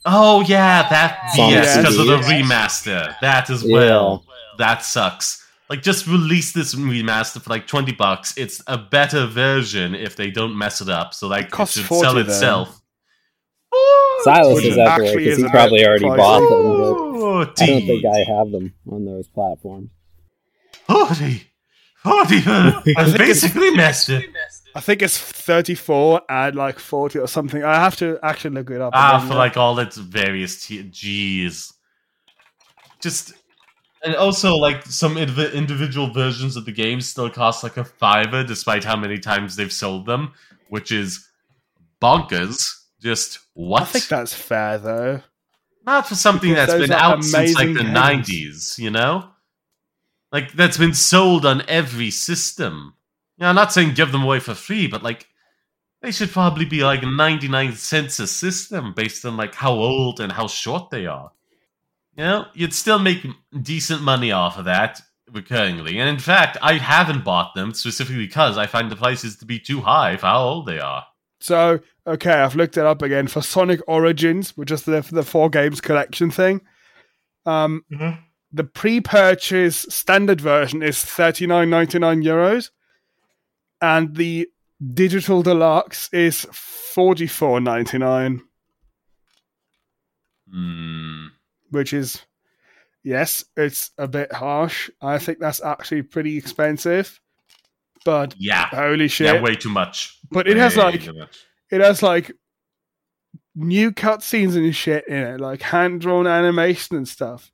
Oh 0.04 0.40
yeah, 0.40 0.88
that 0.88 1.30
Sonic 1.36 1.52
yes, 1.54 1.76
because 1.76 1.98
of 1.98 2.06
the 2.06 2.16
remaster. 2.16 3.14
That 3.20 3.48
as 3.50 3.62
Yeah. 3.62 3.74
well. 3.74 4.24
That 4.58 4.82
sucks. 4.84 5.44
Like 5.70 5.82
just 5.82 6.06
release 6.06 6.52
this 6.52 6.74
remaster 6.74 7.42
for 7.42 7.50
like 7.50 7.66
twenty 7.66 7.92
bucks. 7.92 8.36
It's 8.38 8.62
a 8.66 8.78
better 8.78 9.26
version 9.26 9.94
if 9.94 10.16
they 10.16 10.30
don't 10.30 10.56
mess 10.56 10.80
it 10.80 10.88
up. 10.88 11.12
So 11.14 11.28
like 11.28 11.46
it, 11.46 11.50
costs 11.50 11.76
should 11.76 11.84
40 11.86 12.00
sell 12.02 12.14
though. 12.14 12.20
itself. 12.20 12.80
Silas 14.24 14.64
is 14.64 14.78
out 14.78 14.98
there 14.98 15.06
actually 15.08 15.24
because 15.24 15.38
he 15.38 15.48
probably 15.48 15.86
already 15.86 16.04
pricey. 16.06 16.16
bought 16.16 16.40
them. 16.40 16.48
Oh, 16.50 17.44
But 17.44 17.62
I 17.62 17.66
don't 17.66 17.86
think 17.86 18.04
I 18.06 18.18
have 18.36 18.50
them 18.50 18.74
on 18.90 19.04
those 19.04 19.28
platforms. 19.28 19.90
40. 20.86 21.42
40 22.02 22.36
I 22.46 22.80
think 22.82 22.98
it's- 22.98 23.16
basically 23.18 23.70
master. 23.72 24.22
I 24.74 24.80
think 24.80 25.02
it's 25.02 25.18
34 25.18 26.22
and 26.28 26.54
like 26.54 26.78
40 26.78 27.18
or 27.18 27.26
something. 27.26 27.62
I 27.64 27.74
have 27.76 27.96
to 27.96 28.18
actually 28.22 28.54
look 28.54 28.70
it 28.70 28.80
up. 28.80 28.92
Ah, 28.94 29.16
again, 29.16 29.26
for 29.28 29.32
yeah. 29.34 29.38
like 29.38 29.56
all 29.56 29.78
its 29.80 29.96
various 29.96 30.66
t- 30.66 30.82
G's. 30.84 31.72
Just 33.00 33.32
and 34.02 34.14
also 34.14 34.54
like 34.54 34.84
some 34.86 35.16
indiv- 35.16 35.52
individual 35.52 36.12
versions 36.12 36.56
of 36.56 36.64
the 36.64 36.72
game 36.72 37.00
still 37.00 37.28
cost 37.30 37.62
like 37.62 37.76
a 37.76 37.84
fiver, 37.84 38.44
despite 38.44 38.84
how 38.84 38.96
many 38.96 39.18
times 39.18 39.56
they've 39.56 39.72
sold 39.72 40.06
them, 40.06 40.32
which 40.68 40.92
is 40.92 41.26
bonkers. 42.00 42.74
Just 43.00 43.38
what? 43.54 43.82
I 43.82 43.84
think 43.86 44.08
that's 44.08 44.34
fair 44.34 44.78
though. 44.78 45.22
Not 45.86 46.06
for 46.06 46.14
something 46.16 46.50
Because 46.50 46.68
that's 46.68 46.80
been 46.80 46.92
out 46.92 47.22
since 47.24 47.54
like 47.54 47.68
the 47.68 47.80
games. 47.82 47.92
nineties, 47.92 48.76
you 48.78 48.90
know? 48.90 49.30
Like 50.32 50.52
that's 50.52 50.76
been 50.76 50.94
sold 50.94 51.46
on 51.46 51.62
every 51.68 52.10
system. 52.10 52.94
Yeah, 53.38 53.48
I'm 53.48 53.54
not 53.54 53.72
saying 53.72 53.94
give 53.94 54.12
them 54.12 54.22
away 54.24 54.40
for 54.40 54.54
free, 54.54 54.86
but 54.88 55.02
like 55.02 55.26
they 56.02 56.10
should 56.10 56.30
probably 56.30 56.64
be 56.64 56.82
like 56.84 57.02
99 57.02 57.72
cents 57.72 58.18
a 58.18 58.26
system 58.26 58.92
based 58.94 59.24
on 59.24 59.36
like 59.36 59.54
how 59.54 59.72
old 59.72 60.20
and 60.20 60.30
how 60.32 60.46
short 60.46 60.90
they 60.90 61.06
are. 61.06 61.32
You 62.18 62.24
know, 62.24 62.46
you'd 62.52 62.74
still 62.74 62.98
make 62.98 63.24
decent 63.62 64.02
money 64.02 64.32
off 64.32 64.58
of 64.58 64.64
that 64.64 65.00
recurringly. 65.30 65.98
And 65.98 66.08
in 66.08 66.18
fact, 66.18 66.56
I 66.60 66.74
haven't 66.74 67.24
bought 67.24 67.54
them 67.54 67.72
specifically 67.72 68.26
because 68.26 68.58
I 68.58 68.66
find 68.66 68.90
the 68.90 68.96
prices 68.96 69.36
to 69.36 69.46
be 69.46 69.60
too 69.60 69.82
high 69.82 70.16
for 70.16 70.26
how 70.26 70.40
old 70.40 70.66
they 70.66 70.80
are. 70.80 71.06
So, 71.38 71.78
okay, 72.08 72.32
I've 72.32 72.56
looked 72.56 72.76
it 72.76 72.84
up 72.84 73.02
again 73.02 73.28
for 73.28 73.40
Sonic 73.40 73.80
Origins, 73.86 74.56
which 74.56 74.72
is 74.72 74.82
the 74.82 75.06
the 75.12 75.22
four 75.22 75.48
games 75.48 75.80
collection 75.80 76.32
thing. 76.32 76.60
Um, 77.46 77.84
the 78.52 78.64
pre-purchase 78.64 79.86
standard 79.88 80.40
version 80.40 80.82
is 80.82 81.04
thirty 81.04 81.46
nine 81.46 81.70
ninety 81.70 82.00
nine 82.00 82.24
euros, 82.24 82.70
and 83.80 84.16
the 84.16 84.48
digital 84.92 85.44
deluxe 85.44 86.12
is 86.12 86.48
forty 86.50 87.28
four 87.28 87.60
ninety 87.60 87.98
nine, 87.98 88.42
Hmm. 90.50 91.26
Which 91.70 91.92
is 91.92 92.20
yes, 93.04 93.44
it's 93.56 93.90
a 93.98 94.08
bit 94.08 94.32
harsh. 94.32 94.90
I 95.00 95.18
think 95.18 95.38
that's 95.38 95.62
actually 95.62 96.02
pretty 96.02 96.36
expensive, 96.36 97.20
but 98.04 98.34
Yeah. 98.38 98.66
holy 98.66 99.08
shit! 99.08 99.26
Yeah, 99.34 99.40
way 99.42 99.54
too 99.54 99.70
much. 99.70 100.18
but 100.30 100.46
it 100.48 100.56
has 100.56 100.76
Way 100.76 100.82
like 100.82 101.02
too 101.04 101.12
much. 101.14 101.38
it 101.70 101.80
has 101.80 102.02
like 102.02 102.32
new 103.54 103.90
cutscenes 103.92 104.56
and 104.56 104.74
shit 104.74 105.06
in 105.08 105.16
it, 105.16 105.40
like 105.40 105.62
hand 105.62 106.00
drawn 106.00 106.26
animation 106.26 106.96
and 106.96 107.08
stuff. 107.08 107.50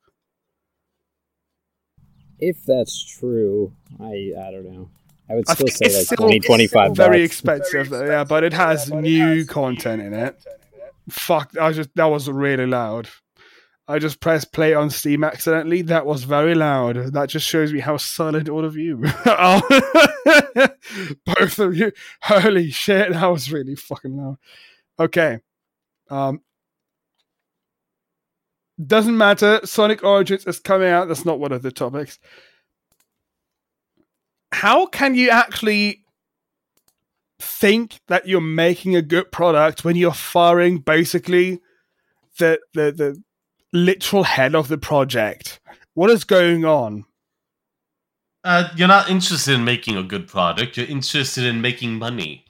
If 2.39 2.65
that's 2.66 3.03
true, 3.19 3.73
I 4.01 4.32
I 4.39 4.51
don't 4.51 4.65
know. 4.70 4.91
I 5.31 5.35
would 5.36 5.49
still 5.49 5.66
think 5.66 5.77
say 5.78 5.86
it's 5.86 5.97
like 5.97 6.05
still 6.07 6.16
20, 6.27 6.41
25 6.41 6.97
Very 6.97 7.23
bucks. 7.23 7.32
expensive, 7.32 7.89
though, 7.89 8.05
yeah, 8.05 8.24
but 8.24 8.45
it 8.45 8.53
has 8.53 8.91
new 8.93 9.47
content 9.47 10.03
in 10.03 10.12
it. 10.12 10.36
Fuck, 11.09 11.57
I 11.59 11.73
just 11.73 11.89
that 11.95 12.07
was 12.07 12.28
really 12.28 12.66
loud. 12.66 13.09
I 13.86 13.98
just 13.98 14.20
pressed 14.20 14.52
play 14.52 14.73
on 14.73 14.89
Steam 14.89 15.24
accidentally. 15.24 15.82
That 15.82 16.06
was 16.06 16.24
very 16.24 16.55
loud. 16.55 16.97
That 17.12 17.28
just 17.28 17.47
shows 17.47 17.73
me 17.73 17.81
how 17.81 17.98
silent 17.98 18.48
all 18.48 18.65
of 18.65 18.77
you 18.77 19.05
are. 19.27 19.62
Both 21.27 21.59
of 21.59 21.77
you. 21.77 21.93
Holy 22.23 22.70
shit, 22.70 23.12
that 23.12 23.27
was 23.27 23.52
really 23.52 23.74
fucking 23.74 24.16
loud. 24.16 24.39
Okay. 24.98 25.40
Um 26.09 26.40
doesn't 28.85 29.16
matter. 29.16 29.61
Sonic 29.65 30.02
Origins 30.02 30.47
is 30.47 30.59
coming 30.59 30.89
out. 30.89 31.09
That's 31.09 31.24
not 31.24 31.39
one 31.39 31.52
of 31.52 31.62
the 31.62 31.70
topics. 31.70 32.19
How 34.51 34.86
can 34.86 35.15
you 35.15 35.31
actually 35.31 36.05
think 37.39 38.01
that 38.09 38.27
you're 38.27 38.40
making 38.40 38.97
a 38.97 39.02
good 39.02 39.31
product 39.31 39.85
when 39.85 39.97
you're 39.97 40.12
firing 40.12 40.78
basically 40.78 41.61
the 42.39 42.59
the 42.73 42.90
the 42.90 43.23
literal 43.75 44.23
head 44.23 44.55
of 44.55 44.69
the 44.69 44.79
project? 44.79 45.61
What 45.93 46.11
is 46.11 46.25
going 46.25 46.65
on? 46.65 47.05
Uh, 48.43 48.69
you're 48.77 48.89
not 48.89 49.09
interested 49.11 49.55
in 49.55 49.65
making 49.65 49.97
a 49.97 50.03
good 50.03 50.27
product. 50.29 50.77
You're 50.77 50.87
interested 50.87 51.45
in 51.45 51.61
making 51.61 51.95
money. 51.99 52.45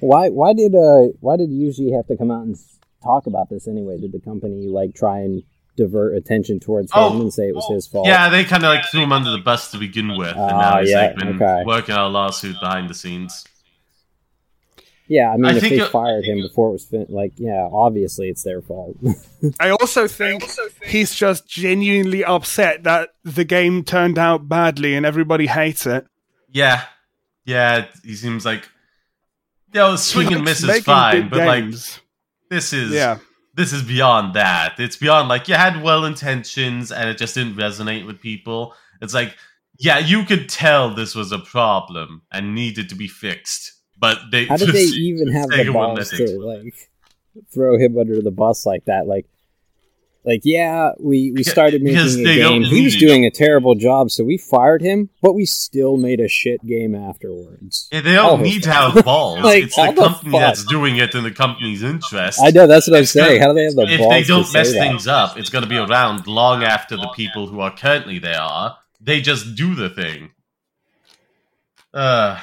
Why 0.00 0.28
why 0.30 0.54
did 0.54 0.74
uh 0.74 1.08
why 1.20 1.36
did 1.36 1.50
Yuji 1.50 1.94
have 1.94 2.06
to 2.06 2.16
come 2.16 2.30
out 2.30 2.42
and 2.44 2.56
talk 3.02 3.26
about 3.26 3.50
this 3.50 3.68
anyway? 3.68 3.98
Did 4.00 4.12
the 4.12 4.20
company 4.20 4.66
like 4.66 4.94
try 4.94 5.18
and 5.18 5.42
divert 5.76 6.16
attention 6.16 6.58
towards 6.58 6.90
him 6.90 6.98
Oh, 6.98 7.20
and 7.20 7.32
say 7.32 7.48
it 7.48 7.54
was 7.54 7.68
his 7.70 7.86
fault? 7.86 8.06
Yeah, 8.06 8.28
they 8.30 8.44
kind 8.44 8.64
of 8.64 8.68
like 8.70 8.84
threw 8.90 9.02
him 9.02 9.12
under 9.12 9.30
the 9.30 9.38
bus 9.38 9.70
to 9.72 9.78
begin 9.78 10.16
with, 10.16 10.30
and 10.30 10.40
Ah, 10.40 10.60
now 10.70 10.80
he's 10.80 10.90
yeah, 10.90 11.06
like 11.08 11.16
been 11.16 11.36
okay. 11.40 11.62
working 11.66 11.94
out 11.94 12.06
a 12.06 12.08
lawsuit 12.08 12.58
behind 12.60 12.88
the 12.88 12.94
scenes. 12.94 13.44
Yeah, 15.10 15.32
I 15.32 15.36
mean, 15.36 15.46
I 15.46 15.54
if 15.56 15.60
think 15.60 15.70
they 15.70 15.76
you're- 15.78 15.90
fired 15.90 16.24
him 16.24 16.40
before 16.40 16.68
it 16.68 16.72
was 16.72 16.84
fin- 16.84 17.06
like, 17.08 17.32
yeah, 17.36 17.68
obviously 17.72 18.28
it's 18.28 18.44
their 18.44 18.62
fault. 18.62 18.96
I 19.60 19.70
also 19.70 20.06
think 20.06 20.44
he's 20.86 21.12
just 21.16 21.48
genuinely 21.48 22.24
upset 22.24 22.84
that 22.84 23.10
the 23.24 23.44
game 23.44 23.82
turned 23.82 24.18
out 24.18 24.48
badly 24.48 24.94
and 24.94 25.04
everybody 25.04 25.48
hates 25.48 25.84
it. 25.84 26.06
Yeah, 26.48 26.84
yeah, 27.44 27.86
he 28.04 28.14
seems 28.14 28.44
like 28.44 28.68
yeah, 29.74 29.96
swing 29.96 30.28
He 30.28 30.34
and 30.34 30.44
miss 30.44 30.62
is 30.62 30.84
fine, 30.84 31.22
big 31.22 31.30
but 31.30 31.46
like 31.46 31.64
this 32.48 32.72
is 32.72 32.92
yeah. 32.92 33.18
this 33.54 33.72
is 33.72 33.82
beyond 33.82 34.34
that. 34.34 34.74
It's 34.78 34.96
beyond 34.96 35.28
like 35.28 35.48
you 35.48 35.54
had 35.56 35.82
well 35.82 36.04
intentions 36.04 36.92
and 36.92 37.08
it 37.08 37.18
just 37.18 37.34
didn't 37.34 37.56
resonate 37.56 38.06
with 38.06 38.20
people. 38.20 38.74
It's 39.02 39.14
like 39.14 39.36
yeah, 39.78 39.98
you 39.98 40.24
could 40.24 40.48
tell 40.48 40.94
this 40.94 41.16
was 41.16 41.32
a 41.32 41.38
problem 41.40 42.22
and 42.30 42.54
needed 42.54 42.88
to 42.90 42.94
be 42.94 43.08
fixed, 43.08 43.72
but 44.00 44.18
they 44.30 44.46
How 44.46 44.56
did 44.56 44.68
they 44.72 44.82
even 44.82 45.28
have 45.32 45.48
the 45.50 45.70
balls 45.72 46.10
to 46.10 46.38
like 46.40 46.74
throw 47.52 47.78
him 47.78 47.98
under 47.98 48.20
the 48.22 48.30
bus 48.30 48.64
like 48.66 48.86
that? 48.86 49.06
Like, 49.06 49.26
like 50.24 50.40
yeah, 50.44 50.92
we 50.98 51.32
we 51.32 51.42
started 51.42 51.82
making 51.82 52.20
a 52.20 52.24
game. 52.24 52.62
He 52.62 52.84
was 52.84 52.96
doing 52.96 53.24
a 53.24 53.30
terrible 53.30 53.74
job, 53.74 54.10
so 54.10 54.22
we 54.22 54.36
fired 54.36 54.82
him, 54.82 55.08
but 55.22 55.32
we 55.32 55.46
still 55.46 55.96
made 55.96 56.20
a 56.20 56.28
shit 56.28 56.64
game 56.66 56.94
afterwards. 56.94 57.88
Yeah, 57.90 58.02
they 58.02 58.12
don't 58.12 58.42
need 58.42 58.64
to 58.64 58.70
have 58.70 59.02
balls. 59.04 59.40
Like, 59.40 59.64
it's 59.64 59.76
the 59.76 59.92
company 59.96 60.32
that's 60.38 60.64
doing 60.64 60.96
it 60.98 61.14
in 61.14 61.22
the 61.24 61.30
company's 61.30 61.82
interest. 61.82 62.38
I 62.42 62.50
know 62.50 62.66
that's 62.66 62.86
what 62.86 62.96
I'm 62.98 63.02
It's 63.04 63.14
gonna- 63.14 63.28
saying. 63.28 63.40
How 63.40 63.48
do 63.48 63.54
they 63.54 63.64
have 63.64 63.74
the 63.76 63.86
if 63.88 63.98
balls 64.00 64.10
they 64.12 64.22
don't 64.24 64.52
mess 64.52 64.72
that? 64.72 64.78
things 64.78 65.06
up, 65.06 65.38
it's 65.38 65.48
going 65.48 65.64
to 65.64 65.70
be 65.70 65.78
around 65.78 66.26
long 66.26 66.64
after 66.64 66.96
the 66.96 67.08
people 67.16 67.46
who 67.46 67.60
are 67.60 67.74
currently 67.74 68.18
there 68.18 68.40
are. 68.40 68.76
They 69.00 69.22
just 69.22 69.54
do 69.56 69.74
the 69.74 69.88
thing. 69.88 70.32
Uh, 71.94 72.38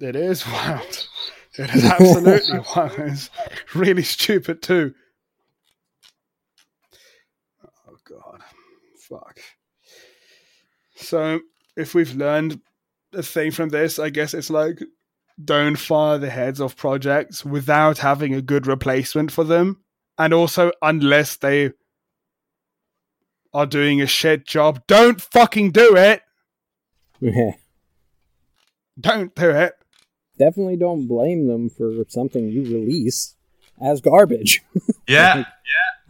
It 0.00 0.16
is 0.16 0.46
wild. 0.52 1.08
It 1.58 1.74
is 1.74 1.84
absolutely 1.84 2.58
wild. 2.76 2.92
It's 2.98 3.30
really 3.74 4.02
stupid 4.02 4.62
too. 4.62 4.94
Oh 7.88 7.96
god. 8.08 8.40
Fuck. 9.08 9.38
So 10.96 11.40
if 11.76 11.94
we've 11.94 12.14
learned 12.14 12.60
a 13.12 13.22
thing 13.22 13.50
from 13.50 13.68
this, 13.70 13.98
I 13.98 14.10
guess 14.10 14.34
it's 14.34 14.50
like 14.50 14.80
don't 15.42 15.76
fire 15.76 16.18
the 16.18 16.30
heads 16.30 16.60
of 16.60 16.76
projects 16.76 17.44
without 17.44 17.98
having 17.98 18.34
a 18.34 18.42
good 18.42 18.66
replacement 18.66 19.30
for 19.30 19.44
them. 19.44 19.82
And 20.18 20.32
also 20.32 20.72
unless 20.80 21.36
they 21.36 21.72
are 23.52 23.66
doing 23.66 24.00
a 24.00 24.06
shit 24.06 24.46
job, 24.46 24.82
don't 24.86 25.20
fucking 25.20 25.72
do 25.72 25.96
it. 25.96 26.22
Yeah. 27.20 27.52
Don't 29.00 29.34
do 29.34 29.48
it. 29.48 29.72
Definitely 30.38 30.76
don't 30.76 31.06
blame 31.06 31.46
them 31.46 31.68
for 31.70 31.92
something 32.08 32.48
you 32.48 32.62
release 32.62 33.34
as 33.80 34.00
garbage. 34.00 34.62
yeah, 35.08 35.44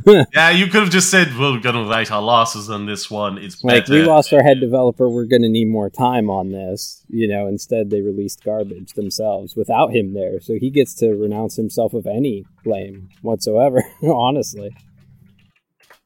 yeah, 0.06 0.24
yeah. 0.34 0.50
You 0.50 0.66
could 0.66 0.82
have 0.82 0.90
just 0.90 1.10
said, 1.10 1.28
"We're 1.38 1.58
going 1.60 1.74
to 1.76 1.88
write 1.88 2.10
our 2.10 2.22
losses 2.22 2.68
on 2.70 2.86
this 2.86 3.10
one. 3.10 3.38
It's 3.38 3.62
Like 3.62 3.86
better." 3.86 3.92
we 3.94 4.02
lost 4.04 4.32
our 4.32 4.42
head 4.42 4.60
developer, 4.60 5.08
we're 5.08 5.24
going 5.26 5.42
to 5.42 5.48
need 5.48 5.66
more 5.68 5.90
time 5.90 6.28
on 6.30 6.50
this. 6.52 7.04
You 7.08 7.28
know, 7.28 7.46
instead 7.46 7.90
they 7.90 8.00
released 8.02 8.44
garbage 8.44 8.92
themselves 8.94 9.54
without 9.56 9.92
him 9.94 10.14
there, 10.14 10.40
so 10.40 10.54
he 10.54 10.70
gets 10.70 10.94
to 10.96 11.14
renounce 11.14 11.56
himself 11.56 11.94
of 11.94 12.06
any 12.06 12.44
blame 12.64 13.08
whatsoever. 13.22 13.82
honestly, 14.02 14.70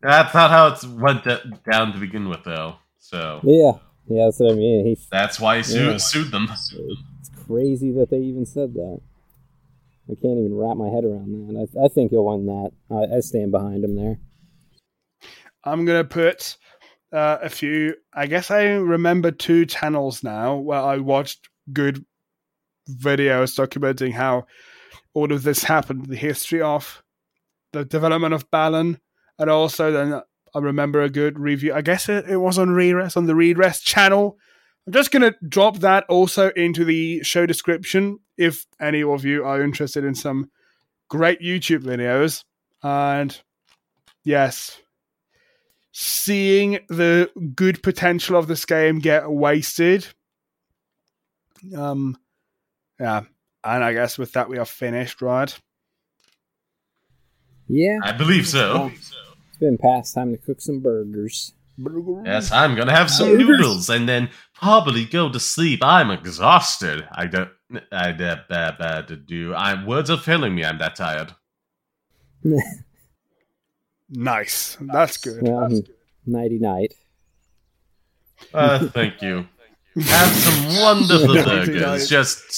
That's 0.03 0.35
not 0.35 0.51
how 0.51 0.69
it 0.69 0.85
went 1.01 1.25
down 1.71 1.93
to 1.93 1.99
begin 1.99 2.29
with, 2.29 2.45
though. 2.45 2.77
So 2.99 3.41
yeah, 3.45 3.73
yeah, 4.09 4.27
that's 4.27 4.41
what 4.41 4.53
I 4.53 4.55
mean. 4.55 4.87
He's 4.87 5.07
that's 5.11 5.41
why 5.41 5.59
he 5.59 5.63
su- 5.63 5.91
Yeah. 5.91 5.97
sued 5.99 6.31
them. 6.31 6.49
Crazy 7.51 7.93
that 7.93 8.11
they 8.11 8.19
even 8.19 8.47
said 8.47 8.75
that. 8.75 9.01
I 10.09 10.15
can't 10.15 10.39
even 10.39 10.55
wrap 10.55 10.77
my 10.77 10.89
head 10.89 11.05
around 11.05 11.31
that. 11.33 11.69
I, 11.81 11.85
I 11.85 11.89
think 11.89 12.11
he'll 12.11 12.25
win 12.25 12.47
that. 12.47 12.73
I, 12.91 13.17
I 13.17 13.21
stand 13.21 13.51
behind 13.51 13.85
him 13.85 13.97
there. 13.97 14.19
I'm 15.65 15.85
gonna 15.85 16.05
put 16.05 16.57
uh, 17.13 17.39
a 17.43 17.49
few. 17.49 17.95
I 18.15 18.27
guess 18.27 18.51
I 18.51 18.65
remember 18.65 19.31
two 19.31 19.67
channels 19.67 20.25
now 20.25 20.57
where 20.57 20.81
I 20.81 20.99
watched 20.99 21.49
good 21.73 22.05
videos 22.89 23.57
documenting 23.59 24.13
how 24.13 24.47
all 25.15 25.33
of 25.33 25.43
this 25.43 25.65
happened, 25.65 26.07
the 26.07 26.17
history 26.17 26.63
of 26.63 27.03
the 27.73 27.85
development 27.85 28.35
of 28.35 28.51
Balan, 28.51 28.99
and 29.39 29.51
also 29.51 29.93
then 29.93 30.23
I 30.55 30.59
remember 30.59 31.03
a 31.03 31.11
good 31.11 31.39
review. 31.39 31.75
I 31.75 31.83
guess 31.83 32.09
it, 32.09 32.29
it 32.29 32.39
was 32.39 32.59
on 32.59 32.69
Redrest 32.69 33.17
on 33.17 33.27
the 33.27 33.35
Redrest 33.35 33.83
channel. 33.83 34.39
I'm 34.87 34.93
just 34.93 35.11
gonna 35.11 35.35
drop 35.47 35.79
that 35.79 36.05
also 36.09 36.51
into 36.51 36.85
the 36.85 37.23
show 37.23 37.47
description 37.47 38.19
if 38.37 38.67
any 38.81 39.03
of 39.03 39.25
you 39.25 39.45
are 39.45 39.63
interested 39.63 40.05
in 40.05 40.15
some 40.15 40.51
great 41.09 41.41
YouTube 41.41 41.83
videos. 41.83 42.45
And 42.83 43.39
yes, 44.25 44.81
seeing 45.93 46.81
the 46.89 47.31
good 47.55 47.83
potential 47.83 48.37
of 48.37 48.47
this 48.47 48.65
game 48.65 48.99
get 49.01 49.31
wasted. 49.31 50.07
Um, 51.77 52.17
yeah, 52.99 53.23
And 53.65 53.85
I 53.85 53.93
guess 53.93 54.17
with 54.17 54.33
that 54.33 54.49
we 54.49 54.59
are 54.59 54.65
finished, 54.65 55.21
right? 55.21 55.57
Yeah, 57.69 57.99
I 58.03 58.13
believe 58.13 58.49
so. 58.49 58.91
it's 58.95 59.59
been 59.59 59.79
past 59.79 60.15
time 60.15 60.33
to 60.33 60.39
cook 60.39 60.61
some 60.61 60.81
burgers. 60.81 61.53
Yes, 62.25 62.53
I'm 62.53 62.75
gonna 62.77 62.95
have 62.95 63.11
some 63.11 63.37
noodles 63.39 63.89
and 63.89 64.09
then 64.09 64.31
probably 64.55 65.05
go 65.05 65.31
to 65.31 65.41
sleep. 65.41 65.81
I'm 65.83 66.11
exhausted. 66.11 67.07
I 67.13 67.27
don't. 67.27 67.51
I 67.93 68.13
bad 68.13 68.47
bad 68.49 68.79
bad 68.79 69.09
to 69.09 69.17
do. 69.17 69.55
I'm 69.55 69.87
words 69.87 70.11
are 70.11 70.17
failing 70.19 70.55
me. 70.55 70.65
I'm 70.65 70.79
that 70.79 70.97
tired. 70.97 71.35
Nice. 74.13 74.77
That's 74.81 75.17
good. 75.19 75.43
Well, 75.43 75.69
nighty 76.27 76.59
night. 76.59 76.95
Uh, 78.53 78.89
thank 78.89 79.23
you. 79.23 79.47
Have 79.97 80.29
some 80.35 80.77
wonderful 80.83 81.37
Yeah. 81.37 81.45
burgers. 81.45 82.09
Just 82.09 82.53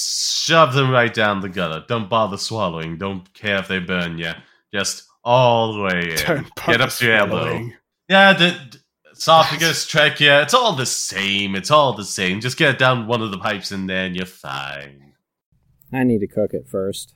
shove 0.45 0.73
them 0.73 0.89
right 0.89 1.13
down 1.13 1.41
the 1.41 1.49
gutter. 1.49 1.83
Don't 1.87 2.09
bother 2.09 2.37
swallowing. 2.37 2.97
Don't 2.97 3.31
care 3.33 3.57
if 3.57 3.67
they 3.67 3.79
burn 3.79 4.17
you. 4.17 4.31
Just 4.73 5.05
all 5.23 5.73
the 5.73 5.81
way 5.83 6.15
in. 6.27 6.45
Get 6.65 6.81
up 6.81 6.89
to 6.89 7.05
your 7.05 7.15
elbow. 7.17 7.69
Yeah, 8.09 8.33
the, 8.33 8.57
the 8.71 8.79
esophagus, 9.13 9.85
trachea, 9.87 10.41
it's 10.41 10.53
all 10.53 10.75
the 10.75 10.85
same. 10.85 11.55
It's 11.55 11.71
all 11.71 11.93
the 11.93 12.03
same. 12.05 12.39
Just 12.41 12.57
get 12.57 12.71
it 12.75 12.79
down 12.79 13.07
one 13.07 13.21
of 13.21 13.31
the 13.31 13.37
pipes 13.37 13.71
and 13.71 13.89
then 13.89 14.15
you're 14.15 14.25
fine. 14.25 15.13
I 15.91 16.03
need 16.03 16.19
to 16.19 16.27
cook 16.27 16.53
it 16.53 16.67
first, 16.67 17.13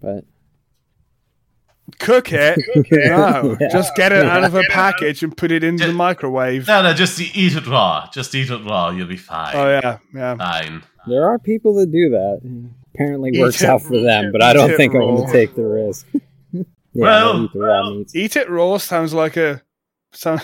but 0.00 0.24
Cook 1.98 2.32
it. 2.32 2.58
No, 2.90 3.56
Yeah. 3.60 3.68
just 3.68 3.94
get 3.96 4.12
it 4.12 4.24
out 4.24 4.44
of 4.44 4.54
a 4.54 4.62
package 4.70 5.22
and 5.22 5.36
put 5.36 5.50
it 5.50 5.62
in 5.64 5.76
the 5.76 5.92
microwave. 5.92 6.66
No, 6.68 6.82
no, 6.82 6.94
just 6.94 7.20
eat 7.20 7.54
it 7.56 7.66
raw. 7.66 8.08
Just 8.12 8.34
eat 8.34 8.50
it 8.50 8.64
raw. 8.64 8.90
You'll 8.90 9.08
be 9.08 9.16
fine. 9.16 9.54
Oh 9.54 9.68
yeah, 9.68 9.98
yeah. 10.14 10.36
Fine. 10.36 10.84
there 11.06 11.28
are 11.28 11.38
people 11.38 11.74
that 11.74 11.90
do 11.90 12.08
that. 12.10 12.70
Apparently, 12.94 13.30
Eat 13.34 13.40
works 13.40 13.60
it- 13.62 13.68
out 13.68 13.82
for 13.82 13.98
them, 14.00 14.30
but 14.32 14.42
I 14.42 14.52
don't 14.52 14.70
it 14.70 14.76
think 14.76 14.94
I'm 14.94 15.00
going 15.00 15.26
to 15.26 15.32
take 15.32 15.54
the 15.54 15.64
risk. 15.64 16.06
yeah, 16.52 16.62
Well, 16.94 17.44
eat 17.44 17.52
the 17.52 17.58
raw 17.58 17.90
meats. 17.90 18.14
Eat 18.14 18.36
it 18.36 18.48
raw 18.48 18.78
sounds 18.78 19.12
like 19.12 19.36
a 19.36 19.62
some. 20.12 20.40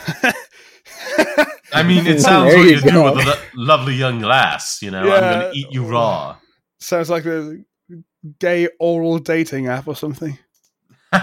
I 1.72 1.82
mean, 1.82 2.06
it 2.06 2.20
sounds 2.22 2.52
There 2.52 2.58
what 2.58 2.68
you 2.68 2.76
you 2.76 2.80
do 2.80 3.02
with 3.04 3.14
a 3.14 3.26
lo- 3.26 3.42
lovely 3.54 3.94
young 3.94 4.20
lass. 4.20 4.80
You 4.82 4.90
know, 4.90 5.00
I'm 5.02 5.06
going 5.40 5.52
to 5.52 5.58
eat 5.58 5.66
you 5.70 5.84
raw. 5.84 6.36
sounds 6.80 7.10
like 7.10 7.24
a 7.26 7.58
gay 8.38 8.68
oral 8.80 9.18
dating 9.18 9.66
app 9.68 9.86
or 9.88 9.96
something. 9.96 10.38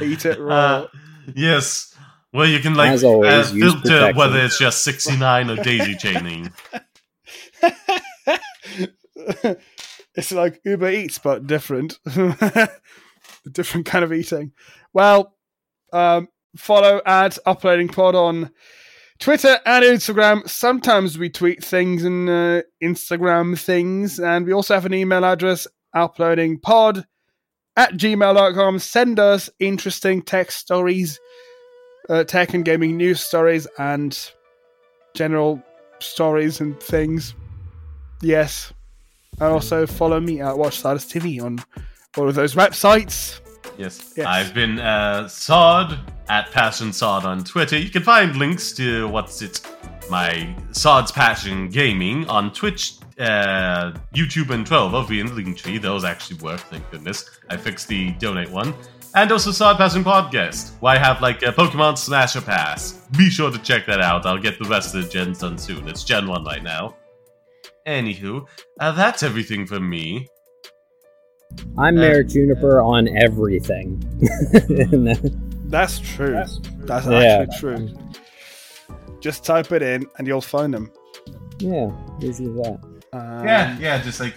Eat 0.00 0.24
it 0.26 0.38
raw. 0.40 0.54
Uh, 0.54 0.86
yes. 1.34 1.94
Well, 2.32 2.46
you 2.48 2.58
can 2.58 2.74
like 2.74 2.90
As 2.90 3.04
always, 3.04 3.32
uh, 3.32 3.44
filter 3.54 3.80
protection. 3.80 4.16
whether 4.16 4.38
it's 4.40 4.58
just 4.58 4.82
69 4.82 5.50
or 5.50 5.56
daisy 5.56 5.94
chaining. 5.96 6.52
it's 10.14 10.32
like 10.32 10.60
Uber 10.64 10.90
Eats, 10.90 11.18
but 11.18 11.46
different. 11.46 11.98
a 12.06 12.68
different 13.50 13.86
kind 13.86 14.04
of 14.04 14.12
eating. 14.12 14.52
Well, 14.92 15.34
um, 15.92 16.28
follow 16.56 17.00
at 17.06 17.38
Uploading 17.46 17.88
Pod 17.88 18.14
on 18.14 18.50
Twitter 19.18 19.58
and 19.64 19.84
Instagram. 19.84 20.48
Sometimes 20.48 21.18
we 21.18 21.30
tweet 21.30 21.64
things 21.64 22.04
and 22.04 22.28
uh, 22.28 22.62
Instagram 22.82 23.58
things, 23.58 24.18
and 24.18 24.46
we 24.46 24.52
also 24.52 24.74
have 24.74 24.86
an 24.86 24.94
email 24.94 25.24
address 25.24 25.66
uploadingpod 25.94 27.04
at 27.76 27.92
gmail.com. 27.94 28.78
Send 28.78 29.20
us 29.20 29.50
interesting 29.60 30.22
tech 30.22 30.50
stories, 30.50 31.20
uh, 32.08 32.24
tech 32.24 32.54
and 32.54 32.64
gaming 32.64 32.96
news 32.96 33.20
stories, 33.20 33.66
and 33.78 34.30
general 35.14 35.62
stories 36.00 36.60
and 36.60 36.78
things. 36.80 37.34
Yes. 38.20 38.72
And 39.40 39.52
also 39.52 39.86
follow 39.86 40.20
me 40.20 40.40
at 40.40 40.54
WatchStars 40.54 41.10
TV 41.10 41.42
on 41.42 41.58
all 42.16 42.28
of 42.28 42.34
those 42.34 42.54
websites. 42.54 43.40
Yes. 43.76 44.14
Yes. 44.16 44.26
I've 44.26 44.54
been 44.54 44.78
uh, 44.78 45.28
Sod 45.28 45.98
at 46.28 46.50
Passion 46.50 46.92
Sod 46.92 47.24
on 47.24 47.44
Twitter. 47.44 47.76
You 47.76 47.90
can 47.90 48.02
find 48.02 48.36
links 48.36 48.72
to 48.72 49.08
what's 49.08 49.42
it, 49.42 49.60
my 50.10 50.54
Sod's 50.72 51.12
Passion 51.12 51.68
Gaming 51.68 52.26
on 52.28 52.52
Twitch, 52.52 52.94
uh, 53.18 53.92
YouTube, 54.14 54.50
and 54.50 54.66
12 54.66 54.94
over 54.94 55.12
in 55.14 55.26
the 55.26 55.32
Linktree. 55.32 55.80
Those 55.80 56.04
actually 56.04 56.38
work, 56.38 56.60
thank 56.60 56.88
goodness. 56.90 57.28
I 57.50 57.56
fixed 57.56 57.88
the 57.88 58.12
donate 58.12 58.50
one. 58.50 58.74
And 59.16 59.30
also 59.30 59.52
Sod 59.52 59.76
Passion 59.76 60.02
Podcast, 60.02 60.72
where 60.80 60.96
I 60.96 60.98
have 60.98 61.20
like 61.20 61.42
a 61.42 61.52
Pokemon 61.52 61.96
Smasher 61.98 62.40
Pass. 62.40 63.00
Be 63.16 63.30
sure 63.30 63.50
to 63.50 63.58
check 63.58 63.86
that 63.86 64.00
out. 64.00 64.26
I'll 64.26 64.38
get 64.38 64.58
the 64.58 64.68
rest 64.68 64.94
of 64.94 65.04
the 65.04 65.08
gens 65.08 65.38
done 65.38 65.56
soon. 65.56 65.86
It's 65.88 66.02
Gen 66.02 66.26
1 66.26 66.44
right 66.44 66.64
now. 66.64 66.96
Anywho, 67.86 68.46
uh, 68.80 68.92
that's 68.92 69.22
everything 69.22 69.66
from 69.66 69.88
me. 69.88 70.26
I'm 71.78 71.96
Uh, 71.96 72.00
Mayor 72.00 72.22
Juniper 72.22 72.80
on 72.80 73.08
everything. 73.18 74.02
And 74.68 75.06
that- 75.08 75.40
That's 75.66 75.98
true. 75.98 76.32
That's, 76.80 77.06
Yeah. 77.06 77.46
actually 77.48 77.88
true. 77.88 77.98
Just 79.20 79.44
type 79.44 79.72
it 79.72 79.82
in 79.82 80.06
and 80.18 80.26
you'll 80.26 80.40
find 80.40 80.72
them. 80.74 80.90
yeah, 81.58 81.90
easy 82.20 82.44
as 82.46 82.54
that. 82.56 82.78
Um, 83.12 83.44
Yeah, 83.46 83.76
yeah, 83.80 84.02
just 84.02 84.20
like 84.20 84.34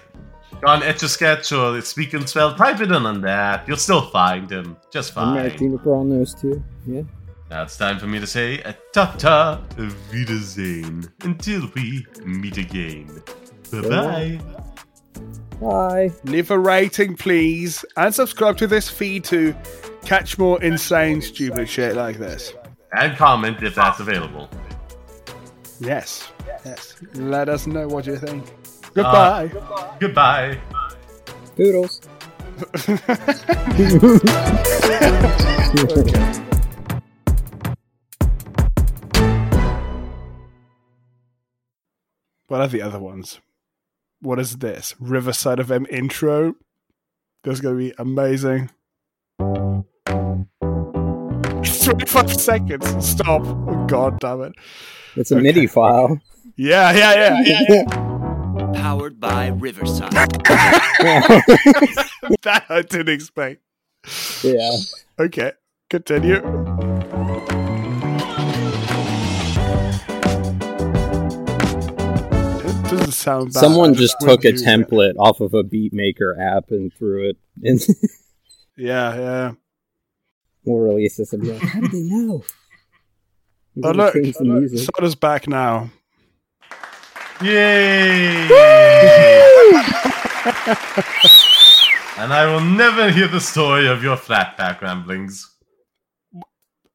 go 0.62 0.68
on 0.72 0.82
Etch 0.84 1.04
a 1.04 1.10
Sketch 1.10 1.52
or 1.52 1.80
Speak 1.82 2.14
and 2.14 2.28
Spell, 2.28 2.56
type 2.56 2.80
it 2.80 2.92
in 2.92 3.06
on 3.06 3.22
that. 3.22 3.68
You'll 3.68 3.78
still 3.78 4.02
find 4.10 4.50
him. 4.50 4.78
Just 4.92 5.16
I'm 5.18 5.36
Mayor. 5.36 5.50
Juniper 5.50 5.94
on 5.96 6.10
those 6.10 6.34
two. 6.34 6.64
Yeah. 6.88 7.02
Now 7.50 7.64
it's 7.64 7.78
time 7.78 8.00
for 8.00 8.08
me 8.08 8.20
to 8.20 8.28
say 8.28 8.60
a 8.62 8.74
ta 8.94 9.14
ta 9.18 9.62
Wiedersehen 10.12 11.06
until 11.24 11.70
we 11.76 12.06
meet 12.26 12.58
again. 12.58 13.22
Bye 13.72 13.82
bye. 13.82 14.64
Bye. 15.62 16.12
Leave 16.24 16.52
a 16.52 16.60
rating, 16.60 17.16
please, 17.16 17.84
and 17.96 18.14
subscribe 18.14 18.58
to 18.58 18.68
this 18.68 18.90
feed 18.90 19.24
to 19.26 19.56
catch 20.06 20.38
more 20.38 20.62
insane, 20.62 21.22
stupid 21.22 21.68
shit 21.68 21.96
like 21.96 22.18
this. 22.18 22.54
And 22.94 23.18
comment 23.18 23.62
if 23.64 23.76
that's 23.76 24.00
available. 24.00 24.50
Yes. 25.80 26.32
Yes. 26.66 26.96
Let 27.14 27.50
us 27.50 27.68
know 27.68 27.88
what 27.88 28.06
you 28.06 28.18
think. 28.18 28.46
Uh, 28.46 29.48
goodbye. 29.48 29.52
Goodbye. 30.00 30.60
Doodles. 31.56 32.02
what 42.48 42.62
are 42.62 42.68
the 42.68 42.82
other 42.82 43.00
ones? 43.00 43.40
What 44.20 44.40
is 44.40 44.58
this? 44.58 44.96
Riverside 45.00 45.60
of 45.60 45.72
M 45.72 45.86
intro? 45.90 46.56
That's 47.44 47.62
going 47.62 47.76
to 47.76 47.80
be 47.80 47.94
amazing. 47.98 48.70
25 51.88 52.34
seconds. 52.34 53.10
Stop. 53.10 53.44
Oh, 53.46 53.86
God 53.88 54.20
damn 54.20 54.42
it. 54.42 54.54
It's 55.16 55.32
a 55.32 55.40
MIDI 55.40 55.68
file. 55.68 56.20
Yeah, 56.56 56.92
yeah, 56.92 57.14
yeah, 57.14 57.42
yeah. 57.46 57.62
yeah. 57.70 57.84
Powered 58.74 59.20
by 59.20 59.48
Riverside. 59.48 60.12
that 60.12 60.34
I 62.70 62.82
didn't 62.82 63.10
expect. 63.10 63.62
yeah. 64.44 64.72
Okay, 65.20 65.52
continue. 65.90 66.67
doesn't 73.12 73.12
sound 73.14 73.54
bad. 73.54 73.60
Someone 73.60 73.92
I 73.92 73.94
just 73.94 74.16
took 74.20 74.46
a 74.46 74.52
use 74.52 74.62
it. 74.62 74.66
template 74.66 75.14
off 75.18 75.40
of 75.42 75.54
a 75.54 75.64
Beatmaker 75.64 76.38
app 76.40 76.72
and 76.72 76.94
threw 76.94 77.30
it 77.30 77.38
in. 77.64 77.80
Yeah, 78.80 79.16
yeah. 79.16 79.52
we'll 80.64 80.78
release 80.78 81.18
this 81.18 81.34
and 81.34 81.42
be 81.42 81.52
like, 81.52 81.64
how 81.64 81.80
did 81.80 81.92
they 81.92 82.02
know? 82.04 82.44
We're 83.76 83.90
Oh, 83.90 83.92
look. 83.92 84.14
music. 84.14 84.88
Soda's 84.96 85.16
back 85.16 85.48
now. 85.48 85.90
Yay! 87.42 88.48
and 92.18 92.32
I 92.34 92.46
will 92.46 92.62
never 92.62 93.12
hear 93.12 93.28
the 93.28 93.40
story 93.42 93.88
of 93.88 94.04
your 94.04 94.16
Flatpak 94.18 94.82
ramblings. 94.82 95.50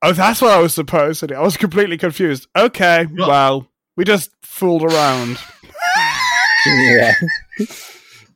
Oh, 0.02 0.12
that's 0.12 0.40
what 0.43 0.52
I 0.52 0.59
was 0.59 0.74
supposed 0.74 1.20
to 1.20 1.26
do. 1.28 1.34
I 1.34 1.40
was 1.40 1.56
completely 1.56 1.97
confused. 1.98 2.47
Okay, 2.56 3.06
Yeah. 3.12 3.26
well, 3.26 3.68
we 3.97 4.05
just 4.05 4.30
fooled 4.43 4.82
around. 4.84 5.39
Yeah. 6.66 7.14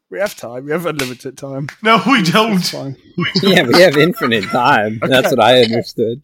We 0.09 0.21
have 0.21 0.37
time. 0.37 0.67
We 0.67 0.71
have 0.71 0.87
unlimited 0.87 1.37
time. 1.37 1.69
No, 1.83 2.01
we 2.07 2.23
don't. 2.23 2.61
fine. 2.61 2.97
yeah, 3.43 3.65
we 3.65 3.81
have 3.83 3.97
infinite 3.97 4.45
time. 4.45 5.01
That's 5.03 5.33
what 5.33 5.41
I 5.41 5.63
understood. 5.63 6.23